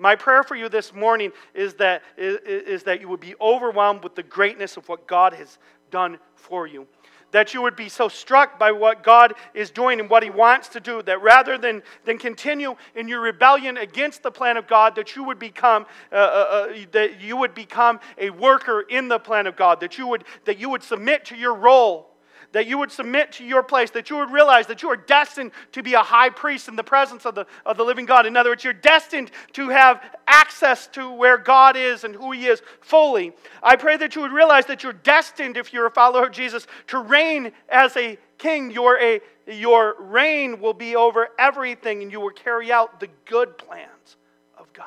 My 0.00 0.14
prayer 0.14 0.44
for 0.44 0.54
you 0.54 0.68
this 0.68 0.94
morning 0.94 1.32
is 1.52 1.74
that, 1.74 2.02
is, 2.16 2.38
is 2.46 2.84
that 2.84 3.00
you 3.00 3.08
would 3.08 3.18
be 3.18 3.34
overwhelmed 3.40 4.04
with 4.04 4.14
the 4.14 4.22
greatness 4.22 4.76
of 4.76 4.88
what 4.88 5.08
God 5.08 5.32
has 5.32 5.58
done 5.90 6.18
for 6.34 6.66
you. 6.66 6.86
That 7.30 7.52
you 7.52 7.60
would 7.60 7.76
be 7.76 7.90
so 7.90 8.08
struck 8.08 8.58
by 8.58 8.72
what 8.72 9.02
God 9.02 9.34
is 9.52 9.70
doing 9.70 10.00
and 10.00 10.08
what 10.08 10.22
He 10.22 10.30
wants 10.30 10.68
to 10.68 10.80
do 10.80 11.02
that 11.02 11.20
rather 11.20 11.58
than, 11.58 11.82
than 12.06 12.16
continue 12.16 12.74
in 12.94 13.06
your 13.06 13.20
rebellion 13.20 13.76
against 13.76 14.22
the 14.22 14.30
plan 14.30 14.56
of 14.56 14.66
God, 14.66 14.94
that 14.94 15.14
you 15.14 15.24
would 15.24 15.38
become 15.38 15.84
uh, 16.10 16.14
uh, 16.14 16.18
uh, 16.18 16.74
that 16.92 17.20
you 17.20 17.36
would 17.36 17.54
become 17.54 18.00
a 18.16 18.30
worker 18.30 18.80
in 18.80 19.08
the 19.08 19.18
plan 19.18 19.46
of 19.46 19.56
God, 19.56 19.80
that 19.80 19.98
you 19.98 20.06
would 20.06 20.24
that 20.46 20.58
you 20.58 20.70
would 20.70 20.82
submit 20.82 21.26
to 21.26 21.36
your 21.36 21.54
role 21.54 22.07
that 22.52 22.66
you 22.66 22.78
would 22.78 22.90
submit 22.90 23.32
to 23.32 23.44
your 23.44 23.62
place, 23.62 23.90
that 23.90 24.08
you 24.08 24.16
would 24.16 24.30
realize 24.30 24.66
that 24.66 24.82
you 24.82 24.88
are 24.88 24.96
destined 24.96 25.52
to 25.72 25.82
be 25.82 25.94
a 25.94 26.02
high 26.02 26.30
priest 26.30 26.68
in 26.68 26.76
the 26.76 26.84
presence 26.84 27.26
of 27.26 27.34
the, 27.34 27.46
of 27.66 27.76
the 27.76 27.84
living 27.84 28.06
God. 28.06 28.26
In 28.26 28.36
other 28.36 28.50
words, 28.50 28.64
you're 28.64 28.72
destined 28.72 29.30
to 29.52 29.68
have 29.68 30.02
access 30.26 30.86
to 30.88 31.10
where 31.12 31.36
God 31.36 31.76
is 31.76 32.04
and 32.04 32.14
who 32.14 32.32
He 32.32 32.46
is 32.46 32.62
fully. 32.80 33.32
I 33.62 33.76
pray 33.76 33.96
that 33.98 34.14
you 34.14 34.22
would 34.22 34.32
realize 34.32 34.66
that 34.66 34.82
you're 34.82 34.92
destined, 34.92 35.56
if 35.56 35.72
you're 35.72 35.86
a 35.86 35.90
follower 35.90 36.26
of 36.26 36.32
Jesus, 36.32 36.66
to 36.88 36.98
reign 36.98 37.52
as 37.68 37.96
a 37.96 38.18
king. 38.38 38.70
Your, 38.70 38.98
a, 38.98 39.20
your 39.46 39.96
reign 39.98 40.60
will 40.60 40.74
be 40.74 40.96
over 40.96 41.28
everything, 41.38 42.02
and 42.02 42.10
you 42.10 42.20
will 42.20 42.30
carry 42.30 42.72
out 42.72 42.98
the 43.00 43.08
good 43.26 43.58
plans 43.58 44.16
of 44.56 44.72
God. 44.72 44.86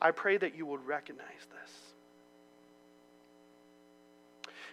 I 0.00 0.10
pray 0.10 0.36
that 0.36 0.54
you 0.54 0.66
would 0.66 0.86
recognize 0.86 1.26
this. 1.50 1.87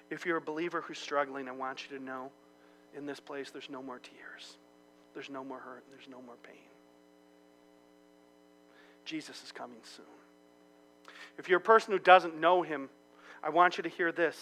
If 0.10 0.26
you're 0.26 0.38
a 0.38 0.42
believer 0.42 0.82
who's 0.82 1.00
struggling, 1.00 1.48
I 1.48 1.52
want 1.52 1.86
you 1.90 1.98
to 1.98 2.04
know 2.04 2.32
in 2.96 3.06
this 3.06 3.20
place 3.20 3.50
there's 3.52 3.70
no 3.70 3.82
more 3.82 4.00
tears, 4.00 4.58
there's 5.14 5.30
no 5.30 5.44
more 5.44 5.60
hurt, 5.60 5.84
there's 5.92 6.08
no 6.10 6.22
more 6.22 6.36
pain. 6.44 6.56
Jesus 9.04 9.44
is 9.44 9.52
coming 9.52 9.80
soon. 9.84 10.06
If 11.38 11.50
you're 11.50 11.60
a 11.60 11.62
person 11.62 11.92
who 11.92 12.00
doesn't 12.00 12.40
know 12.40 12.62
him, 12.62 12.90
I 13.44 13.50
want 13.50 13.78
you 13.78 13.84
to 13.84 13.90
hear 13.90 14.12
this. 14.12 14.38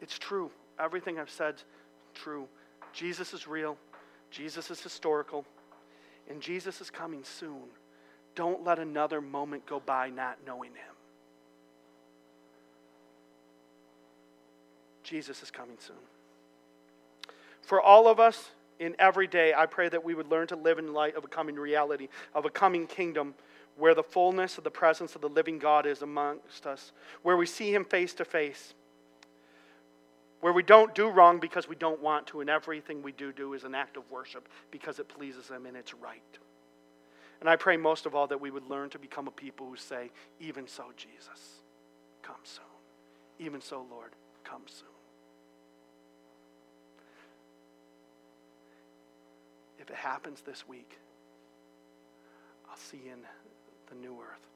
It's 0.00 0.18
true. 0.18 0.50
Everything 0.78 1.18
I've 1.18 1.30
said 1.30 1.62
true. 2.14 2.46
Jesus 2.92 3.32
is 3.32 3.46
real, 3.46 3.76
Jesus 4.30 4.70
is 4.70 4.80
historical, 4.82 5.44
and 6.28 6.40
Jesus 6.40 6.80
is 6.80 6.90
coming 6.90 7.24
soon. 7.24 7.62
Don't 8.34 8.64
let 8.64 8.78
another 8.78 9.20
moment 9.20 9.66
go 9.66 9.80
by 9.80 10.10
not 10.10 10.38
knowing 10.46 10.70
him. 10.70 10.91
Jesus 15.12 15.42
is 15.42 15.50
coming 15.50 15.76
soon. 15.78 15.96
For 17.60 17.82
all 17.82 18.08
of 18.08 18.18
us 18.18 18.48
in 18.80 18.96
every 18.98 19.26
day, 19.26 19.52
I 19.54 19.66
pray 19.66 19.90
that 19.90 20.02
we 20.02 20.14
would 20.14 20.28
learn 20.30 20.46
to 20.46 20.56
live 20.56 20.78
in 20.78 20.94
light 20.94 21.16
of 21.16 21.24
a 21.24 21.28
coming 21.28 21.56
reality, 21.56 22.08
of 22.34 22.46
a 22.46 22.50
coming 22.50 22.86
kingdom 22.86 23.34
where 23.76 23.94
the 23.94 24.02
fullness 24.02 24.56
of 24.56 24.64
the 24.64 24.70
presence 24.70 25.14
of 25.14 25.20
the 25.20 25.28
living 25.28 25.58
God 25.58 25.84
is 25.84 26.00
amongst 26.00 26.66
us, 26.66 26.92
where 27.20 27.36
we 27.36 27.44
see 27.44 27.74
him 27.74 27.84
face 27.84 28.14
to 28.14 28.24
face, 28.24 28.72
where 30.40 30.54
we 30.54 30.62
don't 30.62 30.94
do 30.94 31.10
wrong 31.10 31.38
because 31.38 31.68
we 31.68 31.76
don't 31.76 32.00
want 32.00 32.26
to, 32.28 32.40
and 32.40 32.48
everything 32.48 33.02
we 33.02 33.12
do 33.12 33.32
do 33.32 33.52
is 33.52 33.64
an 33.64 33.74
act 33.74 33.98
of 33.98 34.10
worship 34.10 34.48
because 34.70 34.98
it 34.98 35.10
pleases 35.10 35.46
him 35.48 35.66
and 35.66 35.76
it's 35.76 35.92
right. 35.92 36.38
And 37.40 37.50
I 37.50 37.56
pray 37.56 37.76
most 37.76 38.06
of 38.06 38.14
all 38.14 38.28
that 38.28 38.40
we 38.40 38.50
would 38.50 38.70
learn 38.70 38.88
to 38.90 38.98
become 38.98 39.28
a 39.28 39.30
people 39.30 39.66
who 39.66 39.76
say, 39.76 40.10
Even 40.40 40.66
so, 40.66 40.84
Jesus, 40.96 41.60
come 42.22 42.36
soon. 42.44 42.64
Even 43.38 43.60
so, 43.60 43.84
Lord, 43.90 44.12
come 44.42 44.62
soon. 44.66 44.91
It 49.92 49.98
happens 49.98 50.40
this 50.40 50.66
week, 50.66 50.98
I'll 52.70 52.78
see 52.78 53.00
you 53.04 53.12
in 53.12 53.20
the 53.88 53.94
new 53.94 54.14
earth. 54.20 54.46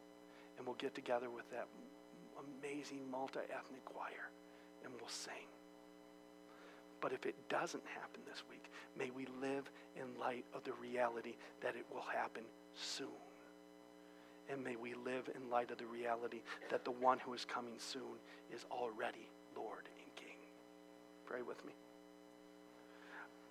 And 0.57 0.67
we'll 0.67 0.77
get 0.77 0.95
together 0.95 1.29
with 1.29 1.49
that 1.51 1.69
amazing 2.41 3.11
multi 3.11 3.41
ethnic 3.41 3.85
choir 3.85 4.31
and 4.85 4.93
we'll 4.99 5.11
sing. 5.11 5.47
But 7.01 7.13
if 7.13 7.27
it 7.27 7.35
doesn't 7.49 7.83
happen 7.95 8.23
this 8.27 8.43
week, 8.49 8.65
may 8.99 9.11
we 9.11 9.27
live 9.41 9.71
in 9.95 10.19
light 10.19 10.45
of 10.55 10.65
the 10.65 10.73
reality 10.81 11.35
that 11.61 11.77
it 11.77 11.85
will 11.93 12.05
happen 12.13 12.45
soon. 12.75 13.21
And 14.49 14.65
may 14.65 14.77
we 14.77 14.95
live 14.95 15.29
in 15.35 15.51
light 15.51 15.71
of 15.71 15.79
the 15.79 15.87
reality 15.87 16.41
that 16.71 16.85
the 16.85 16.93
one 16.93 17.19
who 17.19 17.35
is 17.35 17.45
coming 17.45 17.75
soon 17.79 18.17
is 18.55 18.65
already 18.71 19.29
Lord 19.55 19.89
and 20.03 20.17
King. 20.17 20.39
Pray 21.27 21.43
with 21.43 21.63
me. 21.67 21.73